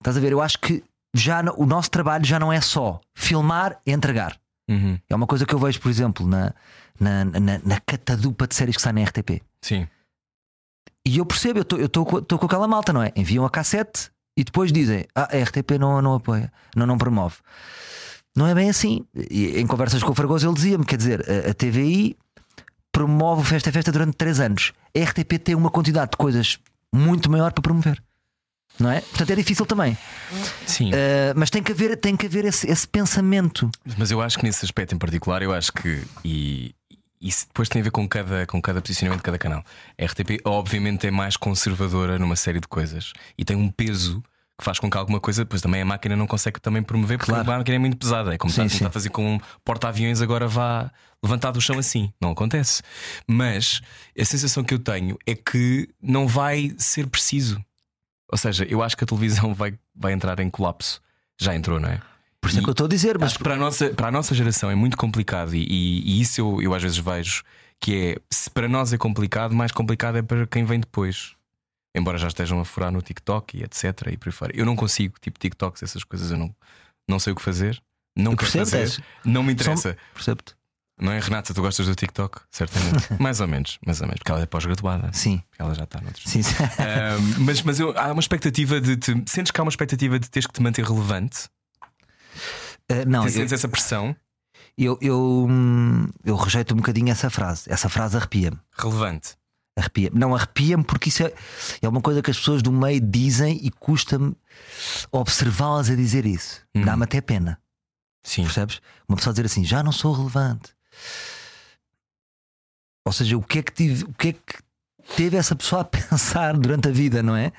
[0.00, 0.32] estás a ver?
[0.32, 0.82] Eu acho que
[1.14, 4.36] já o nosso trabalho já não é só filmar e entregar.
[4.68, 4.98] Uhum.
[5.08, 6.54] É uma coisa que eu vejo, por exemplo, na,
[6.98, 9.42] na, na, na catadupa de séries que sai na RTP.
[9.60, 9.86] Sim.
[11.06, 13.12] E eu percebo, eu estou com, aquela malta, não é?
[13.16, 17.36] Enviam a cassete e depois dizem: Ah, a RTP não, não apoia, não, não promove.
[18.36, 19.04] Não é bem assim.
[19.30, 22.16] E em conversas com o Fragoso, ele dizia-me: quer dizer, a, a TVI
[22.92, 24.72] promove o Festa é Festa durante 3 anos.
[24.96, 26.58] A RTP tem uma quantidade de coisas
[26.94, 28.02] muito maior para promover.
[28.78, 29.00] Não é?
[29.00, 29.96] Portanto é difícil também.
[30.66, 30.90] Sim.
[30.90, 33.70] Uh, mas tem que haver, tem que haver esse, esse pensamento.
[33.96, 36.02] Mas eu acho que nesse aspecto em particular, eu acho que.
[36.24, 36.74] E,
[37.20, 39.64] isso depois tem a ver com cada, com cada posicionamento de cada canal.
[39.96, 44.20] A RTP, obviamente, é mais conservadora numa série de coisas e tem um peso
[44.58, 47.30] que faz com que alguma coisa, depois também a máquina não consegue também promover porque
[47.32, 47.50] Claro.
[47.50, 48.34] a máquina é muito pesada.
[48.34, 50.90] É como Sim, está a fazer com um porta-aviões agora vá
[51.22, 52.12] levantar do chão assim.
[52.20, 52.82] Não acontece.
[53.26, 53.80] Mas
[54.18, 57.64] a sensação que eu tenho é que não vai ser preciso.
[58.32, 61.00] Ou seja, eu acho que a televisão vai, vai entrar em colapso.
[61.38, 62.00] Já entrou, não é?
[62.40, 63.90] Por isso é E- que eu estou a dizer, mas Acho que para a nossa,
[63.90, 66.98] para a nossa geração é muito complicado e, e- e isso eu, eu às vezes
[66.98, 67.44] vejo
[67.78, 71.34] que é se para nós é complicado, mais complicado é para quem vem depois.
[71.94, 73.84] Embora já estejam a furar no TikTok e etc.
[74.12, 74.52] e por aí fora.
[74.56, 76.54] Eu não consigo, tipo TikToks, essas coisas, eu não,
[77.06, 77.80] não sei o que fazer,
[78.16, 79.96] não Eu quero percebo, fazer, não me interessa.
[80.14, 80.54] percebo-te.
[81.02, 81.52] Não é, Renata?
[81.52, 82.40] Tu gostas do TikTok?
[82.50, 83.12] Certamente.
[83.20, 85.10] mais ou menos, mais ou menos, porque ela é pós-graduada.
[85.12, 86.24] Sim, Ela já está noutros.
[86.30, 86.42] sim.
[86.42, 86.54] sim.
[87.40, 89.12] Mas mas eu- há uma expectativa de te.
[89.26, 91.48] Sentes que há uma expectativa de teres que te manter relevante?
[92.90, 94.14] Uh, não, eu, Sentes essa pressão?
[94.78, 97.64] eu, eu, hum, eu rejeito um bocadinho essa frase.
[97.70, 98.58] Essa frase arrepia-me.
[98.78, 99.36] Relevante.
[99.76, 100.18] Arrepia-me.
[100.18, 101.32] Não, arrepia-me porque isso é,
[101.80, 104.36] é uma coisa que as pessoas do meio dizem e custa-me
[105.10, 106.60] observá-las a dizer isso.
[106.74, 106.84] Hum.
[106.84, 107.58] Dá-me até pena.
[108.22, 108.44] Sim.
[108.44, 108.80] Percebes?
[109.08, 110.70] Uma pessoa dizer assim, já não sou relevante.
[113.06, 114.62] Ou seja, o que é que tive, o que é que
[115.16, 117.52] teve essa pessoa a pensar durante a vida, não é?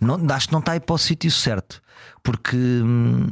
[0.00, 1.80] Não, acho que não está aí para o sítio certo.
[2.22, 3.28] Porque hum,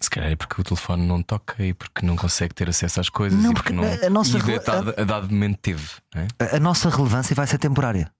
[0.00, 3.08] Se calhar é porque o telefone não toca e porque não consegue ter acesso às
[3.08, 4.06] coisas Não, e porque porque não.
[4.06, 4.40] a- nossa e
[4.98, 6.26] a, a dado momento teve, é?
[6.44, 8.12] a, a nossa relevância vai ser temporária.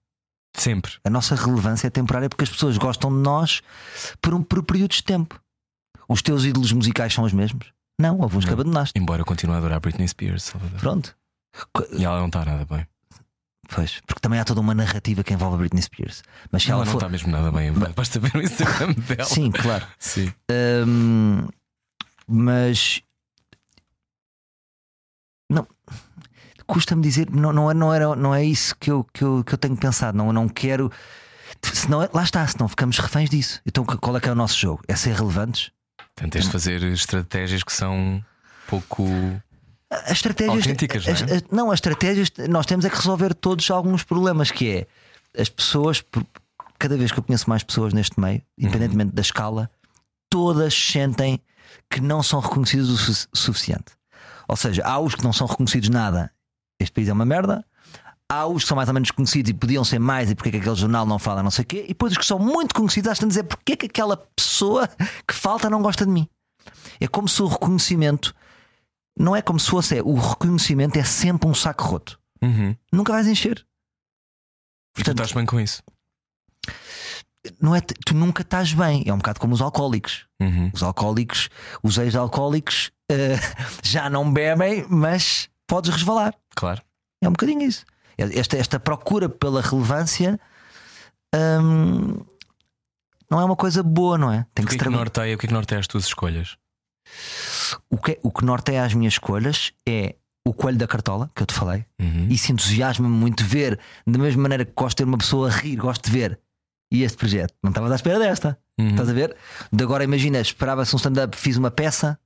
[0.57, 0.93] Sempre.
[1.03, 3.61] A nossa relevância é temporária porque as pessoas gostam de nós
[4.19, 5.39] por, um, por períodos de tempo.
[6.07, 7.71] Os teus ídolos musicais são os mesmos?
[7.99, 8.59] Não, houve uns que Não.
[8.59, 8.97] abandonaste.
[8.97, 10.79] Embora eu continue a adorar Britney Spears, Salvador.
[10.79, 11.15] Pronto.
[11.91, 12.87] E ela não está nada bem.
[13.67, 16.23] Pois, porque também há toda uma narrativa que envolve a Britney Spears.
[16.51, 16.97] Mas se Ela ela não for.
[16.99, 17.71] está mesmo nada bem.
[17.73, 19.25] Basta ver o Instagram dela.
[19.25, 19.85] Sim, claro.
[19.99, 20.33] Sim.
[20.87, 21.47] Hum,
[22.27, 23.01] mas
[25.51, 25.67] não
[26.67, 29.53] custa-me dizer, não, não, é, não, era, não é isso que eu, que, eu, que
[29.53, 30.17] eu tenho pensado.
[30.17, 30.91] Não, eu não quero.
[31.63, 33.59] Senão, lá está, senão ficamos reféns disso.
[33.65, 34.81] Então qual é que é o nosso jogo?
[34.87, 35.71] É ser relevantes?
[36.19, 38.23] Portanto, tens de fazer estratégias que são
[38.67, 39.07] pouco.
[39.89, 40.57] As estratégias.
[40.59, 41.15] Autênticas, não é?
[41.15, 44.69] as- as- não, as estratégias, nós temos é que resolver todos alguns problemas, que
[45.35, 46.03] é as pessoas,
[46.77, 49.69] cada vez que eu conheço mais pessoas neste meio, independentemente da escala,
[50.29, 51.39] todas sentem
[51.89, 53.93] que não são reconhecidos o su- suficiente.
[54.47, 56.31] Ou seja, há os que não são reconhecidos nada,
[56.79, 57.63] este país é uma merda.
[58.31, 60.51] Há os que são mais ou menos conhecidos e podiam ser mais, e porque é
[60.51, 61.83] que aquele jornal não fala não sei o quê.
[61.85, 64.87] E depois os que são muito conhecidos acham de dizer porque é que aquela pessoa
[65.27, 66.27] que falta não gosta de mim.
[66.99, 68.35] É como se o reconhecimento
[69.17, 72.19] não é como se fosse, é, o reconhecimento é sempre um saco roto.
[72.41, 72.75] Uhum.
[72.91, 73.57] Nunca vais encher.
[74.97, 75.81] E tu Portanto, estás bem com isso.
[77.59, 79.03] não é, tu nunca estás bem.
[79.07, 80.25] É um bocado como os alcoólicos.
[80.39, 80.71] Uhum.
[80.73, 81.49] Os alcoólicos,
[81.83, 83.35] os ex-alcoólicos eh,
[83.83, 86.33] já não bebem, mas podes resvalar.
[86.55, 86.81] Claro.
[87.21, 87.85] É um bocadinho isso.
[88.19, 90.39] Esta, esta procura pela relevância
[91.35, 92.19] hum,
[93.29, 94.45] não é uma coisa boa, não é?
[94.53, 94.99] Tem O que que é que trabalhar.
[94.99, 96.57] norteia, o que é que norteia as tuas escolhas?
[97.89, 100.15] O que, o que norteia as minhas escolhas é
[100.45, 101.85] o coelho da cartola, que eu te falei.
[102.01, 102.27] Uhum.
[102.29, 105.75] Isso entusiasma-me muito ver, da mesma maneira que gosto de ter uma pessoa a rir,
[105.75, 106.39] gosto de ver.
[106.91, 108.57] E este projeto, não estavas à espera desta.
[108.79, 108.89] Uhum.
[108.89, 109.35] Estás a ver?
[109.71, 112.17] De agora imagina, esperava-se um stand-up, fiz uma peça.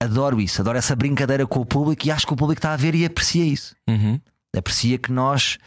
[0.00, 2.76] Adoro isso, adoro essa brincadeira com o público e acho que o público está a
[2.76, 3.76] ver e aprecia isso.
[3.88, 4.20] Uhum.
[4.56, 5.58] Aprecia que nós,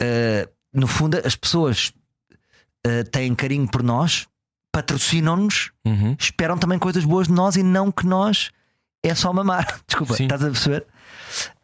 [0.00, 1.92] eh, no fundo, as pessoas
[2.84, 4.26] eh, têm carinho por nós,
[4.72, 6.16] patrocinam-nos, Uhum.
[6.18, 8.50] esperam também coisas boas de nós e não que nós
[9.02, 9.66] é só mamar.
[9.86, 10.24] Desculpa, Sim.
[10.24, 10.86] estás a perceber?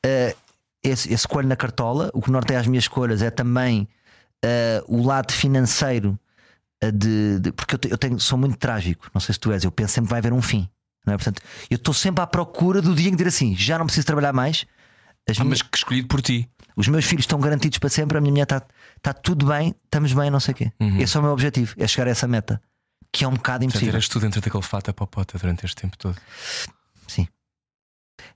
[0.04, 0.34] Eh,
[0.82, 3.88] esse, esse coelho na cartola, o que norteia as minhas escolhas é também
[4.88, 6.18] o lado financeiro
[6.92, 9.64] de, de- porque eu, te- eu tenho, sou muito trágico, não sei se tu és,
[9.64, 10.68] eu penso sempre que vai haver um fim.
[11.06, 11.16] Não é?
[11.16, 14.06] Portanto, eu estou sempre à procura do dia em que dizer assim: já não preciso
[14.06, 14.66] trabalhar mais,
[15.28, 16.48] as Ah, minhas- mas que escolhido por ti.
[16.76, 18.62] os meus filhos estão garantidos para sempre, a minha mulher está
[19.02, 20.72] tá tudo bem, estamos bem, não sei o quê.
[20.80, 20.98] Uhum.
[21.00, 22.60] Esse é o meu objetivo, é chegar a essa meta,
[23.12, 23.90] que é um bocado impossível.
[23.90, 26.16] eras tu dentro daquele fato a popota durante este tempo todo.
[27.06, 27.26] Sim.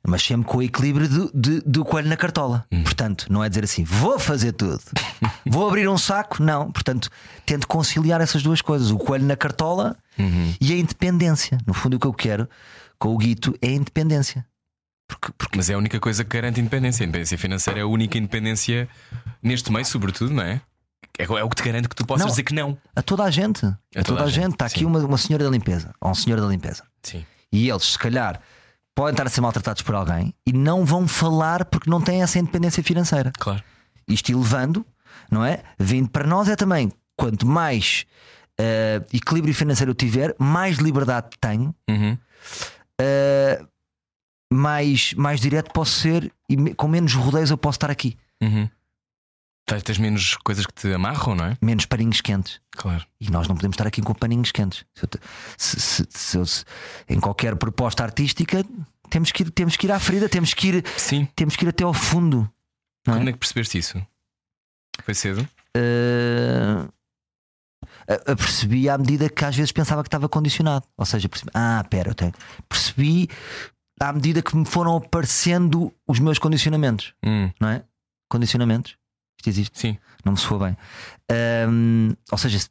[0.07, 2.64] Mas sempre com o equilíbrio do, de- do coelho na cartola.
[2.70, 2.82] Hum.
[2.84, 4.80] Portanto, não é dizer assim, vou fazer tudo,
[5.47, 6.43] vou abrir um saco.
[6.43, 7.11] Não, portanto,
[7.45, 10.55] tento conciliar essas duas coisas: o coelho na cartola Uhum.
[10.61, 11.59] e a independência.
[11.66, 12.49] No fundo, o que eu quero
[12.99, 14.47] com o Guito é a independência.
[15.09, 17.03] Porque, porque Mas é a única coisa que garante independência.
[17.03, 18.89] A independência financeira é a única independência
[19.43, 20.61] neste meio, sobretudo, não é?
[21.19, 22.31] É, é o que te garante que tu possas Não.
[22.31, 22.77] dizer que não.
[22.95, 23.65] a toda a gente,
[23.97, 26.47] a, toda, a gente, está aqui uma, uma senhora da limpeza ou um senhor da
[26.47, 26.85] limpeza.
[27.03, 27.25] Sim.
[27.51, 28.41] E eles, se calhar,
[28.95, 32.39] podem estar a ser maltratados por alguém e não vão falar porque não têm essa
[32.39, 33.33] independência financeira.
[33.39, 33.63] Claro.
[34.07, 34.85] isto elevando,
[35.31, 35.63] não é?
[35.79, 38.05] Vindo para nós é também quanto mais
[38.61, 42.17] eh, equilíbrio financeiro eu tiver, mais liberdade tenho, Uhum.
[43.01, 43.61] eh,
[44.53, 48.17] mais, mais direto posso ser e me- com menos rodeios eu posso estar aqui.
[48.43, 48.69] Uhum.
[49.85, 51.59] Tens- menos coisas que te amarram, não é?
[51.61, 52.59] Menos paninhos quentes.
[52.71, 53.05] Claro.
[53.21, 54.87] E nós não podemos estar aqui com paninhos quentes.
[55.59, 56.65] Se se- se- se
[57.07, 58.65] em qualquer proposta artística,
[59.11, 61.29] temos que, ir, temos que ir à ferida, temos que ir, Sim.
[61.37, 62.51] temos que ir até ao fundo.
[63.07, 63.17] Não é?
[63.19, 64.07] Quando é que percebeste isso?
[65.05, 65.47] Foi cedo?
[65.77, 66.89] Uh,
[68.09, 70.87] a- apercebi à medida que às vezes pensava que estava condicionado.
[70.97, 72.33] Ou seja, percebi, ah, pera, eu tenho.
[72.69, 73.29] Percebi
[74.01, 77.85] à medida que me foram aparecendo os meus condicionamentos, Hum, não é?
[78.31, 78.97] Condicionamentos.
[79.39, 79.99] Isto existe, Sim.
[80.25, 80.77] não me soa bem.
[81.69, 82.71] Um, ou seja, se-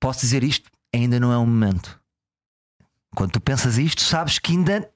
[0.00, 1.98] posso dizer isto, ainda não é o momento.
[3.14, 4.88] Quando tu pensas isto, sabes que ainda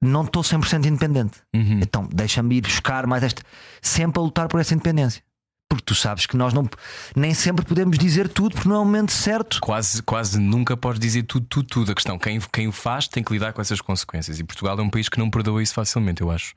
[0.00, 1.40] não estou 100% independente.
[1.54, 1.80] Uhum.
[1.82, 3.42] Então deixa-me ir buscar mais esta.
[3.80, 5.22] Sempre a lutar por essa independência.
[5.68, 6.68] Porque tu sabes que nós não
[7.14, 9.60] nem sempre podemos dizer tudo porque não é o momento certo.
[9.60, 11.92] Quase, quase nunca podes dizer tudo, tudo, tudo.
[11.92, 14.38] A questão, quem, quem o faz tem que lidar com essas consequências.
[14.38, 16.54] E Portugal é um país que não perdoa isso facilmente, eu acho.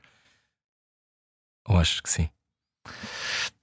[1.68, 2.28] Eu acho que sim.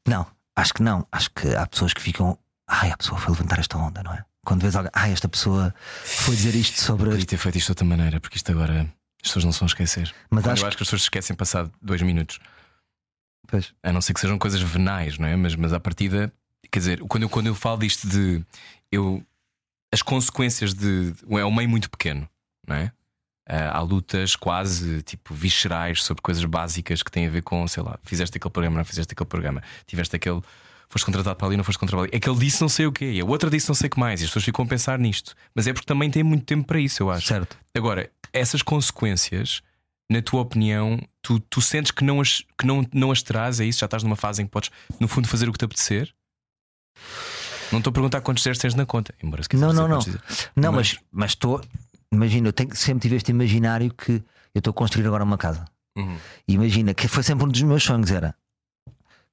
[0.07, 0.25] Não,
[0.55, 1.07] acho que não.
[1.11, 2.37] Acho que há pessoas que ficam.
[2.67, 4.23] Ai, a pessoa foi levantar esta onda, não é?
[4.45, 5.73] Quando vês alguém, ai, esta pessoa
[6.03, 7.09] foi dizer isto sobre.
[7.09, 8.81] Podia ter feito isto de outra maneira, porque isto agora
[9.21, 10.13] as pessoas não se vão esquecer.
[10.29, 12.39] Mas acho eu acho que as pessoas se esquecem passado dois minutos.
[13.47, 13.73] Pois.
[13.81, 15.35] A não ser que sejam coisas venais, não é?
[15.35, 16.31] Mas, mas à partida,
[16.71, 18.43] quer dizer, quando eu, quando eu falo disto de
[18.91, 19.23] eu
[19.91, 22.27] as consequências de é um meio muito pequeno,
[22.67, 22.91] não é?
[23.49, 27.81] Ah, há lutas quase tipo viscerais sobre coisas básicas que têm a ver com, sei
[27.81, 30.41] lá, fizeste aquele programa, não fizeste aquele programa, tiveste aquele,
[30.89, 32.21] foste contratado para ali, não foste contratado para ali.
[32.21, 34.19] Aquele disse não sei o quê, e a outra disse não sei o que mais,
[34.19, 35.33] e as pessoas ficam a pensar nisto.
[35.55, 37.27] Mas é porque também tem muito tempo para isso, eu acho.
[37.27, 37.57] Certo.
[37.73, 39.61] Agora, essas consequências,
[40.09, 43.59] na tua opinião, tu, tu sentes que, não as, que não, não as terás?
[43.59, 43.79] É isso?
[43.79, 46.13] Já estás numa fase em que podes, no fundo, fazer o que te apetecer?
[47.71, 50.21] Não estou a perguntar quantos zeros tens na conta, embora se Não, não, dizer.
[50.55, 51.61] Não, Mas- mas mas estou.
[52.11, 54.13] Imagina, eu tenho, sempre tive este imaginário que
[54.55, 55.65] eu estou a construir agora uma casa.
[55.97, 56.17] Uhum.
[56.47, 58.33] Imagina que foi sempre um dos meus sonhos: era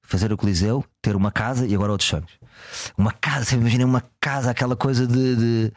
[0.01, 2.31] fazer o Coliseu, ter uma casa e agora outros sonhos.
[2.97, 5.73] Uma casa, sempre imaginei uma casa, aquela coisa de, de-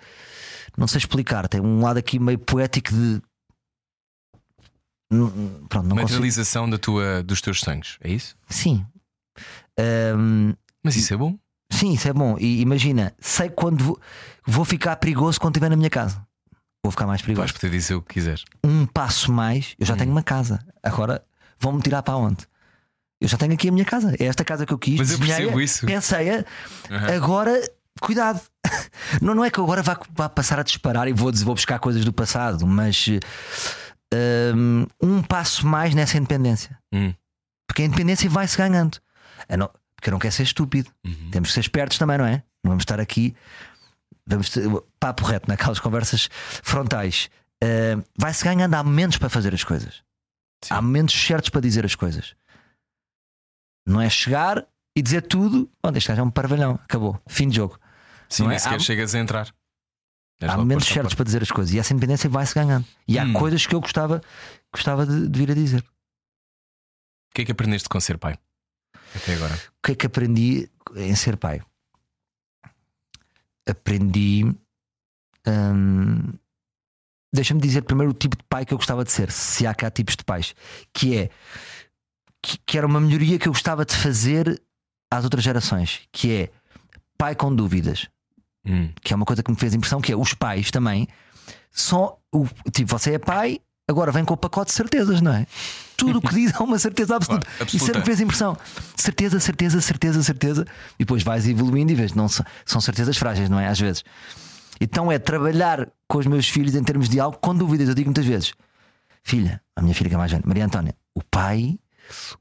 [0.77, 3.23] Não sei explicar, tem um lado aqui meio poético de.
[5.11, 5.95] Pronto, não consigo.
[6.03, 8.37] Materialização da tua, dos teus sonhos, é isso?
[8.49, 8.85] Sim.
[9.79, 11.39] Ahm, Mas isso é bom.
[11.73, 12.37] sim, isso é bom.
[12.39, 14.01] E imagina, sei quando vou,
[14.47, 16.27] vou ficar perigoso quando estiver na minha casa.
[16.83, 17.43] Vou ficar mais perigoso.
[17.43, 18.45] Vais poder dizer o que quiseres.
[18.65, 19.99] um passo mais, eu já Hum.
[19.99, 20.59] tenho uma casa.
[20.83, 21.25] Agora
[21.59, 22.47] vão-me tirar para onde?
[23.21, 24.15] Eu já tenho aqui a minha casa.
[24.19, 24.97] É esta casa que eu quis.
[24.99, 25.85] Mas eu percebo isso.
[25.87, 26.29] Pensei,
[26.91, 27.17] Aham.
[27.17, 27.61] agora,
[28.01, 28.41] cuidado.
[29.23, 32.05] Não, não é que agora vá, vá passar a disparar e vou, vou buscar coisas
[32.05, 33.07] do passado, mas
[35.03, 36.79] um passo mais nessa independência.
[36.93, 37.15] Hum.
[37.67, 38.99] Porque a independência vai-se ganhando.
[39.49, 40.91] A não- porque eu não quero ser estúpido.
[41.05, 41.31] Uhum.
[41.31, 42.43] Temos que ser espertos também, não é?
[42.65, 43.35] Não vamos estar aqui.
[44.27, 44.63] Vamos ter,
[45.01, 46.29] papo reto, naquelas conversas
[46.63, 47.29] frontais.
[47.63, 50.03] Uh, vai-se ganhando, há momentos para fazer as coisas.
[50.65, 50.75] Sim.
[50.75, 52.35] Há momentos certos para dizer as coisas.
[53.87, 55.71] Não é chegar e dizer tudo.
[55.83, 56.79] Bom, este gajo é um parvalhão.
[56.85, 57.21] Acabou.
[57.27, 57.79] Fim de jogo.
[58.29, 58.59] Sim, Não nem é?
[58.59, 59.49] sequer Há- chegas a entrar.
[60.41, 61.75] Há momentos certos para dizer as coisas.
[61.75, 62.85] E essa independência vai-se ganhando.
[63.07, 63.33] E há Hum.
[63.33, 64.21] coisas que eu gostava,
[64.73, 65.81] gostava de, de vir a dizer.
[65.81, 68.39] O que é que aprendeste com ser pai?
[69.15, 69.55] Até agora.
[69.55, 71.61] O que é que aprendi em ser pai?
[73.69, 74.45] Aprendi.
[75.47, 76.33] hum,
[77.35, 79.91] Deixa-me dizer primeiro o tipo de pai que eu gostava de ser, se há cá
[79.91, 80.55] tipos de pais,
[80.95, 81.31] que é
[82.43, 84.59] que, que era uma melhoria que eu gostava de fazer
[85.13, 86.51] às outras gerações, que é
[87.19, 88.09] pai com dúvidas,
[88.67, 88.91] Hum.
[89.03, 91.09] que é uma coisa que me fez impressão, que é os pais também
[91.71, 95.47] só o, tipo, você é pai, agora vem com o pacote de certezas, não é?
[95.97, 97.47] Tudo o que diz é uma certeza absoluta.
[97.57, 97.87] Claro, Isso absoluta.
[97.87, 98.57] sempre me fez impressão.
[98.97, 100.65] Certeza, certeza, certeza, certeza.
[100.99, 103.69] E depois vais evoluindo e vês, não são, certezas frágeis, não é?
[103.69, 104.05] Às vezes.
[104.81, 107.89] Então é trabalhar com os meus filhos em termos de algo com dúvidas.
[107.89, 108.53] Eu digo muitas vezes,
[109.23, 111.79] filha, a minha filha que é mais velha, Maria Antónia, o pai,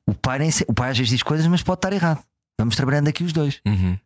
[0.06, 2.22] o pai nem se- o pai às vezes diz coisas, mas pode estar errado.
[2.60, 3.60] Vamos trabalhando aqui os dois.
[3.66, 3.98] Uhum.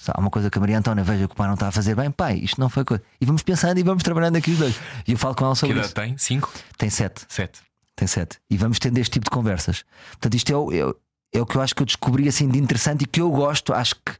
[0.00, 1.72] Se há uma coisa que a Maria Antónia veja que o pai não está a
[1.72, 3.02] fazer bem, pai, isto não foi coisa.
[3.20, 4.76] E vamos pensando e vamos trabalhando aqui os dois.
[5.06, 5.94] E eu falo com ela Que sobre idade isso.
[5.96, 6.16] tem?
[6.16, 6.52] Cinco?
[6.78, 7.60] Tem sete, Sete.
[7.96, 8.38] tem sete.
[8.48, 9.84] E vamos tendo este tipo de conversas.
[10.12, 10.96] Portanto, isto é o, é, o-
[11.32, 13.72] é o que eu acho que eu descobri assim de interessante e que eu gosto,
[13.74, 14.12] acho que,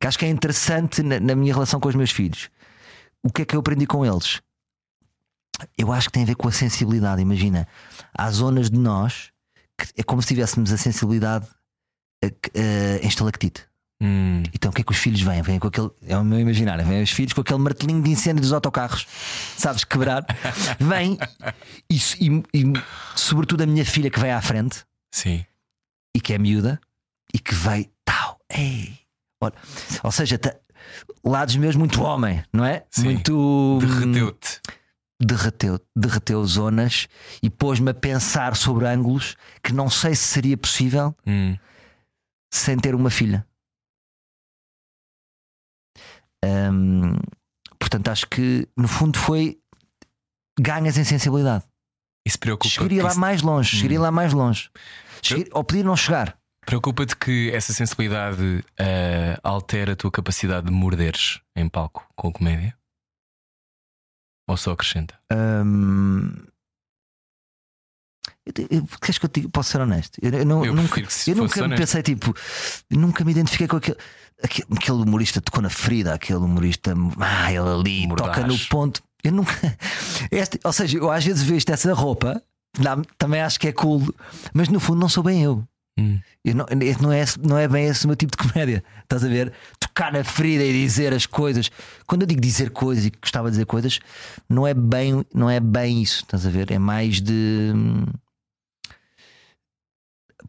[0.00, 2.50] que acho que é interessante na, na minha relação com os meus filhos.
[3.22, 4.42] O que é que eu aprendi com eles?
[5.78, 7.22] Eu acho que tem a ver com a sensibilidade.
[7.22, 7.68] Imagina,
[8.12, 9.30] há zonas de nós
[9.78, 11.46] que é como se tivéssemos a sensibilidade
[12.20, 13.64] que- eh, em estalactite.
[14.04, 14.42] Hum.
[14.52, 15.40] Então o que é que os filhos vêm?
[15.42, 15.88] Vêm com aquele.
[16.06, 19.06] É o meu imaginário, vêm os filhos com aquele martelinho de incêndio dos autocarros,
[19.56, 20.24] sabes, quebrar.
[20.80, 21.16] Vêm
[21.88, 22.72] e, e- e,
[23.14, 25.44] sobretudo a minha filha que vem à frente Sim.
[26.16, 26.80] e que é miúda
[27.32, 28.98] e que vai tal, ei,
[29.40, 29.54] Olha,
[30.02, 30.54] ou seja, tá-
[31.24, 32.84] lados meus muito homem, não é?
[32.90, 33.04] Sim.
[33.04, 33.78] Muito.
[33.80, 34.60] Derreteu-te.
[35.20, 37.06] derreteu, derreteu zonas
[37.40, 41.56] e pôs-me a pensar sobre ângulos que não sei se seria possível Hum.
[42.52, 43.46] sem ter uma filha.
[46.44, 47.16] Hum,
[47.78, 49.58] portanto, acho que no fundo foi
[50.60, 51.64] ganhas em sensibilidade.
[52.26, 54.70] Isso preocupa Chegaria lá isso- mais longe, chegaria lá mais longe.
[55.22, 56.38] Chegaria- ou podia não chegar.
[56.64, 62.32] Preocupa-te que essa sensibilidade eh, altera a tua capacidade de morderes em palco com a
[62.32, 62.76] comédia?
[64.48, 65.18] Ou só acrescenta?
[65.32, 66.32] Hum,
[68.46, 69.48] eu eu- queres que eu te?
[69.48, 70.18] Posso ser honesto?
[70.22, 71.80] Eu, eu não- Eu nunca, eu nunca me honesto.
[71.80, 72.34] pensei tipo,
[72.90, 73.98] eu nunca me identifiquei com aquele,
[74.42, 78.34] aquele, aquele humorista tocou na ferida, aquele humorista, ah, ele ali Mordaz.
[78.36, 79.02] toca no ponto.
[79.24, 79.52] Eu nunca,
[80.30, 82.42] este- ou seja, eu às vezes vejo essa roupa,
[82.78, 84.02] dá- também acho que é cool,
[84.52, 85.62] mas no fundo não sou bem eu.
[85.98, 86.18] Hum.
[86.44, 86.66] Eu não,
[87.00, 88.82] não, é, não é bem esse o meu tipo de comédia.
[89.02, 89.52] Estás a ver?
[89.78, 91.70] Tocar na ferida e dizer as coisas.
[92.06, 94.00] Quando eu digo dizer coisas e que gostava de dizer coisas,
[94.48, 96.22] não é bem, não é bem isso.
[96.22, 96.70] Estás a ver?
[96.72, 97.72] É mais de.
[97.76, 98.06] hum,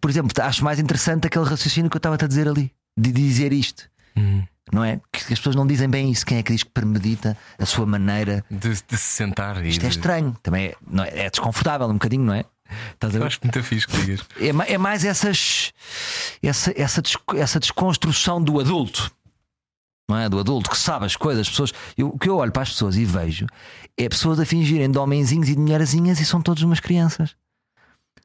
[0.02, 2.72] Por exemplo, acho mais interessante aquele raciocínio que eu estava a dizer ali.
[2.98, 3.90] De dizer isto.
[4.16, 4.44] Hum.
[4.72, 5.00] Não é?
[5.12, 6.26] Que as pessoas não dizem bem isso.
[6.26, 8.44] Quem é que diz que premedita a sua maneira?
[8.50, 9.64] De, de se sentar.
[9.66, 10.36] Isto é estranho.
[10.42, 12.46] Também é, não é, é desconfortável um bocadinho, não é?
[12.94, 13.28] Estás a Eu ver?
[13.28, 14.22] acho muito fixe que digas.
[14.40, 15.72] É, é mais essas,
[16.42, 19.12] essa, essa, des- essa desconstrução do adulto,
[20.10, 20.28] não é?
[20.30, 21.42] Do adulto que sabe as coisas.
[21.42, 23.46] As pessoas, eu, o que eu olho para as pessoas e vejo
[23.98, 27.36] é pessoas a fingirem de homenzinhos e de mulherzinhas e são todos umas crianças.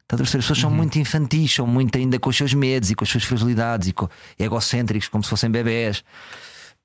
[0.09, 0.39] Estás a perceber?
[0.39, 3.11] As pessoas são muito infantis, são muito ainda com os seus medos e com as
[3.11, 4.09] suas fragilidades e com,
[4.39, 6.03] egocêntricos, como se fossem bebés.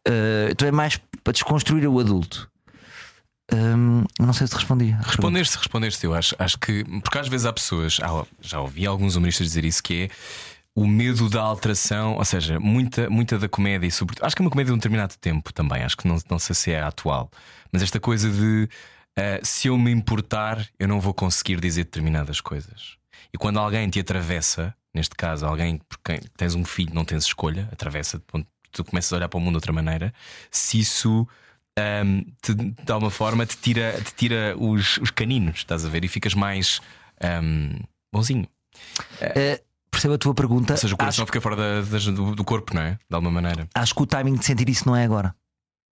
[0.05, 2.51] Eh, então é mais para desconstruir o adulto.
[3.53, 4.91] Hum, não sei se respondi.
[5.01, 6.35] Respondeste, respondeste, eu acho.
[6.37, 6.83] Acho que.
[7.01, 7.97] Porque às vezes há pessoas,
[8.41, 10.09] já ouvi alguns humoristas dizer isso, que é
[10.75, 14.25] o medo da alteração, ou seja, muita, muita da comédia, e sobretudo.
[14.25, 16.55] Acho que é uma comédia de um determinado tempo também, acho que não, não sei
[16.55, 17.29] se é atual,
[17.71, 18.67] mas esta coisa de
[19.15, 22.97] ah, se eu me importar, eu não vou conseguir dizer determinadas coisas.
[23.33, 27.25] E quando alguém te atravessa, neste caso, alguém por quem tens um filho, não tens
[27.25, 28.21] escolha, atravessa,
[28.71, 30.13] tu começas a olhar para o mundo de outra maneira,
[30.51, 31.27] se isso
[31.77, 36.03] ahm, te, de alguma forma te tira, te tira os, os caninos, estás a ver?
[36.05, 36.79] E ficas mais
[37.21, 37.79] ahm,
[38.13, 38.47] bonzinho.
[39.19, 40.73] Eh, percebo a tua pergunta.
[40.73, 42.91] Ou seja, o coração Acho- fica fora da- das- do, do corpo, não é?
[43.09, 43.67] De alguma maneira.
[43.73, 45.35] acho que o timing de sentir isso não é agora.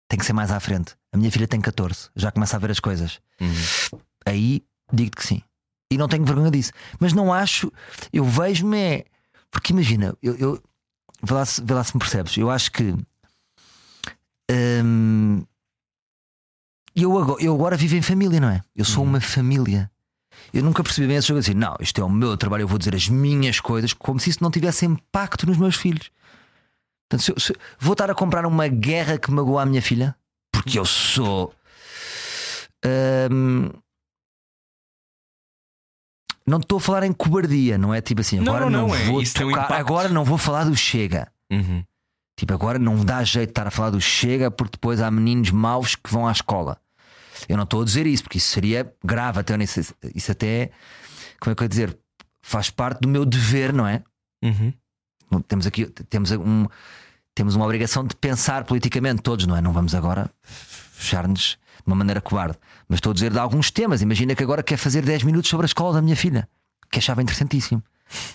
[0.09, 0.95] Tem que ser mais à frente.
[1.13, 3.19] A minha filha tem 14, já começa a ver as coisas.
[3.41, 3.99] Uhum.
[4.25, 4.63] Aí
[4.93, 5.41] digo-te que sim.
[5.95, 6.71] E não tenho vergonha disso.
[6.99, 7.71] Mas não acho,
[8.11, 9.05] eu vejo-me é.
[9.49, 10.63] Porque imagina, eu, eu
[11.23, 12.35] vê, lá se, vê lá se me percebes.
[12.37, 12.93] Eu acho que
[14.51, 15.43] hum,
[16.95, 18.61] eu, agora, eu agora vivo em família, não é?
[18.75, 19.89] Eu sou uma família.
[20.53, 22.77] Eu nunca percebi bem esse jogo assim, não, isto é o meu trabalho, eu vou
[22.77, 26.11] dizer as minhas coisas, como se isso não tivesse impacto nos meus filhos.
[27.09, 30.15] Portanto, se eu- se- vou estar a comprar uma guerra que magoa a minha filha,
[30.51, 31.53] porque eu sou.
[33.31, 33.69] hum,
[36.47, 39.05] não estou a falar em cobardia, não é tipo assim, agora não, não, não, é-
[39.05, 39.73] vou isso um tocar, impacto.
[39.79, 41.27] agora não vou falar do Chega.
[41.51, 41.83] Uhum.
[42.37, 45.51] Tipo, agora não dá jeito de estar a falar do Chega porque depois há meninos
[45.51, 46.77] maus que vão à escola.
[47.47, 50.71] Eu não estou a dizer isso, porque isso seria grave até isso, isso até,
[51.39, 51.97] como é que eu ia dizer,
[52.41, 54.03] faz parte do meu dever, não é?
[54.43, 54.73] Uhum.
[55.47, 56.65] Temos aqui temos um,
[57.33, 59.61] temos uma obrigação de pensar politicamente todos, não é?
[59.61, 62.57] Não vamos agora fechar-nos de uma maneira cobarde.
[62.87, 64.01] Mas estou a dizer de alguns temas.
[64.01, 66.47] Imagina que agora quer fazer 10 minutos sobre a escola da minha filha,
[66.91, 67.83] que achava interessantíssimo.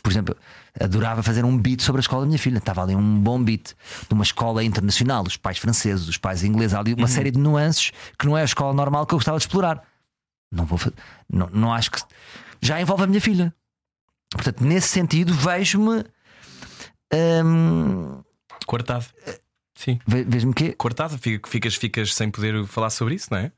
[0.03, 0.37] Por exemplo,
[0.81, 2.59] adorava fazer um beat sobre a escola da minha filha.
[2.59, 3.75] Estava ali um bom beat
[4.09, 7.93] de uma escola internacional, os pais franceses, os pais ingleses, ali uma série de nuances
[8.19, 9.83] que não é a escola normal que eu gostava de explorar.
[10.53, 10.79] Não vou
[11.29, 12.03] não, não acho que
[12.61, 13.55] já envolve a minha filha.
[14.33, 16.05] Portanto, nesse sentido, vejo-me.
[17.45, 18.23] hum,
[18.67, 19.07] Cortado.
[19.83, 19.99] Sim.
[20.07, 20.73] vejo-me que.
[20.73, 23.51] Cortado, Fica- ficas, ficas sem poder falar sobre isso, não é?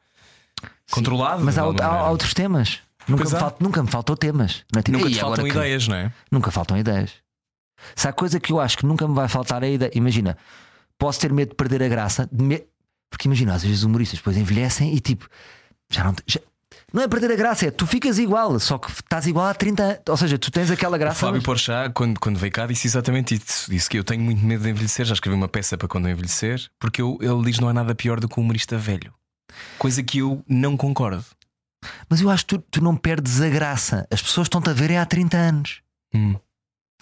[0.90, 1.42] Controlado.
[1.44, 2.78] Mas há, há- outros temas.
[3.08, 4.64] Nunca me, falta, nunca me faltou temas.
[4.84, 6.12] Tipo, Nunca "Ei, te faltam que-" ideias, não é?
[6.30, 7.10] Nunca faltam ideias.
[7.96, 9.90] Se há coisa que eu acho que nunca me vai faltar é a ideia.
[9.96, 10.38] Imagina,
[10.96, 12.62] posso ter medo de perder a graça, me-
[13.10, 15.28] porque imagina, às vezes os humoristas depois envelhecem e tipo,
[15.90, 16.14] já não.
[16.24, 16.38] já-
[16.92, 19.82] Não é perder a graça, é tu ficas igual, só que estás igual há 30
[19.82, 19.98] anos.
[20.08, 21.20] Ou seja, tu tens aquela O graça.
[21.20, 23.70] Fábio mas- Porchat, quando, quando veio cá, disse exatamente isso.
[23.70, 25.06] Disse que eu tenho muito medo de envelhecer.
[25.06, 27.72] Já escrevi uma peça para quando eu envelhecer, porque eu- ele diz que não há
[27.72, 29.12] nada pior do que um humorista velho.
[29.78, 31.24] Coisa que eu não concordo.
[32.08, 34.06] Mas eu acho que tu, tu não perdes a graça.
[34.10, 35.80] As pessoas estão-te a ver é há 30 anos.
[36.14, 36.36] Hum.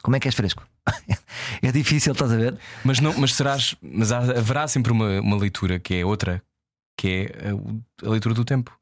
[0.02, 0.66] Como é que és fresco?
[1.62, 2.56] é difícil, estás a ver?
[2.84, 3.74] Mas, não, mas serás.
[3.82, 6.42] Mas haverá sempre uma, uma leitura que é outra,
[6.96, 8.72] que é a, o- a leitura do tempo.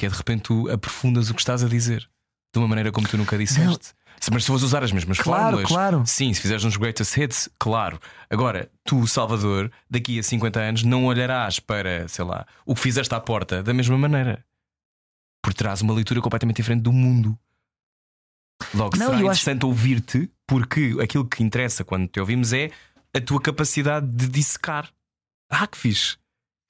[0.00, 2.08] Que é de repente tu aprofundas o que estás a dizer
[2.54, 3.92] de uma maneira como tu nunca disseste.
[4.18, 6.02] Se- Mas se fores usar as mesmas Claro, fórmulas, claro.
[6.06, 8.00] sim, se fizeres uns greatest hits, claro.
[8.30, 13.14] Agora, tu, Salvador, daqui a 50 anos, não olharás para, sei lá, o que fizeste
[13.14, 14.42] à porta da mesma maneira.
[15.42, 17.38] Porque terás uma leitura completamente diferente do mundo.
[18.74, 22.70] Logo, Não, será eu acho- interessante ouvir-te, porque aquilo que interessa quando te ouvimos é
[23.14, 24.90] a tua capacidade de dissecar.
[25.50, 26.16] Ah, que fixe.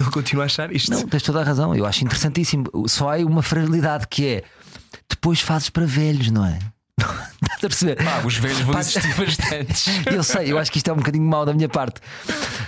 [0.01, 0.91] Ele continua a achar isto.
[0.91, 1.75] Não, tens toda a razão.
[1.75, 2.65] Eu acho interessantíssimo.
[2.89, 4.45] Só há uma fragilidade que é
[5.09, 6.59] depois fazes para velhos, não é?
[7.01, 7.97] Estás a perceber?
[8.03, 9.87] Pá, os velhos vão existir bastantes.
[10.07, 12.01] Eu sei, eu acho que isto é um bocadinho mau da minha parte.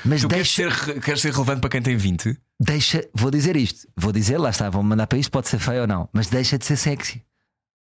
[0.04, 2.36] Mas Tu queres deixa, ser, queres ser relevante para quem tem 20?
[2.60, 5.80] deixa, vou dizer isto, vou dizer, lá está, vão mandar para isto, pode ser feio
[5.82, 7.22] ou não, mas deixa de ser sexy.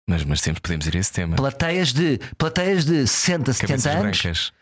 [0.08, 1.34] Mas, mas sempre podemos ir a esse tema.
[1.36, 4.52] Plateias de, plateias de 60, 70 Cabeças anos, brancas.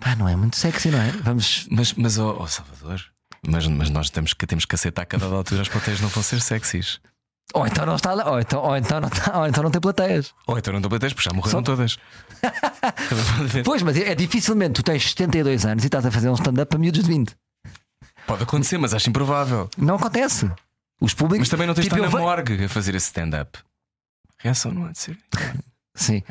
[0.00, 1.10] pá, não é muito sexy, não é?
[1.22, 1.66] Vamos.
[1.70, 3.02] Mas, mas oh, oh, Salvador,
[3.46, 6.08] mas, mas nós temos que, temos que aceitar que a cada altura as plateias não
[6.08, 7.00] vão ser sexys.
[7.52, 9.80] Ou então não está lá, ou então, ou então, não, está, ou então não tem
[9.80, 10.32] plateias.
[10.46, 11.98] Ou então não dão plateias, porque já morreram Só- todas.
[13.64, 16.70] Pois, mas é, é dificilmente tu tens 72 anos e estás a fazer um stand-up
[16.70, 17.36] para miúdos de 20.
[18.26, 19.68] Pode acontecer, mas acho improvável.
[19.76, 20.50] Não acontece.
[21.00, 21.40] Os públicos.
[21.40, 23.58] Mas também não tens de tipo, estar na morgue a fazer esse stand-up.
[24.38, 25.18] Reação não há de ser.
[25.94, 26.22] Sim,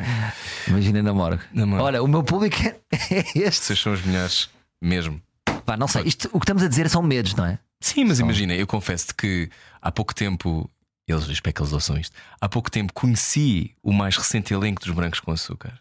[0.68, 1.44] imagina na morgue.
[1.54, 1.84] Na morgue.
[1.84, 2.80] Olha, o meu público é,
[3.14, 3.66] é este.
[3.66, 4.50] Vocês são os melhores,
[4.82, 5.22] mesmo.
[5.70, 7.60] Pá, não sei, isto, o que estamos a dizer são medos, não é?
[7.80, 10.68] Sim, mas imagina, eu confesso-te que há pouco tempo,
[11.08, 14.82] eles eu espero que eles ouçam isto, há pouco tempo conheci o mais recente elenco
[14.84, 15.80] dos Brancos com Açúcar.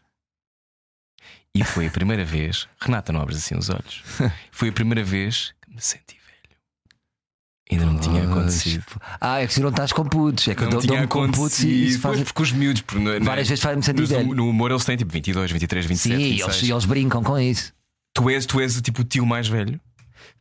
[1.54, 4.02] E foi a primeira vez, Renata, não abres assim os olhos,
[4.52, 6.56] foi a primeira vez que me senti velho.
[7.72, 8.84] Ainda não me tinha acontecido.
[9.18, 10.46] Ah, é que se não estás com putos.
[10.48, 12.22] É que eu Não tinha dou-me com putos e isso faz.
[12.22, 14.34] Porque os miúdos, porque no- Várias na- vezes faz-me sentir velho.
[14.34, 16.14] No humor eles têm tipo 22, 23, 27.
[16.16, 16.56] Sim, 26.
[16.58, 17.72] eles, eles brincam com isso.
[18.18, 19.80] Tu és, tu és o tipo o tio mais velho?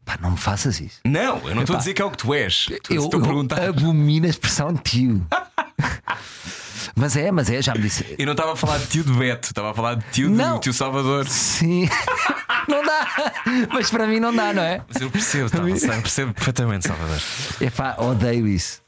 [0.04, 1.00] Pá, não me faças isso.
[1.06, 2.68] Não, eu não estou a dizer que é o que tu és.
[2.72, 3.62] Estou Eu, estou a eu perguntar.
[3.62, 5.26] abomino a expressão tio.
[6.96, 8.16] mas é, mas é, já me disse.
[8.18, 10.56] Eu não estava a falar de tio de Beto, estava a falar de tio Não.
[10.56, 11.28] do tio Salvador.
[11.28, 11.88] Sim.
[12.68, 13.34] não dá.
[13.72, 14.82] Mas para mim não dá, não é?
[14.92, 17.22] Mas eu percebo, tá, eu percebo perfeitamente, Salvador.
[17.62, 18.82] Epá, odeio isso.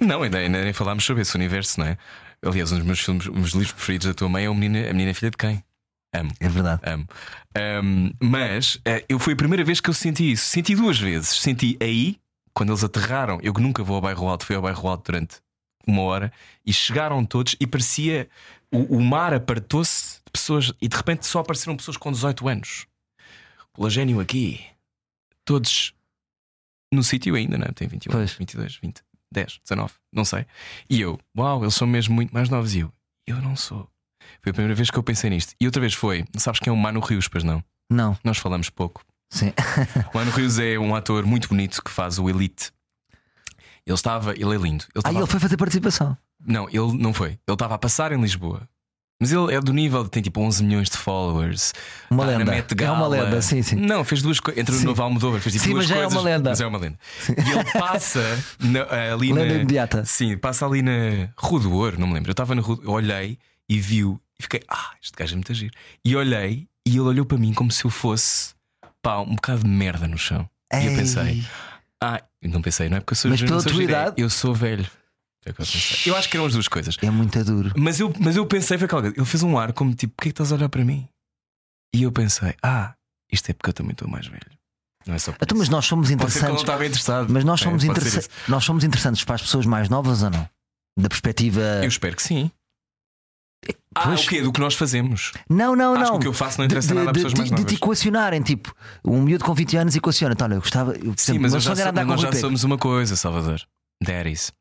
[0.00, 1.96] Não, ainda, ainda nem falámos sobre esse universo, não é?
[2.44, 4.90] Aliás, um dos meus filmes, um dos livros preferidos da tua mãe é o menina,
[4.90, 5.64] A Menina Filha de Quem?
[6.20, 6.32] Amo.
[6.40, 6.82] É verdade.
[6.84, 7.06] Amo.
[7.56, 10.46] Ahm, mas eh, eu foi a primeira vez que eu senti isso.
[10.46, 11.28] Senti duas vezes.
[11.30, 12.18] Senti aí,
[12.54, 13.38] quando eles aterraram.
[13.42, 15.40] Eu que nunca vou ao bairro alto, fui ao bairro alto durante
[15.86, 16.32] uma hora
[16.64, 18.28] e chegaram todos e parecia
[18.72, 22.86] o, o mar apartou-se de pessoas e de repente só apareceram pessoas com 18 anos.
[23.72, 24.64] Colagênio aqui,
[25.44, 25.94] todos
[26.92, 27.72] no sítio ainda, não é?
[27.72, 28.32] Tem 21, Pois.
[28.32, 30.46] 22, 20, 10, 19, não sei.
[30.88, 32.74] E eu, uau, eles são mesmo muito mais novos.
[32.74, 32.92] E eu,
[33.26, 33.88] eu não sou.
[34.46, 35.54] Foi a primeira vez que eu pensei nisto.
[35.60, 37.60] E outra vez foi, sabes quem é o Mano Rios, pois não?
[37.90, 39.02] Não, Nós falamos pouco.
[39.28, 39.52] sim.
[40.14, 42.70] O Mano Rios é um ator muito bonito que faz o Elite.
[43.84, 44.84] Ele estava, ele é lindo.
[44.94, 46.16] Ele Ah, ele foi fazer participação.
[46.46, 47.30] Não, ele não foi.
[47.30, 48.68] Ele estava a passar em Lisboa.
[49.20, 51.72] Mas ele é do nível, tem tipo 11 milhões de followers.
[52.08, 52.54] Uma Tá lenda.
[52.84, 53.74] É uma lenda, sim, sim.
[53.74, 54.60] Não, fez duas coisas.
[54.60, 54.84] Entre o Sim.
[54.84, 56.12] novo Almodóvar, fez tipo Sim, duas mas é coisas.
[56.12, 56.50] uma lenda.
[56.50, 56.98] Mas é uma lenda.
[57.30, 58.20] E ele passa
[58.60, 59.54] na- ali Lenda na.
[59.54, 60.04] imediata.
[60.04, 62.28] Sim, passa ali na Rua do Ouro, não me lembro.
[62.30, 65.72] Eu estava na Rua, olhei e viu e fiquei, ah, este gajo é muito giro.
[66.04, 68.54] E olhei e ele olhou para mim como se eu fosse
[69.02, 70.48] pá, um bocado de merda no chão.
[70.72, 70.96] E eu Ei.
[70.96, 71.44] pensei,
[72.02, 74.20] ah, eu não pensei, não é porque eu sou Mas pela tua é, idade?
[74.20, 74.88] Eu sou velho.
[75.46, 76.96] É eu, eu acho que eram as duas coisas.
[77.00, 77.72] É muito duro.
[77.76, 80.32] Mas eu, mas eu pensei, foi aquela ele fez um ar como tipo, porquê é
[80.32, 81.08] que estás a olhar para mim?
[81.94, 82.94] E eu pensei, ah,
[83.32, 84.42] isto é porque eu também estou mais velho.
[85.06, 86.60] Não é só por Então, mas nós somos interessantes.
[86.62, 87.32] estava interessado.
[87.32, 90.30] Mas nós É, somos, ser interessa- nós somos interessantes para as pessoas mais novas ou
[90.30, 90.48] não?
[90.98, 91.60] Da perspectiva.
[91.80, 92.50] Eu espero que sim.
[93.94, 94.26] Ah, Pois.
[94.26, 94.42] o quê?
[94.42, 95.32] Do que nós fazemos.
[95.48, 96.10] Não, não, Acho não.
[96.12, 97.72] que o que eu faço não interessa nada a pessoas de, mais de, de novas.
[97.72, 100.34] te equacionarem, tipo, um miúdo com 20 anos equaciona.
[100.34, 100.92] Então, olha, eu gostava.
[100.92, 103.60] Eu, Sim, exemplo, mas eu já nós já somos uma coisa, Salvador.
[104.02, 104.52] Daddies.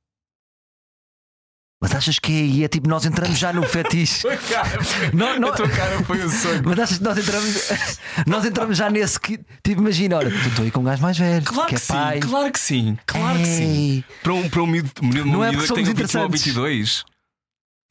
[1.82, 4.24] Mas achas que aí é tipo, nós entramos já no fetiche.
[5.14, 6.62] Não, não- A tua cara foi o sonho.
[6.66, 7.70] Mas achas que nós entramos,
[8.26, 11.18] nós entramos já nesse que, tipo, imagina, olha, tu estou aí com um gajo mais
[11.18, 12.22] velho, Claro que que, é pai.
[12.22, 13.64] sim, claro que sim, claro que sim.
[13.98, 14.06] Ei.
[14.24, 16.42] Para um, para um miúdo, um miúdo, Não uma é que tenha 21 ou interessantes.
[16.46, 17.06] 22.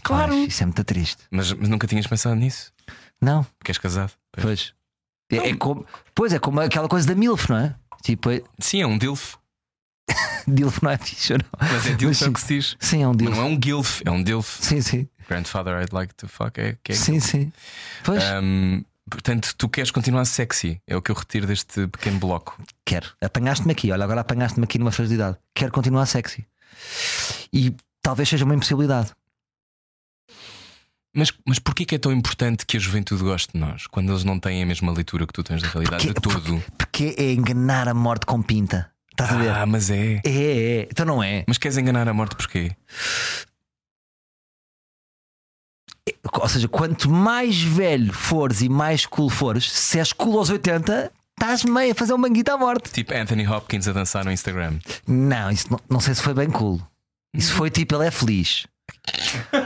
[0.05, 0.35] Claro.
[0.35, 1.23] Isso é muito triste.
[1.31, 2.73] Mas, mas nunca tinhas pensado nisso?
[3.21, 4.13] Não, Porque és casado.
[4.33, 4.45] Pois.
[4.45, 4.75] pois.
[5.33, 7.75] É, é como, pois é como aquela coisa da MILF, não é?
[8.03, 9.37] Tipo, é, Sim, é um DILF.
[10.47, 11.47] DILF não é fixe, ou não?
[11.73, 12.33] Mas é DILF Mas é o sim.
[12.35, 12.77] que se diz.
[12.79, 13.37] Sim, é um Mas DILF.
[13.37, 14.59] não é um GILF, é um DILF.
[14.63, 15.09] Sim, sim.
[15.29, 16.61] Grandfather I'd like to fuck.
[16.61, 17.51] É, que é Sim, sim.
[18.05, 20.79] Pois, Ahm, portanto, tu queres continuar sexy.
[20.87, 22.61] É o que eu retiro deste pequeno bloco.
[22.85, 23.09] quero.
[23.23, 25.39] Apanhaste-me aqui, olha, agora apanhaste-me aqui numa fragilidade.
[25.55, 26.47] Quero continuar sexy.
[27.51, 29.11] E talvez seja uma impossibilidade.
[31.15, 34.25] Mas, mas porquê que é tão importante que a juventude goste de nós quando eles
[34.25, 36.65] não têm a mesma leitura que tu tens da realidade Porque- de tudo?
[36.77, 38.91] Porque é enganar a morte com pinta.
[39.13, 39.51] Estás a ver?
[39.51, 40.21] Ah, mas é.
[40.25, 40.89] É, é, é.
[40.91, 41.45] Então não é.
[41.47, 42.73] Mas queres enganar a morte porquê?
[46.33, 51.13] Ou seja, quanto mais velho fores e mais cool fores, se és cool aos 80,
[51.31, 52.91] estás meio a fazer um manguito à morte.
[52.91, 54.79] Tipo Anthony Hopkins a dançar no Instagram.
[55.07, 56.81] Não, isso não, não sei se foi bem cool.
[57.33, 58.67] Isso foi tipo, ele é feliz.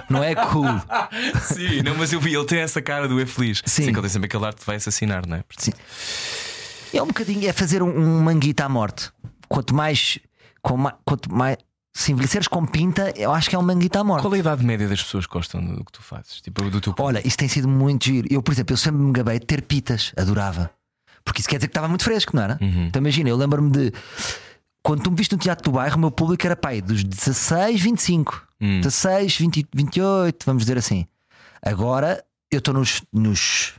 [0.09, 0.66] Não é cool.
[1.43, 3.62] Sim, não, mas eu vi, ele tem essa cara do é feliz.
[3.65, 3.85] Sim.
[3.85, 5.44] que ele tem sempre aquele ar que vai assassinar, não é?
[5.56, 5.73] Sim.
[6.93, 9.10] É um bocadinho, é fazer um, um manguito à morte.
[9.48, 10.19] Quanto mais,
[10.62, 11.59] com quanto mais,
[11.94, 14.23] se envelheceres com pinta, eu acho que é um manguito à morte.
[14.23, 16.40] Qual é a idade média das pessoas que gostam do que tu fazes?
[16.40, 18.28] Tipo, do teu Olha, isso tem sido muito giro.
[18.31, 20.70] Eu, por exemplo, eu sempre me gabei de ter pitas, adorava.
[21.24, 22.59] Porque isso quer dizer que estava muito fresco, não era?
[22.60, 22.86] Uhum.
[22.86, 23.93] Então imagina, eu lembro-me de
[24.82, 27.80] quando tu me viste no teatro do bairro, o meu público era pai dos 16,
[27.80, 28.80] 25, Hum.
[28.80, 31.06] 16, 20, 28, vamos dizer assim.
[31.62, 33.74] Agora eu estou nos, nos,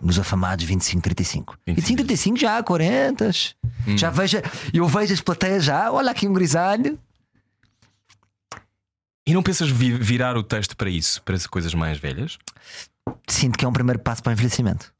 [0.00, 1.58] nos afamados 25, 35.
[1.66, 3.30] 25, 35 já, 40.
[3.86, 3.98] Hum.
[3.98, 4.38] Já vejo,
[4.72, 6.98] eu vejo as plateias já, olha aqui um grisalho.
[9.26, 12.38] E não pensas vi- virar o texto para isso, para as coisas mais velhas?
[13.28, 14.92] Sinto que é um primeiro passo para o envelhecimento.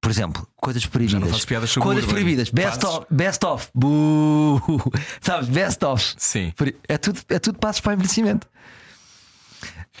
[0.00, 1.12] Por exemplo, coisas proibidas.
[1.12, 2.50] Já não faço piadas sobre Coisas proibidas.
[2.50, 2.96] Best Fazes?
[2.98, 3.06] of.
[3.10, 3.68] Best of.
[3.74, 4.62] Buuu.
[5.20, 5.48] Sabes?
[5.48, 6.14] Best of.
[6.16, 6.52] Sim.
[6.88, 8.46] É tudo, é tudo passos para o envelhecimento.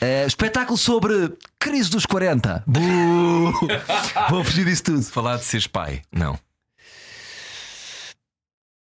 [0.00, 2.62] Eh, espetáculo sobre crise dos 40.
[2.66, 3.52] Buuu.
[4.30, 5.02] Vou fugir disso tudo.
[5.02, 6.02] Falar de seres pai?
[6.12, 6.38] Não.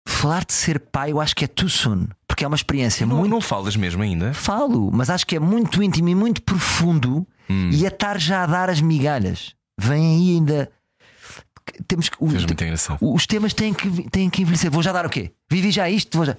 [0.06, 2.06] Falar de ser pai, eu acho que é too soon.
[2.28, 3.30] Porque é uma experiência Não, muito.
[3.30, 4.32] não falas mesmo ainda?
[4.32, 7.70] Falo, mas acho que é muito íntimo e muito profundo Hum.
[7.72, 9.54] e é estar já a dar as migalhas.
[9.78, 10.70] Vem aí ainda.
[11.86, 12.16] Temos que.
[12.20, 12.98] o- És muito engraçado.
[13.00, 14.70] Os temas têm que, têm que envelhecer.
[14.70, 15.32] Vou já dar o quê?
[15.50, 16.16] Vivi já isto?
[16.16, 16.36] Vou já...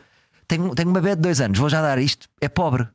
[0.48, 2.28] tenho, tenho uma bebé de dois anos, vou já dar isto.
[2.42, 2.88] É pobre.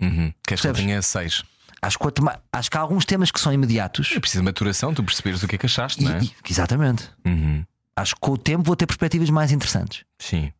[0.00, 0.32] Uhum.
[0.46, 1.42] Queres que eu tenha seis?
[1.80, 2.04] Acho que,
[2.52, 4.12] acho que há alguns temas que são imediatos.
[4.14, 6.22] É preciso de maturação, tu perceberes o que é que achaste, não é?
[6.22, 7.08] e- exatamente.
[7.24, 7.64] Uhum.
[7.96, 10.04] Acho que com o tempo vou ter perspectivas mais interessantes.
[10.18, 10.52] Sim.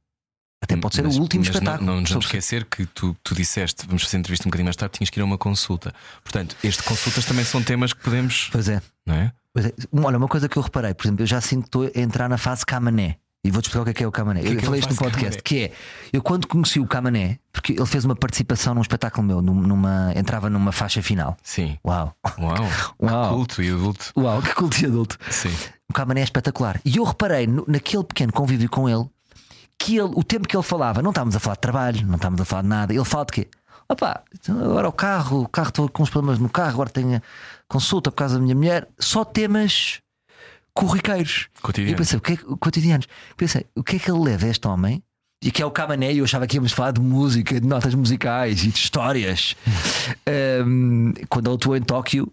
[0.61, 1.87] Até pode ser Mas- o último mas não- espetáculo.
[1.91, 4.77] Não, nos vamos esquecer que tu, tu disseste, vamos fazer a entrevista um bocadinho mais
[4.77, 5.93] tarde, tinhas que ir a uma consulta.
[6.23, 8.49] Portanto, este consultas também são temas que podemos.
[8.53, 8.81] Pois é.
[9.07, 9.33] Não é?
[9.57, 9.73] É.
[10.03, 12.29] Olha, uma coisa que eu reparei, por exemplo, eu já sinto que estou a entrar
[12.29, 13.17] na fase Camané.
[13.45, 14.41] E vou-te explicar o que é que é o Camané.
[14.41, 15.43] é eu é falei isto no podcast, Camané?
[15.43, 15.73] que é
[16.13, 20.13] eu quando conheci o Camané, porque ele fez uma participação num espetáculo meu, num- numa,
[20.15, 21.37] entrava numa faixa final.
[21.43, 21.77] Sim.
[21.85, 22.15] Uau!
[22.39, 22.55] Uau.
[23.03, 23.29] Uau.
[23.29, 24.13] Que culto e adulto.
[24.17, 25.19] Uau, que culto de adulto.
[25.29, 25.51] Sim.
[25.91, 26.81] O Camané é espetacular.
[26.85, 29.07] E eu reparei no- naquele pequeno convívio com ele
[29.77, 32.41] que ele, o tempo que ele falava, não estávamos a falar de trabalho, não estávamos
[32.41, 32.95] a falar de nada.
[32.95, 33.49] Ele fala de quê?
[33.89, 37.21] Opá, então agora o carro, o carro estou com uns problemas no carro, agora tenho
[37.73, 38.87] consulta por causa da minha mulher.
[38.99, 40.01] Só temas
[40.75, 41.49] corriqueiros.
[41.89, 43.07] E eu pensei, o que é, que- cotidianos.
[43.37, 45.03] Pensei, o que é que ele leva a este homem?
[45.43, 47.95] E que é o Camané, e eu achava que íamos falar de música, de notas
[47.95, 49.57] musicais e de histórias.
[50.29, 52.33] Ahm, quando ele atuou em Tóquio.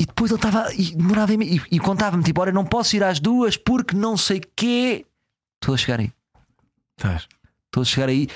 [0.00, 2.96] E depois ele estava e demorava em mim, e, e contava-me tipo: Olha, não posso
[2.96, 5.06] ir às duas porque não sei quê.
[5.62, 6.10] Estou a chegar aí.
[6.98, 7.28] Estás.
[7.66, 8.24] Estou a chegar aí.
[8.24, 8.28] O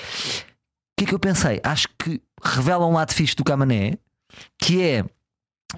[0.97, 1.59] que é que eu pensei?
[1.63, 3.97] Acho que revela um lado fixe do Camané
[4.57, 5.05] que é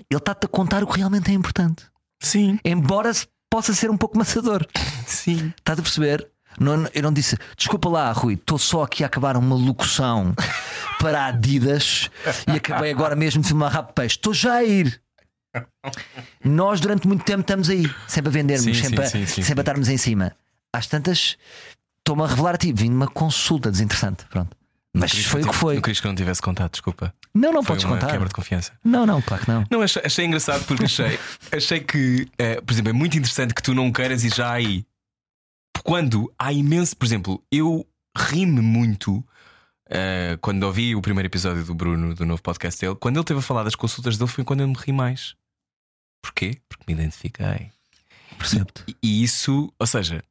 [0.10, 1.86] ele está-te a contar o que realmente é importante.
[2.20, 2.60] Sim.
[2.64, 3.12] Embora
[3.50, 4.66] possa ser um pouco maçador.
[5.06, 5.54] Sim.
[5.58, 6.30] Estás a perceber?
[6.60, 10.34] Não, eu não disse, desculpa lá, Rui, estou só aqui a acabar uma locução
[11.00, 12.10] para Adidas
[12.48, 14.16] e acabei agora mesmo de filmar rap peixe.
[14.16, 15.02] Estou já a ir.
[16.44, 19.62] Nós durante muito tempo estamos aí, sempre a vendermos, Sim, sempre, sim, a, sim, sempre
[19.62, 20.34] a estarmos em cima.
[20.74, 21.38] Às tantas,
[22.00, 24.26] estou-me a revelar a ti, vim numa consulta desinteressante.
[24.30, 24.56] Pronto.
[24.94, 25.76] Mas foi o eu que foi.
[25.76, 27.14] Não querias que eu não tivesse contado, desculpa.
[27.34, 28.08] Não, não Foi podes contar.
[28.12, 28.74] quebra de confiança.
[28.84, 29.64] Não, não, claro que não.
[29.72, 31.18] Não, achei, achei engraçado porque achei,
[31.56, 34.86] achei que, eh, por exemplo, é muito interessante que tu não queiras ir já aí.
[35.84, 37.88] Quando há imenso, por exemplo, eu
[38.18, 39.26] ri-me muito
[39.90, 42.96] eh, quando ouvi o primeiro episódio do Bruno, do novo podcast dele.
[43.00, 45.36] Quando ele teve a falar das consultas dele, foi quando eu me ri mais.
[46.22, 46.58] Porquê?
[46.68, 47.72] Porque me identifiquei.
[48.38, 48.84] Percebo-te.
[48.88, 50.22] E- E isso, ou seja,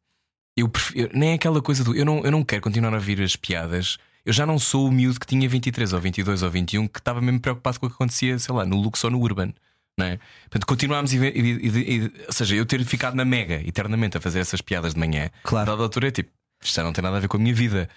[0.56, 3.20] eu prefiro, nem é aquela coisa do eu não, eu não quero continuar a ouvir
[3.22, 3.96] as piadas.
[4.24, 7.20] Eu já não sou o miúdo que tinha 23 ou 22 ou 21 que estava
[7.20, 9.52] mesmo preocupado com o que acontecia, sei lá, no Lux ou no Urban.
[9.98, 10.18] Não é?
[10.42, 14.38] Portanto, continuámos, e, e- e- ou seja, eu ter ficado na Mega eternamente a fazer
[14.40, 15.70] essas piadas de manhã, Claro.
[15.70, 16.30] dada altura é tipo,
[16.62, 17.88] isto já não tem nada a ver com a minha vida.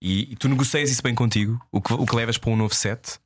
[0.00, 3.18] E, tu negocias isso bem contigo, o que, o que levas para um novo set.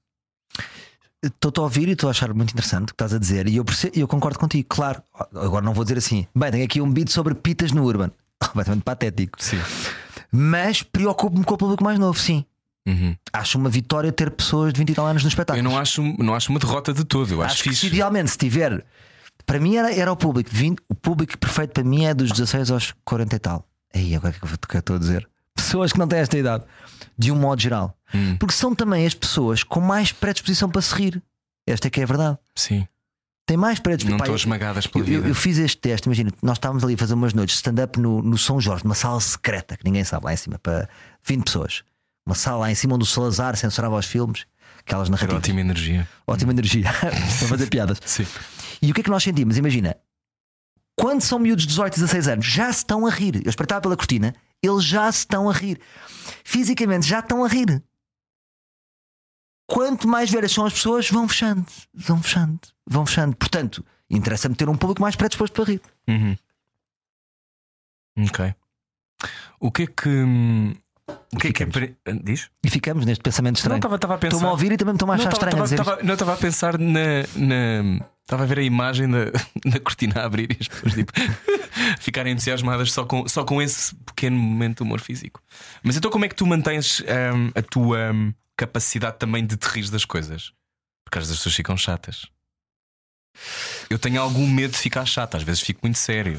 [1.23, 3.49] Estou-te a ouvir e estou a achar muito interessante o que estás a dizer.
[3.49, 5.03] E eu, perce- eu concordo contigo, claro.
[5.35, 6.27] Agora não vou dizer assim.
[6.35, 8.11] Bem, tenho aqui um beat sobre pitas no Urban.
[8.41, 9.43] Completamente patético.
[9.43, 9.59] Sim.
[10.31, 12.45] Mas preocupo-me com o público mais novo, sim.
[12.87, 13.15] Uhum.
[13.33, 15.59] Acho uma vitória ter pessoas de 20 e tal anos no espetáculo.
[15.67, 17.31] Eu não acho, não acho uma derrota de todo.
[17.33, 18.85] Eu acho, acho que idealmente se tiver.
[19.45, 20.49] Para mim era, era o público.
[20.53, 23.69] 20 o público perfeito para mim é dos 16 aos 40 e tal.
[23.95, 25.29] Aí agora o que é que eu- o que eu estou a dizer?
[25.55, 26.65] Pessoas que não têm esta idade.
[27.17, 27.97] De um modo geral.
[28.15, 28.37] Hum.
[28.39, 31.23] Porque são também as pessoas com mais predisposição para se rir.
[31.67, 32.39] Esta é que é a verdade.
[32.55, 32.87] Sim.
[33.49, 34.19] Tem mais predisposição.
[34.19, 35.29] Não eu- esmagadas pela Eu, vida.
[35.29, 38.21] eu fiz este teste, imagina, nós estávamos ali a fazer umas noites de stand-up no,
[38.23, 40.87] no São Jorge, numa sala secreta, que ninguém sabe lá em cima, para
[41.25, 41.83] 20 pessoas.
[42.27, 44.45] Uma sala lá em cima onde o Salazar censurava os filmes,
[44.81, 45.37] aquelas Era narrativas.
[45.43, 46.07] ótima energia.
[46.27, 47.11] Ótima energia para
[47.49, 47.99] fazer piadas.
[48.05, 48.27] Sim.
[48.83, 49.57] E o que é que nós sentimos?
[49.57, 49.97] Imagina,
[50.95, 53.41] quando são miúdos de 18, 16 anos, já se estão a rir.
[53.45, 55.81] Eu espreitava pela cortina, eles já se estão a rir.
[56.45, 57.83] Fisicamente já estão a rir.
[59.69, 63.37] Quanto mais velhas são as pessoas, vão fechando, vão fechando, vão fechando.
[63.37, 65.83] Portanto, interessa-me ter um público mais predisposto para rir.
[66.09, 66.37] Uhum.
[68.25, 68.55] Ok.
[69.61, 70.09] O que é que.
[71.33, 71.67] O que é que é.
[71.67, 72.51] pre- Diz?
[72.65, 73.95] E ficamos neste pensamento Não, estranho.
[73.95, 74.27] estava a pensar.
[74.27, 75.57] Estou-me a ouvir e também estou a achar Não, estranho
[76.05, 77.01] não, estava a pensar na.
[77.37, 79.25] na- Estava a ver a imagem da,
[79.71, 81.13] da cortina a abrir e as pessoas tipo,
[81.99, 85.43] ficarem entusiasmadas só com, só com esse pequeno momento de humor físico.
[85.83, 89.65] Mas então, como é que tu mantens hum, a tua hum, capacidade também de te
[89.69, 90.53] rir das coisas?
[91.07, 92.27] Porque às vezes as pessoas ficam chatas.
[93.89, 96.39] Eu tenho algum medo de ficar chata, às vezes fico muito sério.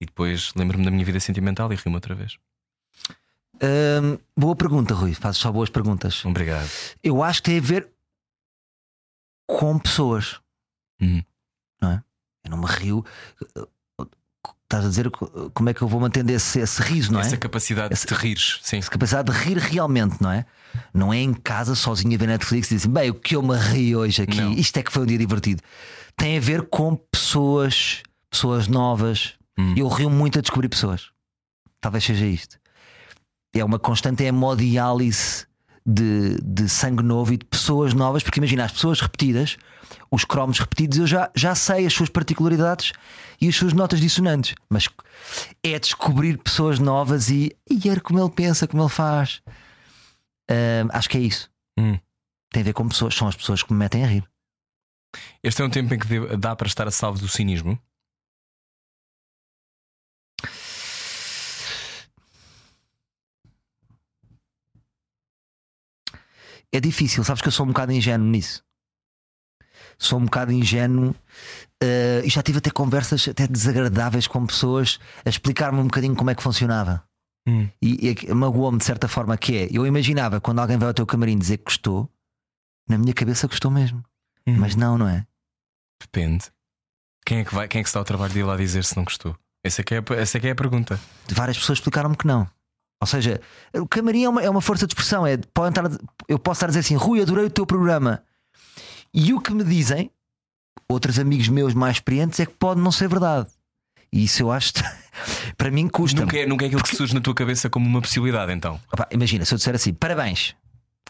[0.00, 2.38] E depois lembro-me da minha vida sentimental e rio-me outra vez.
[3.62, 5.14] Hum, boa pergunta, Rui.
[5.14, 6.24] Fazes só boas perguntas.
[6.24, 6.68] Obrigado.
[7.02, 7.88] Eu acho que tem a ver
[9.46, 10.40] com pessoas.
[11.00, 11.22] Hum.
[11.80, 12.02] Não é?
[12.44, 13.04] Eu não me rio.
[14.64, 17.22] Estás a dizer co- como é que eu vou mantendo esse, esse riso, não é?
[17.22, 18.78] Essa capacidade de te rires, sim.
[18.78, 20.46] Essa capacidade de rir realmente, não é?
[20.94, 23.56] Não é em casa sozinho a ver Netflix e dizer bem, o que eu me
[23.58, 24.52] ri hoje aqui, Não.
[24.52, 25.60] isto é que foi um dia divertido.
[26.16, 29.34] Tem a ver com pessoas, pessoas novas.
[29.58, 29.74] Hum.
[29.76, 31.10] Eu rio muito a descobrir pessoas.
[31.80, 32.56] Talvez seja isto.
[33.52, 35.46] É uma constante hemodiálise
[35.84, 39.56] de, de sangue novo e de pessoas novas, porque imagina, as pessoas repetidas,
[40.10, 42.92] os cromos repetidos, eu já, já sei as suas particularidades
[43.40, 44.88] e as suas notas dissonantes, mas
[45.62, 49.42] é descobrir pessoas novas e, e ver como ele pensa, como ele faz.
[50.48, 51.50] Ahm, acho que é isso.
[51.78, 51.98] Hum.
[52.52, 54.24] Tem a ver com pessoas, são as pessoas que me metem a rir.
[55.42, 57.78] Este é um tempo em que dá para estar a salvo do cinismo.
[66.72, 68.62] É difícil, sabes que eu sou um bocado ingênuo nisso.
[69.98, 71.14] Sou um bocado ingênuo
[71.82, 76.30] eh, e já tive até conversas até desagradáveis com pessoas a explicar-me um bocadinho como
[76.30, 77.04] é que funcionava.
[77.46, 77.68] Hum.
[77.82, 79.68] E, e que magoou-me de certa forma que é.
[79.70, 82.08] Eu imaginava quando alguém vai ao teu camarim dizer que gostou,
[82.88, 84.04] na minha cabeça gostou mesmo.
[84.46, 84.56] Hum.
[84.58, 85.26] Mas não, não é?
[86.00, 86.46] Depende.
[87.24, 88.84] Quem é que vai, quem é que se dá o trabalho de ir lá dizer
[88.84, 89.36] se não gostou?
[89.62, 90.98] Essa é que é, essa é, que é a pergunta.
[91.28, 92.48] Várias pessoas explicaram-me que não.
[93.00, 93.40] Ou seja,
[93.74, 95.26] o camarim é uma, é uma força de expressão.
[95.26, 95.98] É, podem estar,
[96.28, 98.22] eu posso estar a dizer assim, Rui, adorei o teu programa.
[99.12, 100.10] E o que me dizem,
[100.88, 103.48] outros amigos meus mais experientes, é que pode não ser verdade.
[104.12, 104.72] E isso eu acho,
[105.56, 106.20] para mim, custa.
[106.20, 108.78] Nunca é, nunca é aquilo que surge na tua cabeça como uma possibilidade, então.
[108.92, 110.54] Opa, imagina, se eu disser assim, parabéns,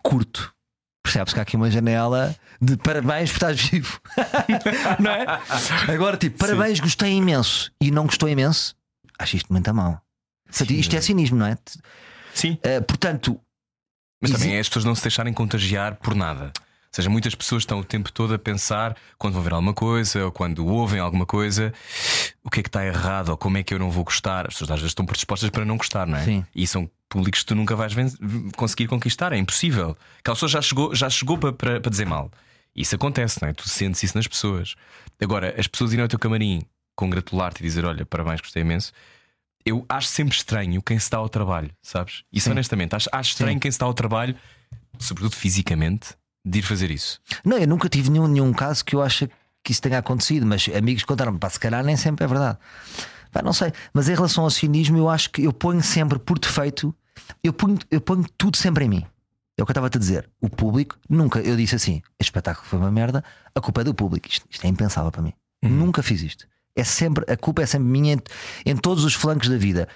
[0.02, 0.54] curto.
[1.02, 4.00] Percebes que há aqui uma janela de parabéns por estás vivo.
[5.00, 5.40] não é?
[5.92, 7.72] Agora, tipo, parabéns, gostei imenso.
[7.80, 8.76] E não gostou imenso,
[9.18, 10.02] acho isto muito a mal.
[10.50, 11.56] Portanto, Isto é cinismo, não é?
[12.34, 12.52] Sim.
[12.54, 13.40] Uh, portanto,
[14.20, 16.52] Mas também é as pessoas não se deixarem contagiar por nada.
[16.90, 20.24] Ou seja, muitas pessoas estão o tempo todo a pensar quando vão ver alguma coisa
[20.24, 21.72] ou quando ouvem alguma coisa,
[22.42, 24.48] o que é que está errado ou como é que eu não vou gostar.
[24.48, 26.24] As pessoas às vezes estão predispostas para não gostar, não é?
[26.24, 26.44] Sim.
[26.52, 27.94] E são públicos que tu nunca vais
[28.56, 29.96] conseguir conquistar, é impossível.
[30.18, 32.28] Aquela pessoa já chegou, já chegou para, para, para dizer mal.
[32.74, 33.52] Isso acontece, não é?
[33.52, 34.74] Tu sentes isso nas pessoas.
[35.20, 36.62] Agora, as pessoas irem ao teu camarim
[36.96, 38.92] congratular-te e dizer: Olha, parabéns, gostei imenso.
[39.64, 42.22] Eu acho sempre estranho quem se dá ao trabalho, sabes?
[42.32, 42.52] Isso Sim.
[42.52, 43.58] honestamente, acho, acho estranho Sim.
[43.60, 44.34] quem se dá ao trabalho,
[44.98, 46.14] sobretudo fisicamente,
[46.44, 47.20] de ir fazer isso.
[47.44, 49.28] não, eu nunca tive nenhum, nenhum caso que eu ache
[49.62, 52.58] que isso tenha acontecido, mas amigos contaram-me, pá, se calhar nem sempre é verdade.
[53.30, 56.38] Pá, não sei, mas em relação ao cinismo, eu acho que eu ponho sempre por
[56.38, 56.94] defeito,
[57.44, 59.06] eu ponho, eu ponho tudo sempre em mim.
[59.56, 60.28] É o que eu estava a te dizer.
[60.40, 63.22] O público, nunca eu disse assim: este espetáculo foi uma merda,
[63.54, 64.26] a culpa é do público.
[64.26, 65.34] Isto, isto é impensável para mim.
[65.62, 66.46] Nunca fiz isto.
[66.76, 68.20] É sempre, a culpa é sempre minha em,
[68.66, 69.88] em todos os flancos da vida.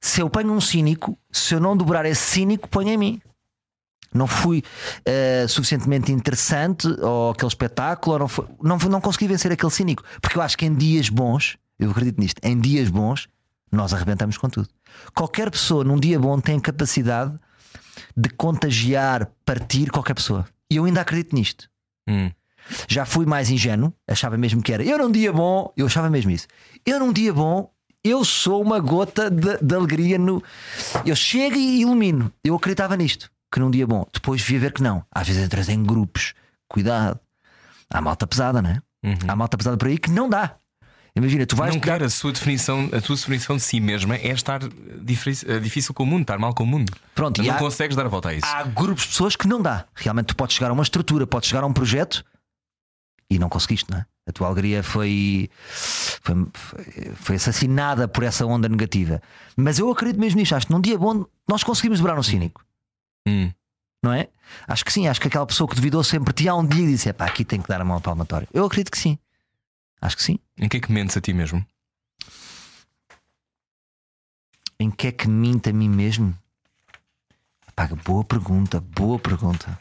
[0.00, 3.22] Se eu ponho um cínico, se eu não dobrar esse cínico, ponho em mim.
[4.14, 4.62] Não fui
[5.06, 10.02] eh, suficientemente interessante ou aquele espetáculo, ou não, foi, não, não consegui vencer aquele cínico.
[10.20, 13.28] Porque eu acho que em dias bons, eu acredito nisto, em dias bons,
[13.70, 14.68] nós arrebentamos com tudo.
[15.14, 17.34] Qualquer pessoa num dia bom tem capacidade
[18.14, 20.46] de contagiar, partir qualquer pessoa.
[20.70, 21.68] E eu ainda acredito nisto.
[22.06, 22.30] Hum.
[22.88, 24.82] Já fui mais ingênuo, achava mesmo que era.
[24.82, 26.46] Eu num dia bom, eu achava mesmo isso.
[26.86, 27.70] Eu num dia bom,
[28.04, 30.42] eu sou uma gota de, de alegria no.
[31.06, 32.32] Eu chego e ilumino.
[32.44, 34.06] Eu acreditava nisto, que num dia bom.
[34.12, 35.04] Depois vi a ver que não.
[35.10, 36.34] Às vezes entras em grupos,
[36.68, 37.18] cuidado.
[37.90, 38.82] Há malta pesada, não é?
[39.04, 39.16] Uhum.
[39.28, 40.56] Há malta pesada por aí que não dá.
[41.14, 41.74] Imagina, tu vais.
[41.74, 44.60] Não quero a sua definição, a tua definição de si mesma é estar
[45.02, 46.90] difícil, eh, difícil com o mundo, estar mal com o mundo.
[47.14, 48.46] Pronto, e não há- consegues dar a volta a isso.
[48.46, 49.84] Há grupos de pessoas que não dá.
[49.94, 52.24] Realmente tu podes chegar a uma estrutura, podes chegar a um projeto
[53.30, 54.06] e não conseguiste, não é?
[54.26, 56.34] A tua alegria foi, foi,
[57.16, 59.20] foi- assassinada por essa onda negativa.
[59.56, 60.54] Mas eu acredito mesmo nisto.
[60.54, 62.64] Acho que num dia bom nós conseguimos dobrar um cínico.
[63.26, 63.50] Hum.
[64.02, 64.28] Não é?
[64.66, 66.92] Acho que sim, acho que aquela pessoa que duvidou sempre ti há um dia e
[66.92, 68.46] disse: pá, aqui tem que dar a mão ao palmatório.
[68.52, 69.18] Eu acredito que sim.
[70.00, 70.38] Acho que sim.
[70.58, 71.64] Em que é que mentes a ti mesmo?
[74.78, 76.36] Em que é que minto a mim mesmo?
[77.74, 79.78] Pá, boa pergunta, boa pergunta.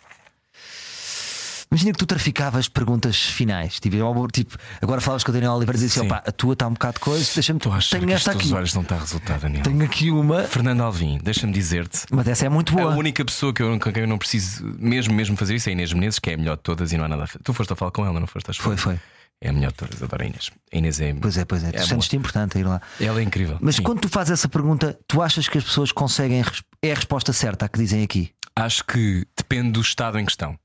[1.71, 3.79] Imagina que tu traficavas perguntas finais.
[3.79, 6.67] Tipo, tipo, agora falas com o Daniel Oliveira e dizes assim: opá, a tua está
[6.67, 7.57] um bocado de coisa, deixa-me.
[7.57, 8.53] Estou a achar Tenho que esta aqui.
[8.53, 9.63] olhos não está a resultar, Daniel.
[9.63, 12.01] Tenho aqui uma, Fernando Alvim, deixa-me dizer-te.
[12.11, 12.95] mas essa é muito A boa.
[12.95, 15.73] única pessoa que eu, com quem eu não preciso mesmo, mesmo fazer isso é a
[15.73, 17.39] Inês Menezes, que é a melhor de todas e não há nada a fazer.
[17.41, 18.51] Tu foste a falar com ela, não foste?
[18.51, 18.99] Que Foi, foi.
[19.43, 20.51] É a melhor de todas, adoro a Inês.
[20.73, 21.13] A Inês é.
[21.13, 21.71] Pois é, pois é.
[21.71, 22.81] Tu É sentes-te importante a ir lá.
[22.99, 23.57] Ela é incrível.
[23.61, 23.83] Mas Sim.
[23.83, 26.43] quando tu fazes essa pergunta, tu achas que as pessoas conseguem.
[26.83, 28.31] É a resposta certa a que dizem aqui?
[28.55, 30.55] Acho que depende do estado em questão.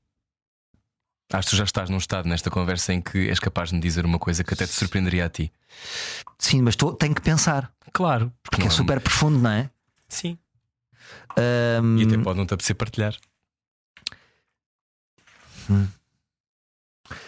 [1.33, 3.81] Acho que tu já estás num estado nesta conversa em que és capaz de me
[3.81, 5.51] dizer uma coisa que até te surpreenderia a ti.
[6.39, 7.71] Sim, mas tô, tenho que pensar.
[7.91, 9.69] Claro, Porque é não super profundo, não é?
[10.07, 10.37] Sim.
[11.37, 13.15] Ahm, E até pode não te apetecer partilhar.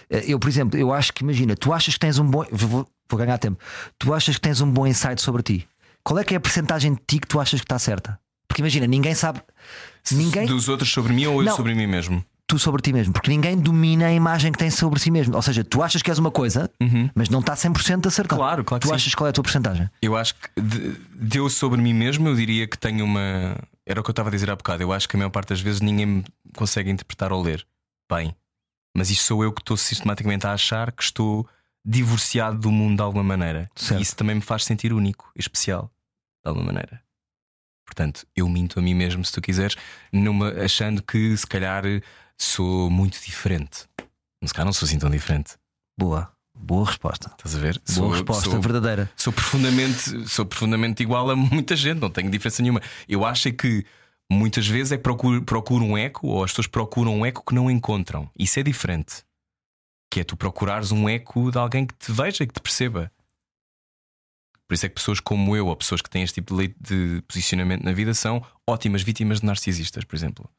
[0.09, 2.45] Eh, Eu, por exemplo, eu acho que imagina, tu achas que tens um bom.
[2.51, 3.59] Vou, vou- ganhar tempo.
[3.97, 5.67] Tu achas que tens um bom insight sobre ti?
[6.03, 8.19] Qual é que é a percentagem de ti que tu achas que está certa?
[8.47, 9.41] Porque imagina, ninguém sabe.
[10.11, 10.45] Ninguém.
[10.45, 11.55] Dos outros sobre mim ou eu Não.
[11.55, 12.23] sobre mim mesmo?
[12.49, 13.13] Tu sobre ti mesmo.
[13.13, 15.35] Porque ninguém domina a imagem que tens sobre si mesmo.
[15.35, 16.67] Ou seja, tu achas que és uma coisa,
[17.13, 18.39] mas não está 100% acertado.
[18.39, 18.95] Claro, claro que Tu sim.
[18.95, 19.87] achas qual é a tua percentagem?
[20.01, 23.55] Eu acho que de, de eu sobre mim mesmo, eu diria que tenho uma.
[23.85, 24.81] Era o que eu estava a dizer há bocado.
[24.81, 26.23] Eu acho que a maior parte das vezes ninguém me
[26.55, 27.65] consegue interpretar ou ler
[28.11, 28.35] bem.
[28.97, 31.47] Mas isto sou eu que estou sistematicamente a achar que estou
[31.85, 33.69] divorciado do mundo de alguma maneira.
[33.75, 33.99] Certo.
[33.99, 35.91] E isso também me faz sentir único especial,
[36.43, 36.99] de alguma maneira.
[37.85, 39.75] Portanto, eu minto a mim mesmo, se tu quiseres,
[40.11, 41.83] numa, achando que se calhar
[42.39, 43.87] sou muito diferente.
[44.41, 45.55] Mas calhar não sou assim tão diferente.
[45.97, 46.31] Boa.
[46.57, 47.29] Boa resposta.
[47.29, 47.73] Estás a ver?
[47.75, 49.09] Boa Sou- resposta, sou- verdadeira.
[49.15, 52.81] Sou profundamente, sou profundamente igual a muita gente, não tenho diferença nenhuma.
[53.07, 53.85] Eu acho é que
[54.31, 57.55] muitas vezes é que procuro, procuro um eco, ou as pessoas procuram um eco que
[57.55, 58.29] não encontram.
[58.37, 59.23] Isso é diferente.
[60.11, 63.11] Que é tu procurares um eco de alguém que te veja e que te perceba.
[64.67, 67.21] Por isso é que pessoas como eu, ou pessoas que têm este tipo de, de
[67.27, 70.49] posicionamento na vida, são ótimas vítimas de narcisistas, por exemplo.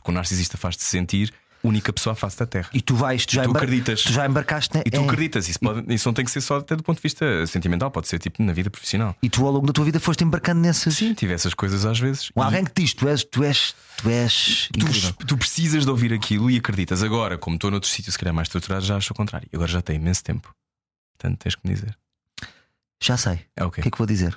[0.00, 1.30] Porque o narcisista faz-te sentir
[1.62, 2.70] única pessoa à face da Terra.
[2.72, 4.02] E tu vais, tu já, tu acreditas.
[4.02, 5.04] tu já embarcaste ne- E tu é.
[5.04, 7.90] acreditas, isso, pode- isso não tem que ser só até do ponto de vista sentimental,
[7.90, 9.14] pode ser tipo na vida profissional.
[9.22, 10.96] E tu ao longo da tua vida foste embarcando nesses.
[10.96, 12.30] Sim, tive essas coisas às vezes.
[12.34, 14.68] Ou alguém que diz, tu és, tu és, tu és
[15.18, 17.02] tu, tu precisas de ouvir aquilo e acreditas.
[17.02, 19.46] Agora, como estou noutro sítio, se calhar mais estruturado, já acho o contrário.
[19.52, 20.54] Agora já tenho imenso tempo.
[21.18, 21.94] Portanto, tens que me dizer.
[23.02, 23.40] Já sei.
[23.54, 24.34] É o O que é que vou dizer?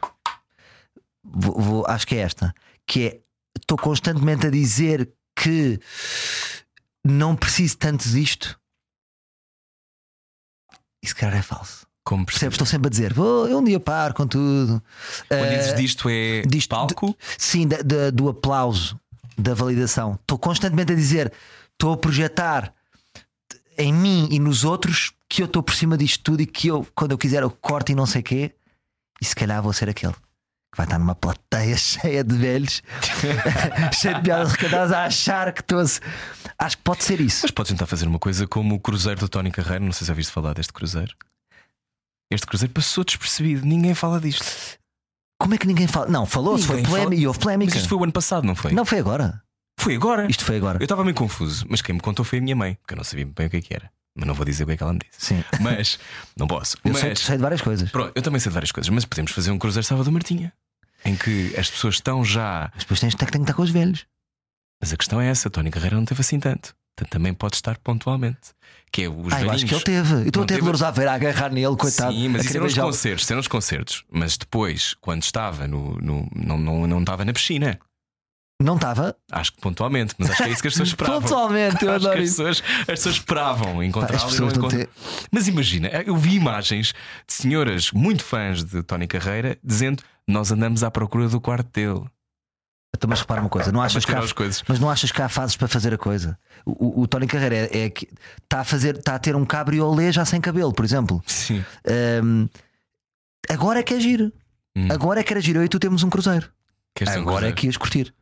[1.24, 2.54] Vou, vou- acho que é esta.
[2.86, 3.20] Que é
[3.58, 5.10] estou constantemente a dizer
[5.44, 5.80] que
[7.06, 8.60] não preciso tanto disto.
[11.04, 11.86] E se calhar é falso.
[12.06, 12.56] Como Percebes?
[12.56, 14.82] Estou sempre a dizer, vou, eu um dia paro com tudo.
[15.28, 19.00] Quando Eh, dizes disto é disto- palco, Sim, da- da- do aplauso,
[19.38, 20.16] da validação.
[20.22, 21.32] Estou constantemente a dizer,
[21.72, 22.74] estou a projetar
[23.78, 26.86] em mim e nos outros que eu estou por cima disto tudo e que eu,
[26.94, 28.54] quando eu quiser, eu corto e não sei quê.
[29.22, 30.14] E se calhar vou ser aquele
[30.74, 32.82] que vai estar numa plateia cheia de velhos,
[33.94, 35.84] cheia de piadas recantadas, a achar que estou a...
[36.58, 37.42] Acho que pode ser isso.
[37.44, 39.86] mas podes tentar fazer uma coisa como o Cruzeiro do Tony Carreiro.
[39.86, 41.16] Não sei se já viste falar deste Cruzeiro.
[42.32, 44.46] Este Cruzeiro passou despercebido, ninguém fala disto.
[45.40, 46.08] Como é que ninguém fala?
[46.08, 47.72] Não, falou-se, foi polémica e houve polémica.
[47.72, 48.72] Mas isto foi o ano passado, não foi?
[48.72, 49.44] Não foi agora.
[49.80, 50.26] Foi agora.
[50.30, 50.80] Isto foi agora.
[50.80, 53.04] Eu estava meio confuso, mas quem me contou foi a minha mãe, porque eu não
[53.04, 53.92] sabia bem o que é que era.
[54.16, 55.26] Mas não vou dizer o que é que ela me disse.
[55.26, 55.44] Sim.
[55.60, 56.00] Mas,
[56.38, 56.78] não posso.
[56.84, 57.90] Eu mas, sei, sei de várias coisas.
[57.90, 60.54] pronto, eu também sei de várias coisas, mas podemos fazer um Cruzeiro Salvador Martinha,
[61.06, 62.70] em que as pessoas estão já.
[62.74, 64.06] Mas depois tens, tem que estar com os velhos.
[64.82, 66.76] Mas a questão é essa: Tony Carreira não teve assim tanto.
[66.96, 68.52] Portanto, também pode estar pontualmente.
[68.92, 69.70] Que é os Ah, eu acho velhinhos.
[69.70, 70.14] que ele teve.
[70.14, 72.14] Eu estou Não a ter teve- Louros Aveira a agarrar nele, coitado.
[72.14, 74.04] Sim, mas a isso eram os concertos, isso eram os concertos.
[74.12, 75.96] Mas depois, quando estava no.
[76.00, 77.80] no não, não, não estava na piscina.
[78.64, 79.16] Não estava?
[79.32, 81.22] Acho que pontualmente, mas acho que é isso que as pessoas esperavam.
[81.22, 82.38] Pontualmente, eu Acho que adoro as isso.
[82.44, 84.70] pessoas, as pessoas esperavam encontrá-lo as encontram.
[84.70, 84.88] têm.
[85.32, 86.94] Mas imagina, eu vi imagens
[87.28, 92.06] de senhoras muito fãs de Tony Carreira dizendo nós andamos à procura do quarto dele.
[92.96, 94.64] Então, mas repara uma coisa, não achas que há, as coisas.
[94.68, 96.38] mas não achas que há fases para fazer a coisa?
[96.64, 98.08] O, o- o Tony Carreira é, é que
[98.44, 101.22] está a fazer, está a ter um cabriolé já sem cabelo, por exemplo.
[101.26, 101.66] Sim.
[101.88, 102.48] Ahm,
[103.50, 104.32] agora é que é giro.
[104.76, 104.88] Hum.
[104.92, 105.60] Agora é que era giro.
[105.60, 106.50] Eu e tu temos um cruzeiro.
[106.96, 107.56] Queres ter um agora é cruzeiro?
[107.58, 108.14] que ias curtir.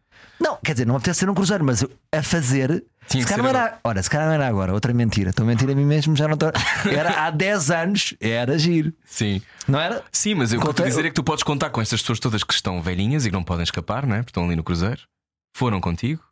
[0.41, 2.83] Não, quer dizer, não apetece ser um cruzeiro, mas a fazer.
[3.07, 3.79] Tinha se calhar não era.
[3.83, 5.29] Ora, se calhar não era agora, outra mentira.
[5.29, 6.51] Estou a mentir a mim mesmo, já não estou.
[6.89, 8.91] Era há 10 anos, era giro.
[9.05, 9.41] Sim.
[9.67, 10.03] Não era?
[10.11, 12.43] Sim, mas o que eu dizer é que tu podes contar com estas pessoas todas
[12.43, 14.19] que estão velhinhas e que não podem escapar, não é?
[14.19, 15.01] Porque estão ali no cruzeiro,
[15.55, 16.23] foram contigo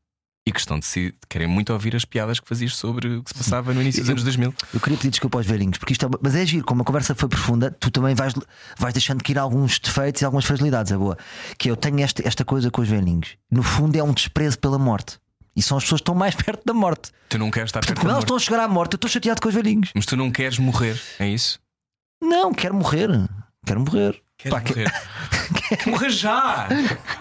[0.50, 3.30] e que estão de si, querem muito ouvir as piadas que fazias sobre o que
[3.30, 4.54] se passava no início dos Eu- anos 2000.
[4.74, 7.14] Eu queria pedir desculpa aos velhinhos, porque isto é, mas é giro, como a conversa
[7.16, 8.34] foi profunda, tu também vais,
[8.78, 11.18] vais deixando que ir alguns defeitos e algumas fragilidades, é boa.
[11.58, 13.38] Que eu tenho esta, esta coisa com os velhinhos.
[13.52, 15.18] No fundo, é um desprezo pela morte.
[15.56, 17.12] E são as pessoas que estão mais perto da morte.
[17.30, 18.26] Tu não queres estar perto Quando da elas morte.
[18.26, 19.92] estão a chegar à morte, eu estou chateado com os velhinhos.
[19.96, 21.60] Mas tu não queres morrer, é isso?
[22.22, 23.10] Não, quero morrer.
[23.66, 24.22] Quero morrer.
[24.40, 24.92] Queres Pá, que- morrer?
[25.86, 26.68] morrer já!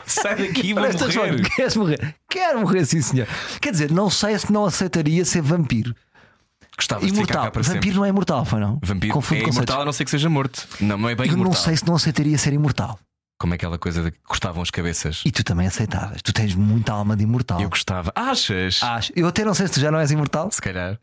[0.07, 1.29] Sai daqui, vou Olha, estás morrer.
[1.33, 2.15] falando, Queres morrer?
[2.31, 3.27] Quero morrer, sim, senhor.
[3.61, 5.95] Quer dizer, não sei se não aceitaria ser vampiro.
[6.77, 7.45] Gostavas de ficar Imortal.
[7.47, 7.97] cá para Vampiro sempre.
[7.99, 8.79] não é imortal, foi não?
[8.85, 9.57] Vampiro Confundo é conceitos.
[9.57, 10.69] imortal a não ser que seja morto.
[10.81, 11.65] Não, não é bem Eu não imortal.
[11.65, 12.97] sei se não aceitaria ser imortal.
[13.39, 15.23] Como é aquela coisa de que cortavam as cabeças.
[15.25, 16.21] E tu também aceitavas.
[16.23, 17.61] Tu tens muita alma de imortal.
[17.61, 18.13] Eu gostava.
[18.15, 18.83] Achas?
[18.83, 19.13] Acho.
[19.15, 20.51] Eu até não sei se tu já não és imortal.
[20.51, 20.99] Se calhar.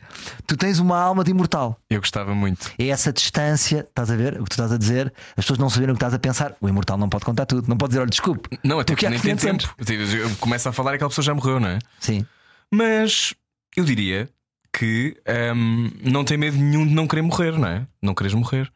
[0.46, 1.80] Tu tens uma alma de imortal.
[1.90, 2.74] Eu gostava muito.
[2.78, 4.34] É essa distância, estás a ver?
[4.34, 6.56] O que tu estás a dizer, as pessoas não saberem o que estás a pensar.
[6.60, 7.70] O imortal não pode contar tudo.
[7.70, 8.60] Não pode dizer, olha, desculpe.
[8.62, 9.76] Não, até Porque há nem tem 500 tempo.
[10.18, 11.80] Eu começo a falar e aquela pessoa já morreu, não é?
[12.02, 12.26] Sim.
[12.70, 13.34] Mas
[13.78, 14.30] eu diria
[14.74, 15.16] que
[15.56, 17.88] hum, não tem medo nenhum de não querer morrer, não é?
[18.02, 18.70] Não queres morrer.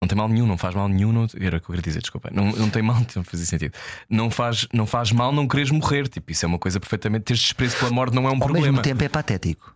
[0.00, 1.12] Não tem mal nenhum, não faz mal nenhum.
[1.12, 1.26] Não...
[1.40, 2.30] Era o que eu queria dizer, desculpa.
[2.32, 3.74] Não, não tem mal, não fazia sentido.
[4.08, 6.08] Não faz, não faz mal não quereres morrer.
[6.08, 7.24] Tipo, isso é uma coisa perfeitamente.
[7.24, 8.66] Teres desprezo pela morte não é um Ao problema.
[8.66, 9.74] mesmo tempo é patético.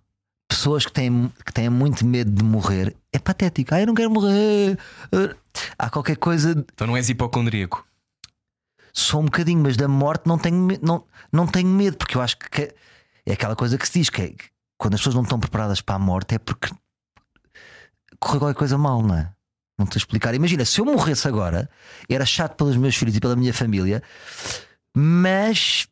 [0.49, 3.75] Pessoas que têm, que têm muito medo de morrer é patético.
[3.75, 4.79] Ah, eu não quero morrer.
[5.79, 6.51] Há qualquer coisa.
[6.75, 7.87] Então não és hipocondríaco.
[8.93, 12.37] Sou um bocadinho, mas da morte não tenho, não, não tenho medo, porque eu acho
[12.37, 12.75] que
[13.25, 14.45] é aquela coisa que se diz que, é que
[14.77, 16.69] quando as pessoas não estão preparadas para a morte é porque
[18.19, 19.31] correu qualquer coisa mal, não é?
[19.81, 20.35] Não te explicar.
[20.35, 21.69] Imagina, se eu morresse agora,
[22.07, 24.03] era chato pelos meus filhos e pela minha família,
[24.95, 25.89] mas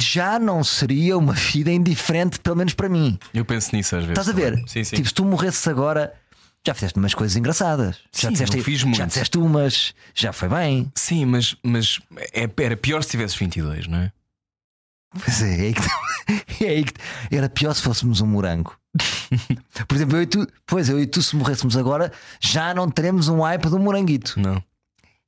[0.00, 3.18] já não seria uma vida indiferente, pelo menos para mim.
[3.34, 4.18] Eu penso nisso às vezes.
[4.18, 4.56] Estás a ver?
[4.66, 4.96] Sim, sim.
[4.96, 6.14] Tipo, se tu morresses agora,
[6.66, 7.96] já fizeste umas coisas engraçadas.
[8.10, 9.06] já Sim, disseste, não fiz já muito.
[9.06, 10.90] disseste umas, já foi bem.
[10.94, 11.98] Sim, mas, mas
[12.32, 14.12] é, era pior se tivesses 22, não é?
[15.12, 16.94] Pois é, é aí que, é aí que
[17.34, 18.76] era pior se fôssemos um morango.
[19.88, 23.28] Por exemplo, eu e tu, pois eu e tu, se morrêssemos agora, já não teremos
[23.28, 24.38] um hype do moranguito.
[24.38, 24.62] Não.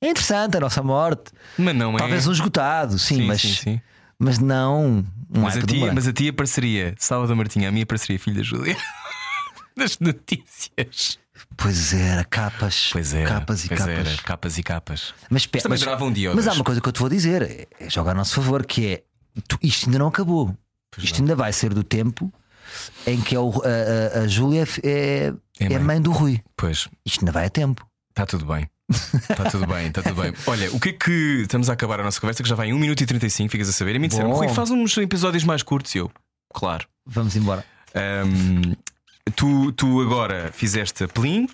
[0.01, 1.31] É interessante a nossa morte.
[1.57, 2.29] Mas não Talvez é.
[2.29, 3.81] um esgotado, sim, sim, mas, sim, sim.
[4.19, 5.05] mas não
[5.35, 8.19] um Mas, a hype do tia, mas a tia apareceria, Salvador Martinha, a minha apareceria
[8.19, 8.77] filha da Júlia.
[9.75, 11.19] Das notícias.
[11.57, 13.27] Pois era, capas, Pois era.
[13.27, 14.07] capas e pois capas.
[14.07, 15.15] Era, capas e capas.
[15.31, 17.67] Mas, Mas durava um dia mas há uma coisa que eu te vou dizer: é,
[17.81, 19.03] é jogar a nosso favor, que é
[19.49, 20.57] tu- isto ainda não acabou.
[20.91, 21.25] Pois isto não.
[21.25, 22.33] ainda vai ser do tempo
[23.07, 25.79] em que é o- a, a- a Júlia é, É é mãe.
[25.79, 26.43] mãe do Rui.
[26.57, 27.87] Pois, Isto ainda vai a tempo.
[28.11, 28.69] está tudo bem.
[28.91, 30.35] Está tudo bem, está tudo bem.
[30.47, 31.41] Olha, o que é que.
[31.43, 33.69] Estamos a acabar a nossa conversa, que já vai em 1 minuto e 35, ficas
[33.69, 33.97] a saber.
[33.97, 34.37] E me disseram, Bom.
[34.37, 35.95] Rui, faz uns episódios mais curtos.
[35.95, 36.11] E eu,
[36.53, 36.87] claro.
[37.07, 37.65] Vamos embora.
[37.95, 38.75] Ahm,
[39.35, 41.49] tu, tu agora fizeste Plim,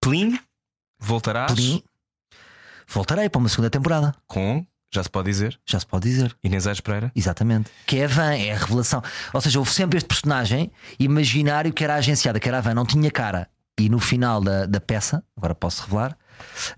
[0.00, 0.38] Plim,
[1.00, 1.82] voltarás Plim.
[2.86, 4.14] Voltarei para uma segunda temporada.
[4.26, 6.36] com, já se pode dizer, Já se pode dizer.
[6.44, 7.10] Inês Aires Pereira.
[7.16, 7.70] Exatamente.
[7.86, 9.02] Que é a Van, é a revelação.
[9.32, 12.84] Ou seja, houve sempre este personagem imaginário que era agenciada, que era a Van, não
[12.86, 13.48] tinha cara.
[13.80, 16.16] E no final da, da peça, agora posso revelar,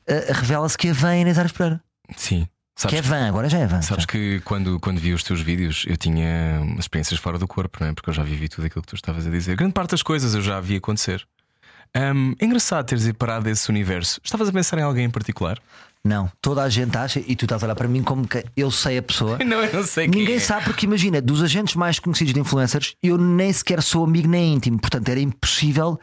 [0.06, 1.80] eh, revela-se que a Van é Inês Aires Pereira.
[2.16, 2.44] Sim.
[2.76, 3.82] Que Sabes, é Van, agora já é Van.
[3.82, 4.08] sabes já.
[4.08, 7.92] que quando, quando vi os teus vídeos eu tinha experiências fora do corpo, não é?
[7.92, 9.56] Porque eu já vivi tudo aquilo que tu estavas a dizer.
[9.56, 11.24] Grande parte das coisas eu já vi acontecer.
[11.94, 14.20] Ahm, é engraçado teres parado desse universo.
[14.24, 15.58] Estavas a pensar em alguém em particular?
[16.06, 18.70] Não, toda a gente acha, e tu estás a olhar para mim como que eu
[18.70, 19.38] sei a pessoa.
[19.44, 20.40] Não, eu não sei quem Ninguém é.
[20.40, 24.52] sabe, porque imagina, dos agentes mais conhecidos de influencers, eu nem sequer sou amigo nem
[24.54, 24.78] íntimo.
[24.78, 25.98] Portanto, era impossível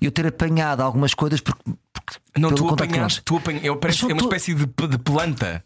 [0.00, 1.62] eu ter apanhado algumas coisas porque,
[1.92, 4.98] porque Não, tu apanhaste, tu apanha, eu parece, são é uma tu- espécie de, de
[4.98, 5.62] planta.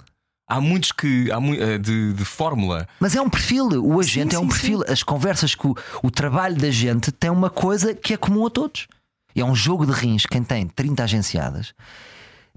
[0.47, 1.31] Há muitos que.
[1.31, 2.87] Há mu- eh, de, de fórmula.
[2.99, 4.85] Mas é um perfil, o agente Sim, é um sim, perfil.
[4.89, 8.51] As conversas que o, o trabalho da gente tem uma coisa que é comum a
[8.51, 8.87] todos.
[9.35, 10.27] É um jogo de rins.
[10.27, 11.73] Quem tem 30 agenciadas,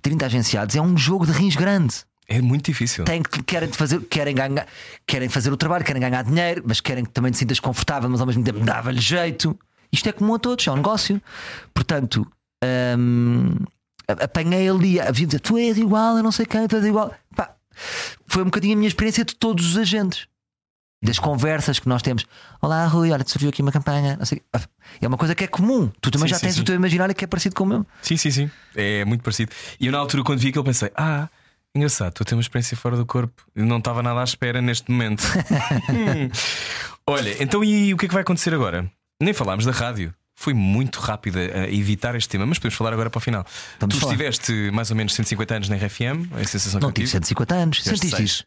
[0.04, 1.96] 30 agenciados, é um jogo de rins grande.
[2.28, 3.04] É muito difícil.
[3.06, 4.68] Tem que querem fazer, querem ganhar,
[5.08, 8.22] querem fazer o trabalho, querem ganhar dinheiro, mas querem que também te sintas confortável, mas
[8.22, 9.58] ao mesmo tempo dava-lhe jeito.
[9.92, 11.22] Isto é comum a todos, é um negócio.
[11.74, 12.26] Portanto,
[12.98, 13.56] hum,
[14.08, 17.14] apanhei ali, havia dizer, tu és igual, eu não sei quem, tu és igual.
[17.36, 17.56] Pá,
[18.28, 20.28] foi um bocadinho a minha experiência de todos os agentes.
[21.04, 22.26] Das conversas que nós temos.
[22.62, 24.18] Olá, Rui, olha, te surgiu aqui uma campanha.
[24.18, 24.42] Não quê.
[25.02, 25.92] é uma coisa que é comum.
[26.00, 26.62] Tu também Sim, já sim, tens sim.
[26.62, 27.86] o teu imaginário que é parecido com o meu.
[28.02, 28.52] Sim, sim, sim.
[28.74, 29.52] É muito parecido.
[29.82, 31.28] E eu, na altura, quando vi aquilo, pensei: ah,
[31.76, 33.44] engraçado, a ter uma experiência fora do corpo.
[33.54, 35.24] Eu não estava nada à espera neste momento.
[35.90, 36.30] Hum.
[37.06, 38.90] Olha, então e o que é que vai acontecer agora?
[39.22, 40.14] Nem falámos da rádio.
[40.36, 43.46] Foi muito rápido a evitar este tema, mas podemos falar agora para o final.
[43.80, 44.14] Vamos tu falar.
[44.14, 47.08] estiveste mais ou menos 150 anos na RFM, é a sensação Não que eu tive
[47.08, 47.26] tive.
[47.26, 47.84] 150 anos.
[47.84, 48.46] Sentiste isso?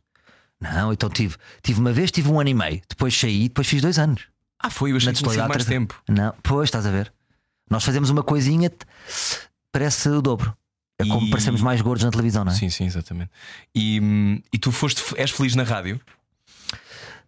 [0.60, 1.36] Não, então tive.
[1.62, 2.80] Tive uma vez, tive um ano e meio.
[2.88, 4.26] Depois saí, depois fiz dois anos.
[4.62, 6.02] Ah, foi, eu achei que tinha mais tempo.
[6.08, 7.12] Não, pois estás a ver.
[7.70, 8.70] Nós fazemos uma coisinha,
[9.72, 10.56] parece o dobro.
[10.98, 12.54] É como E- parecemos mais gordos na televisão, não é?
[12.54, 13.30] Sim, sim, exatamente.
[13.74, 16.00] E, e tu foste, és feliz na rádio?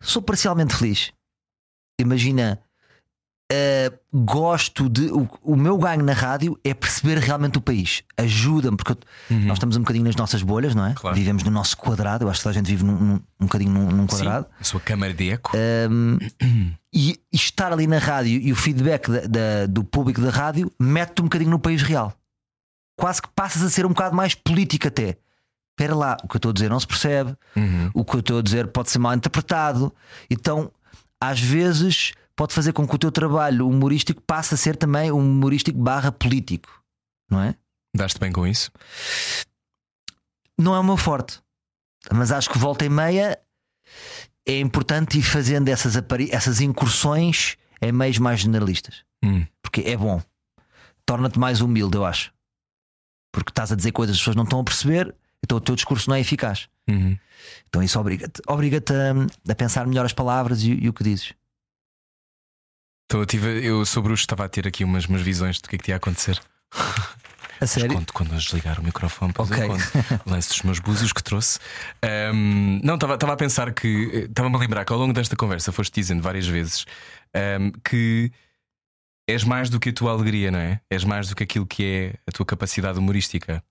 [0.00, 1.12] Sou parcialmente feliz.
[2.00, 2.58] Imagina,
[3.50, 5.10] Uh, gosto de.
[5.10, 8.02] O, o, meu ganho na rádio é perceber realmente o país.
[8.14, 8.92] Ajuda-me, porque
[9.30, 9.46] uhum.
[9.46, 10.92] nós estamos um bocadinho nas nossas bolhas, não é?
[10.92, 11.16] Claro.
[11.16, 12.24] Vivemos no nosso quadrado.
[12.24, 14.44] Eu acho que toda a gente vive num, num um bocadinho num, num quadrado.
[14.44, 15.52] Sim, a sua câmara de eco.
[15.56, 16.18] Um,
[16.92, 20.70] e, e, estar ali na rádio e o feedback da, da, do público da rádio
[20.78, 22.12] mete-te um bocadinho no país real.
[22.98, 25.16] Quase que passas a ser um bocado mais político até.
[25.70, 27.90] Espera lá, o que eu estou a dizer não se percebe, uhum.
[27.94, 29.94] o que eu estou a dizer pode ser mal interpretado.
[30.28, 30.70] Então,
[31.18, 35.18] às vezes pode fazer com que o teu trabalho humorístico passe a ser também um
[35.18, 36.84] humorístico barra político,
[37.28, 37.56] não é?
[37.96, 38.70] Daste bem com isso?
[40.56, 41.40] Não é o meu forte,
[42.12, 43.40] mas acho que volta e meia
[44.46, 45.94] é importante ir fazendo essas,
[46.30, 49.44] essas incursões em meios mais generalistas, hum.
[49.60, 50.22] porque é bom,
[51.04, 52.32] torna-te mais humilde, eu acho,
[53.32, 55.12] porque estás a dizer coisas que as pessoas não estão a perceber,
[55.44, 56.68] então o teu discurso não é eficaz.
[56.88, 57.18] Uhum.
[57.68, 61.34] Então isso obriga-te obriga a, a, pensar melhor as palavras e, e o que dizes.
[63.12, 65.78] Eu, tive, eu sobre o estava a ter aqui umas, umas visões do que é
[65.78, 66.40] que ia acontecer.
[67.60, 67.94] A sério?
[67.94, 69.64] Conto quando desligar o microfone, depois okay.
[69.64, 69.82] eu conto.
[70.26, 71.58] Lance os meus búzios que trouxe.
[72.32, 74.26] Um, não, estava a pensar que.
[74.28, 76.84] Estava-me a lembrar que ao longo desta conversa foste dizendo várias vezes
[77.60, 78.30] um, que
[79.28, 80.80] és mais do que a tua alegria, não é?
[80.88, 83.62] És mais do que aquilo que é a tua capacidade humorística.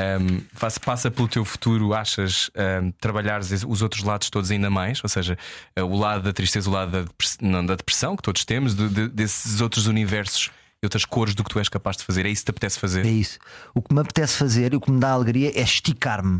[0.00, 0.40] Um,
[0.80, 2.50] passa pelo teu futuro, achas
[2.82, 5.00] um, trabalhares os outros lados todos ainda mais?
[5.02, 5.36] Ou seja,
[5.78, 8.88] uh, o lado da tristeza, o lado da, não, da depressão que todos temos, de,
[8.88, 10.50] de, desses outros universos
[10.82, 12.24] e outras cores do que tu és capaz de fazer.
[12.24, 13.04] É isso que te apetece fazer?
[13.04, 13.38] É isso.
[13.74, 16.38] O que me apetece fazer e o que me dá alegria é esticar-me.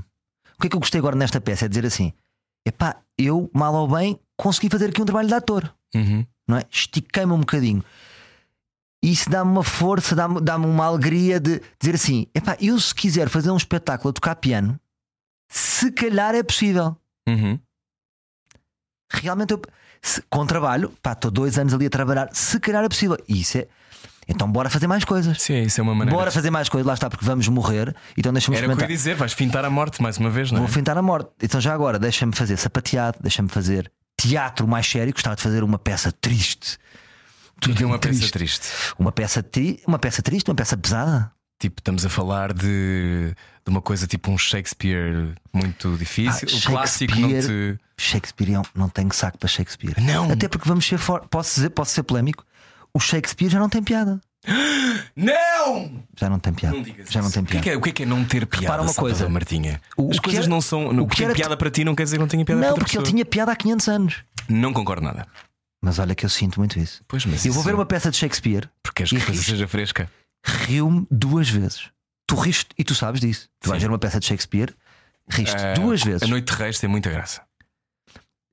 [0.57, 1.67] O que é que eu gostei agora nesta peça?
[1.67, 2.13] É dizer assim:
[2.67, 5.73] epá, eu, mal ou bem, consegui fazer aqui um trabalho de ator.
[5.95, 6.27] Uhum.
[6.49, 6.65] Não é?
[6.71, 7.85] Estiquei-me um bocadinho.
[9.03, 12.95] E isso dá-me uma força, dá-me dá uma alegria de dizer assim: epá, eu se
[12.95, 14.79] quiser fazer um espetáculo a tocar piano,
[15.49, 16.97] se calhar é possível.
[17.29, 17.59] Uhum.
[19.11, 19.63] Realmente, eu,
[20.01, 23.19] se, com trabalho, pá, estou dois anos ali a trabalhar, se calhar é possível.
[23.29, 23.67] E isso é.
[24.29, 25.43] Então bora fazer mais coisas.
[25.43, 26.17] Sim, isso é uma maneira.
[26.17, 27.95] Bora fazer mais coisas, lá está, porque vamos morrer.
[28.17, 30.53] Então deixa-me Era o que eu ia dizer, vais fintar a morte mais uma vez,
[30.53, 30.61] não é?
[30.61, 31.31] Vou fintar a morte.
[31.43, 35.13] Então já agora, deixa-me fazer sapateado, deixa-me fazer teatro mais sério.
[35.13, 36.79] Gostava de fazer uma peça triste
[37.63, 38.21] tudo é uma triste.
[38.21, 38.69] peça triste.
[38.99, 39.81] Uma peça, tri...
[39.87, 41.31] uma peça triste, uma peça pesada.
[41.61, 43.35] Tipo, estamos a falar de,
[43.65, 46.49] de uma coisa tipo um Shakespeare muito difícil.
[46.53, 47.79] Ah, o clássico não te.
[47.97, 49.95] Shakespeare é não tem saco para Shakespeare.
[50.01, 50.33] Não.
[50.33, 51.21] Até porque vamos ser for...
[51.29, 52.45] posso dizer, posso ser polémico.
[52.93, 54.21] O Shakespeare já não tem piada.
[55.15, 56.03] Não!
[56.19, 56.77] Já não tem piada.
[56.77, 57.61] Não já não tem piada.
[57.61, 58.67] O que, é, o que, é, é não ter piada?
[58.67, 59.81] Para uma coisa, Martinha.
[60.11, 60.49] As coisas era...
[60.49, 60.89] não são.
[60.89, 61.35] O que era...
[61.35, 63.07] piada para ti não quer dizer que não tenha piada não, para Não, porque ele
[63.07, 64.25] tinha piada há 500 anos.
[64.49, 65.27] Não concordo nada.
[65.83, 67.03] Mas olha que eu sinto muito isso.
[67.09, 68.71] Pois, mas eu vou ver uma peça de Shakespeare.
[68.83, 70.11] Porque queres que a coisa seja fresca.
[70.47, 71.91] Rio-me duas vezes.
[72.27, 73.49] Tu riste e tu sabes disso.
[73.61, 73.71] Tu Sim.
[73.71, 74.75] vais ver uma peça de Shakespeare,
[75.29, 76.23] riste uh, duas vezes.
[76.23, 77.43] A Noite Reis tem muita graça.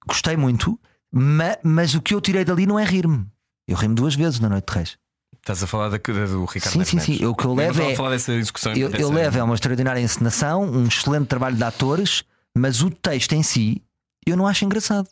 [0.08, 0.80] Gostei muito,
[1.12, 3.26] mas, mas o que eu tirei dali não é rir-me.
[3.68, 4.98] Eu ri-me duas vezes na Noite de Reis.
[5.38, 7.26] Estás a falar da, do Ricardo Sim, sim, sim.
[7.26, 7.94] O que eu levo é.
[7.94, 9.02] A falar dessa discussão eu, dessa...
[9.02, 12.24] eu levo é uma extraordinária encenação, um excelente trabalho de atores,
[12.58, 13.82] mas o texto em si
[14.26, 15.08] eu não acho engraçado.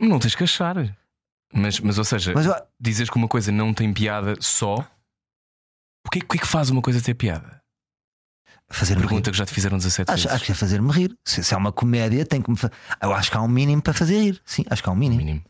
[0.00, 0.76] Não tens que achar.
[1.54, 2.46] Mas, mas ou seja, mas
[2.80, 4.76] dizes que uma coisa não tem piada só.
[6.06, 7.62] O que, é, que é que faz uma coisa ter piada?
[8.68, 9.32] Fazer Pergunta rir.
[9.32, 10.34] que já te fizeram 17 acho, vezes.
[10.34, 11.16] Acho que é fazer-me rir.
[11.24, 12.56] Se, se é uma comédia, tem que me.
[12.56, 12.70] Fa...
[13.00, 14.42] Eu acho que há um mínimo para fazer rir.
[14.44, 15.18] Sim, acho que há um mínimo.
[15.18, 15.44] mínimo.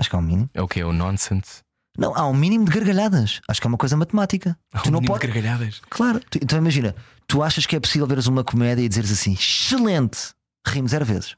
[0.00, 0.50] Acho que há um mínimo.
[0.54, 0.80] É o que?
[0.80, 1.62] É o nonsense?
[1.98, 3.40] Não, há um mínimo de gargalhadas.
[3.46, 4.58] Acho que é uma coisa matemática.
[4.72, 5.26] Há um tu não mínimo pode...
[5.26, 5.82] de gargalhadas.
[5.90, 6.20] Claro.
[6.20, 6.94] Tu, então imagina,
[7.26, 10.30] tu achas que é possível veres uma comédia e dizeres assim, excelente,
[10.66, 11.36] rimos zero vezes.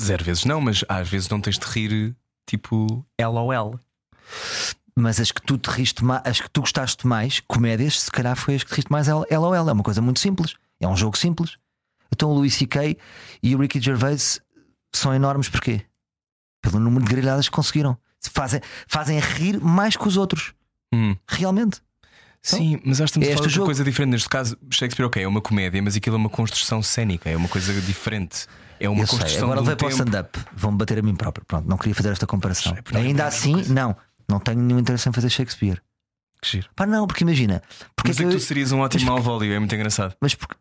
[0.00, 2.16] Zero vezes não, mas às vezes não tens de rir
[2.48, 3.78] tipo LOL.
[4.96, 8.36] Mas as que tu te riste mais, as que tu gostaste mais, comédias, se calhar
[8.36, 9.54] foi as que te riste mais LOL.
[9.54, 10.54] É uma coisa muito simples.
[10.80, 11.56] É um jogo simples.
[12.12, 12.96] Então o Louis C.K.
[13.42, 14.40] e o Ricky Gervais
[14.94, 15.82] são enormes porquê?
[16.62, 17.96] Pelo número de grelhadas que conseguiram.
[18.20, 20.54] Fazem, fazem rir mais que os outros.
[20.92, 21.16] Hum.
[21.28, 21.80] Realmente.
[22.42, 24.10] Sim, então, mas acho que estamos é a falar de coisa diferente.
[24.10, 27.48] Neste caso, Shakespeare, ok, é uma comédia, mas aquilo é uma construção cénica, é uma
[27.48, 28.46] coisa diferente.
[28.80, 29.42] É uma Eu construção sei.
[29.42, 30.38] Agora um vai para o stand-up.
[30.54, 31.44] Vão-me bater a mim próprio.
[31.44, 32.74] Pronto, não queria fazer esta comparação.
[32.74, 33.96] Sei, Ainda assim, não.
[34.28, 35.82] Não tenho nenhum interesse em fazer Shakespeare.
[36.40, 36.68] Que giro.
[36.76, 37.62] Pá, não, porque imagina.
[37.96, 40.14] Porque mas é que, tu serias um ótimo malvólio, é muito engraçado.
[40.20, 40.54] Mas porque.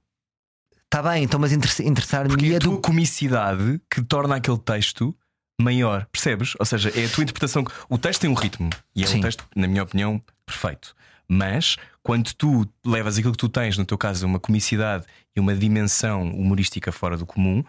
[0.85, 2.69] Está bem, então, mas interessar-me Porque é a do...
[2.69, 5.13] tua comicidade que torna aquele texto
[5.59, 6.53] maior, percebes?
[6.57, 7.65] Ou seja, é a tua interpretação.
[7.89, 9.17] O texto tem um ritmo e é Sim.
[9.17, 10.95] um texto, na minha opinião, perfeito.
[11.29, 15.05] Mas quando tu levas aquilo que tu tens, no teu caso, uma comicidade
[15.35, 17.63] e uma dimensão humorística fora do comum,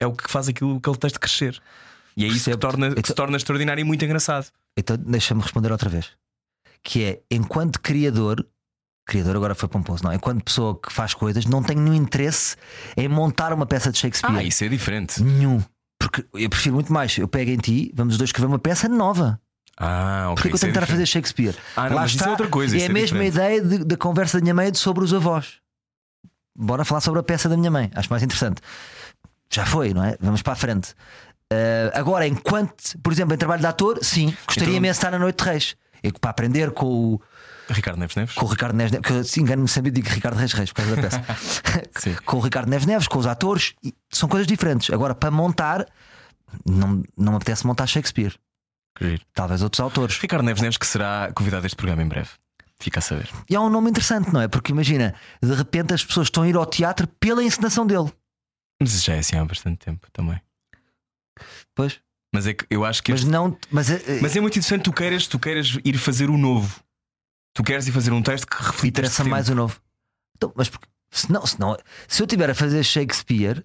[0.00, 1.60] é o que faz aquilo, aquele texto crescer.
[2.16, 4.46] E é isso que, torna, que se Então- torna extraordinário e muito engraçado.
[4.76, 6.10] Então deixa-me responder outra vez.
[6.82, 8.44] Que é, enquanto criador,
[9.06, 10.12] criador agora foi pomposo, não?
[10.12, 12.56] Enquanto pessoa que faz coisas, não tenho nenhum interesse
[12.96, 14.36] em montar uma peça de Shakespeare.
[14.36, 15.22] Ah, isso é diferente.
[15.22, 15.62] Nenhum.
[15.98, 17.16] Porque eu prefiro muito mais.
[17.16, 19.40] Eu pego em ti, vamos os dois escrever uma peça nova.
[19.76, 20.34] Ah, ok.
[20.34, 21.06] Porquê que eu é tenho que estar a fazer.
[21.06, 21.56] Shakespeare?
[21.76, 23.34] Ah, não, Lá isso está, é outra coisa, É isso a é mesma diferente.
[23.34, 25.54] ideia de- da conversa da minha mãe sobre os avós.
[26.56, 28.60] Bora falar sobre a peça da minha mãe, acho mais interessante.
[29.52, 30.16] Já foi, não é?
[30.20, 30.94] Vamos para a frente.
[31.52, 32.72] Ah, agora, enquanto,
[33.02, 35.50] por exemplo, em trabalho de ator, sim, gostaria Então- imenso de estar na Noite de
[35.50, 35.76] Reis.
[36.02, 37.20] E para aprender com o,
[37.70, 38.34] Ricardo Neves Neves?
[38.34, 40.84] com o Ricardo Neves Neves, que eu se engano sempre digo Ricardo Reis Reis por
[40.84, 41.22] causa da peça.
[42.26, 43.74] Com o Ricardo Neves Neves, com os atores,
[44.10, 44.90] são coisas diferentes.
[44.90, 45.86] Agora, para montar,
[46.66, 48.34] não, não me apetece montar Shakespeare.
[48.96, 49.22] Que giro.
[49.32, 50.18] Talvez outros autores.
[50.18, 52.30] Ricardo Neves Neves, que será convidado a este programa em breve.
[52.78, 53.28] Fica a saber.
[53.48, 54.48] E há um nome interessante, não é?
[54.48, 58.12] Porque imagina, de repente as pessoas estão a ir ao teatro pela encenação dele.
[58.80, 60.40] Mas já é assim há bastante tempo também.
[61.74, 62.00] Pois.
[62.34, 63.12] Mas é que eu acho que.
[63.12, 63.56] Mas este- não.
[63.70, 66.80] Mas, eh, Mas é muito interessante tu queres, tu queres ir fazer o novo.
[67.54, 69.00] Tu queres ir fazer um texto que reflita.
[69.00, 69.80] interessa mais o novo.
[70.36, 71.56] Então, mas porque, se, não, se,
[72.20, 73.64] eu estiver a fazer Shakespeare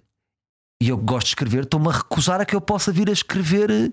[0.80, 3.92] e eu gosto de escrever, estou-me a recusar a que eu possa vir a escrever.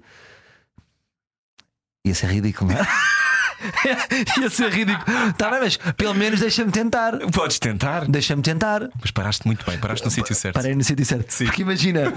[2.07, 2.87] Ia ser ridículo, não é?
[4.41, 5.29] Ia ser ridículo.
[5.29, 7.17] Está bem, mas pelo menos deixa-me tentar.
[7.31, 8.89] Podes tentar, Deixa-me tentar.
[9.01, 10.55] mas paraste muito bem, paraste no sítio certo.
[10.55, 11.31] Parei no sítio certo.
[11.31, 11.45] Sim.
[11.45, 12.13] Porque imagina,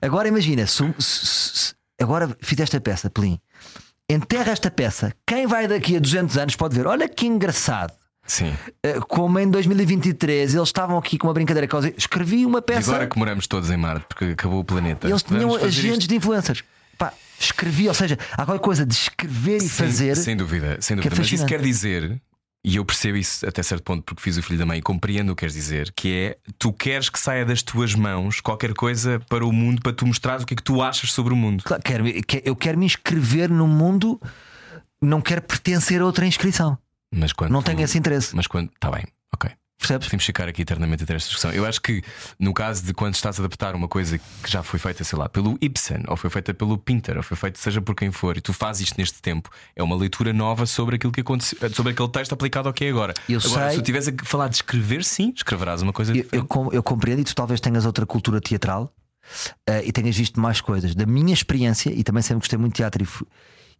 [0.00, 3.38] agora imagina, se, se- se- agora fizeste a peça, Pelim,
[4.08, 5.12] enterra esta peça.
[5.26, 7.92] Quem vai daqui a 200 anos pode ver, olha que engraçado.
[8.26, 8.54] Sim.
[8.82, 12.90] Eh, Como em 2023 eles estavam aqui com uma brincadeira que escrevi uma E peça
[12.90, 15.06] agora que moramos todos em Marte, porque acabou o planeta.
[15.06, 16.08] e eles tinham agentes isto.
[16.08, 16.62] de influencers.
[16.98, 20.16] Pá, escrevi, ou seja, há qualquer coisa de escrever e Sim, fazer.
[20.16, 21.16] Sem dúvida, sem que é dúvida.
[21.22, 22.20] Mas isso quer dizer,
[22.64, 25.32] e eu percebo isso até certo ponto porque fiz o filho da mãe e compreendo
[25.32, 29.20] o que queres dizer, que é tu queres que saia das tuas mãos qualquer coisa
[29.28, 31.62] para o mundo para tu mostrares o que é que tu achas sobre o mundo.
[31.64, 34.20] Claro, quero, que- eu quero me inscrever no mundo,
[35.02, 36.78] não quero pertencer a outra inscrição.
[37.14, 38.34] Mas quando Não tu- tenho esse interesse.
[38.34, 38.70] Mas quando.
[38.74, 39.50] Está bem, ok.
[39.86, 40.06] Percebes?
[40.08, 41.52] Podemos ficar aqui eternamente a ter esta discussão.
[41.52, 42.02] Eu acho que
[42.38, 45.28] no caso de quando estás a adaptar uma coisa que já foi feita, sei lá,
[45.28, 48.40] pelo Ibsen, ou foi feita pelo Pinter, ou foi feita seja por quem for, e
[48.40, 52.08] tu fazes isto neste tempo, é uma leitura nova sobre aquilo que aconteceu, sobre aquele
[52.08, 53.12] texto aplicado ao que é agora.
[53.28, 56.16] Eu agora, sei- se tu estiveres a falar de escrever, sim, escreverás uma coisa Eu,
[56.16, 56.46] eu, diferente.
[56.48, 58.90] com- eu compreendo e tu talvez tenhas outra cultura teatral
[59.66, 60.94] eh, e tenhas visto mais coisas.
[60.94, 63.26] Da minha experiência, e também sempre gostei muito de teatro e, fu-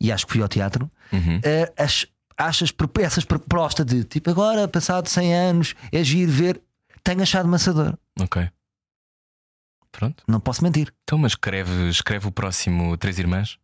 [0.00, 1.40] e acho que fui ao teatro, Uhum.
[1.78, 6.60] as- achas essas propostas de tipo agora, passado 100 anos, é giro ver,
[7.02, 7.96] tenho achado maçador.
[8.20, 8.48] Ok.
[9.92, 10.24] Pronto.
[10.26, 10.92] Não posso mentir.
[11.04, 13.58] Então, mas escreve, escreve o próximo Três Irmãs,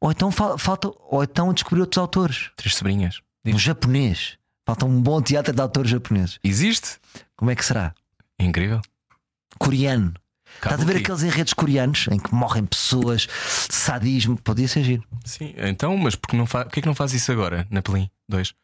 [0.00, 2.50] Ou então fal- falta, ou então descobrir outros autores.
[2.56, 3.20] Três Sobrinhas.
[3.44, 4.38] Um japonês.
[4.66, 6.38] Falta um bom teatro de autores japoneses.
[6.42, 6.98] Existe?
[7.36, 7.94] Como é que será?
[8.38, 8.80] Incrível.
[9.58, 10.14] Coreano.
[10.62, 13.26] Estás a ver aqueles enredos coreanos em que morrem pessoas,
[13.70, 14.36] sadismo?
[14.36, 15.04] Podia ser giro.
[15.24, 16.64] Sim, então, mas porque não fa...
[16.64, 18.54] porquê que não faz isso agora, na Pelim 2?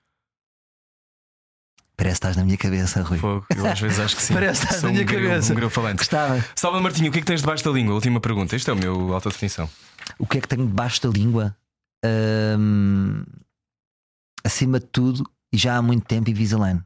[1.96, 3.18] Parece que estás na minha cabeça, Rui.
[3.18, 4.34] Fogo, eu às vezes acho que sim.
[4.34, 5.54] Parece que estás Sou na minha cabeça.
[5.54, 5.98] Um falante.
[5.98, 6.44] Gostava.
[6.54, 7.94] Salva Martinho, o que é que tens debaixo da língua?
[7.94, 8.54] Última pergunta.
[8.54, 9.68] Isto é o meu alta definição.
[10.18, 11.56] O que é que tenho debaixo da língua?
[12.58, 13.24] Hum,
[14.44, 16.82] acima de tudo, e já há muito tempo, Invisalign.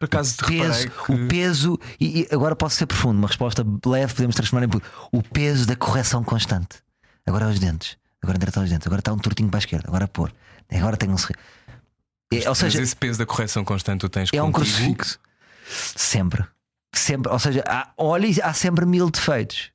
[0.00, 1.12] Por acaso te Peso, que...
[1.12, 4.70] O peso, e, e agora posso ser profundo, uma resposta leve, podemos transformar em.
[5.12, 6.78] O peso da correção constante.
[7.26, 10.08] Agora aos dentes, agora endireitar os dentes, agora está um tortinho para a esquerda, agora
[10.08, 10.32] pôr,
[10.72, 11.16] agora tenho um
[12.32, 14.74] É, Ou Mas seja, esse peso da correção constante tu tens é um contigo?
[14.74, 15.18] crucifixo.
[15.68, 16.46] Sempre.
[16.94, 17.30] Sempre.
[17.30, 19.70] Ou seja, há, olha, há sempre mil defeitos.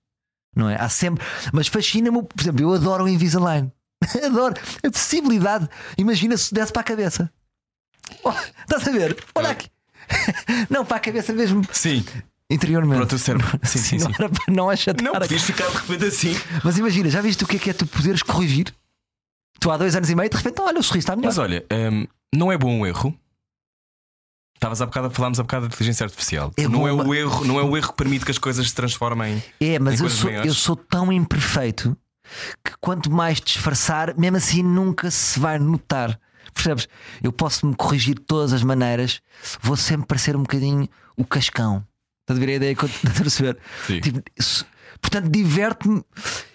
[0.56, 0.76] Não é?
[0.82, 1.24] Há sempre.
[1.54, 3.72] Mas fascina-me, por exemplo, eu adoro o Invisalign.
[4.26, 5.70] adoro a possibilidade.
[6.00, 7.32] Imagina se desse para a cabeça.
[8.24, 9.24] Oh, estás a ver?
[9.36, 9.70] Olha aqui.
[10.70, 12.06] não, para a cabeça mesmo Sim,
[12.50, 12.98] interiormente.
[12.98, 13.60] para o teu cérebro.
[13.64, 14.14] Sim, sim, não sim.
[14.18, 15.04] era para não achatar.
[15.04, 16.36] Não, podias ficar de repente assim.
[16.64, 18.74] Mas imagina, já viste o que é que é tu poderes corrigir?
[19.60, 21.30] Tu há dois anos e meio, de repente, olha, o sorriso está melhor.
[21.30, 23.18] Mas olha, hum, não é bom o erro.
[24.56, 26.52] Estavas há bocado, falámos há bocado da inteligência artificial.
[26.58, 28.70] É não, bom, é o erro, não é o erro que permite que as coisas
[28.70, 29.44] se transformem.
[29.60, 30.48] É, mas em eu sou, maiores.
[30.48, 31.96] eu sou tão imperfeito
[32.64, 36.20] que quanto mais disfarçar, mesmo assim nunca se vai notar.
[36.56, 36.88] Percebes?
[37.22, 39.22] Eu posso me corrigir de todas as maneiras,
[39.62, 41.86] vou sempre parecer um bocadinho o cascão.
[42.22, 43.58] Estás a ver a ideia que eu estou a perceber?
[44.02, 44.66] Tipo, isso-
[45.00, 46.04] portanto, diverte-me.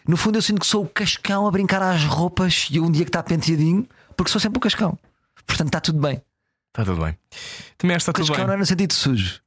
[0.09, 3.05] No fundo, eu sinto que sou o cascão a brincar às roupas e um dia
[3.05, 3.87] que está penteadinho,
[4.17, 4.99] porque sou sempre o cascão.
[5.47, 6.21] Portanto, está tudo bem.
[6.73, 7.17] Está tudo bem.
[7.79, 8.55] Também está tudo cascão não bem.
[8.55, 9.41] é no sentido sujo,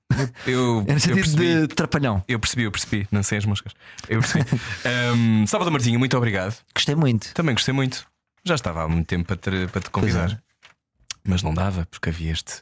[0.45, 1.61] Eu, é no eu sentido percebi.
[1.61, 2.23] de trapalhão.
[2.27, 3.07] Eu percebi, eu percebi.
[3.11, 3.73] Não sei as moscas.
[4.09, 4.45] Eu percebi.
[5.15, 6.55] um, Salvador Martinho, muito obrigado.
[6.75, 7.33] Gostei muito.
[7.33, 8.05] Também gostei muito.
[8.45, 10.19] Já estava há muito tempo para te, para te Pois é.
[10.19, 10.43] convidar.
[11.25, 12.61] Mas não dava, porque havia este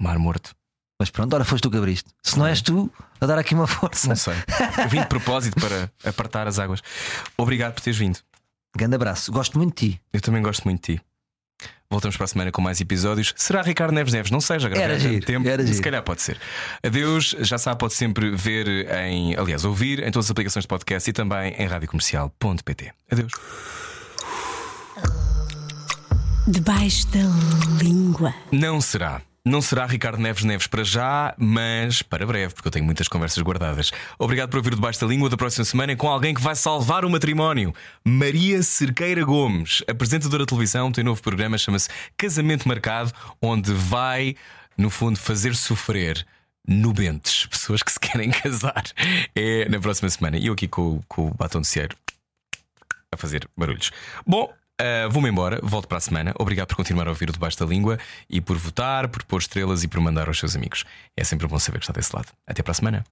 [0.00, 0.54] mar morto.
[0.98, 2.10] Mas pronto, ora foste tu que abriste.
[2.22, 4.08] Se não és tu, a dar aqui uma força.
[4.08, 4.34] Não sei.
[4.82, 6.80] Eu vim de propósito para apartar as águas.
[7.36, 8.18] Obrigado por teres vindo.
[8.76, 9.30] Grande abraço.
[9.30, 10.00] Gosto muito de ti.
[10.12, 11.02] Eu também gosto muito de ti.
[11.90, 13.32] Voltamos para a semana com mais episódios.
[13.36, 14.30] Será Ricardo Neves Neves?
[14.30, 15.48] Não sei, já gravei há tanto tempo.
[15.48, 15.84] era Se giro.
[15.84, 16.40] calhar pode ser.
[16.82, 21.08] Adeus, já sabe, pode sempre ver em, aliás, ouvir em todas as aplicações de podcast
[21.08, 22.92] e também em radiocomercial.pt.
[23.12, 23.32] Adeus.
[26.46, 27.20] Debaixo da
[27.82, 28.34] língua.
[28.52, 29.22] Não será.
[29.46, 33.42] Não será Ricardo Neves Neves para já, mas para breve, porque eu tenho muitas conversas
[33.42, 33.92] guardadas.
[34.18, 37.08] Obrigado por ouvir debaixo da língua da próxima semana com alguém que vai salvar o
[37.08, 37.74] matrimónio.
[38.04, 43.10] Maria Cerqueira Gomes, apresentadora de televisão, tem um novo programa, chama-se Casamento Marcado,
[43.40, 44.36] onde vai,
[44.76, 46.26] no fundo, fazer sofrer
[46.68, 48.84] nubentes, pessoas que se querem casar.
[49.34, 50.36] É na próxima semana.
[50.36, 51.96] E eu aqui com, com o batom de cieiro
[53.10, 53.90] a fazer barulhos.
[54.26, 54.52] Bom.
[54.80, 56.34] Uh, Vou-me embora, volto para a semana.
[56.38, 57.98] Obrigado por continuar a ouvir o Debaixo da Língua
[58.28, 60.84] e por votar, por pôr estrelas e por mandar aos seus amigos.
[61.16, 62.28] É sempre bom saber que está desse lado.
[62.46, 63.04] Até para a semana.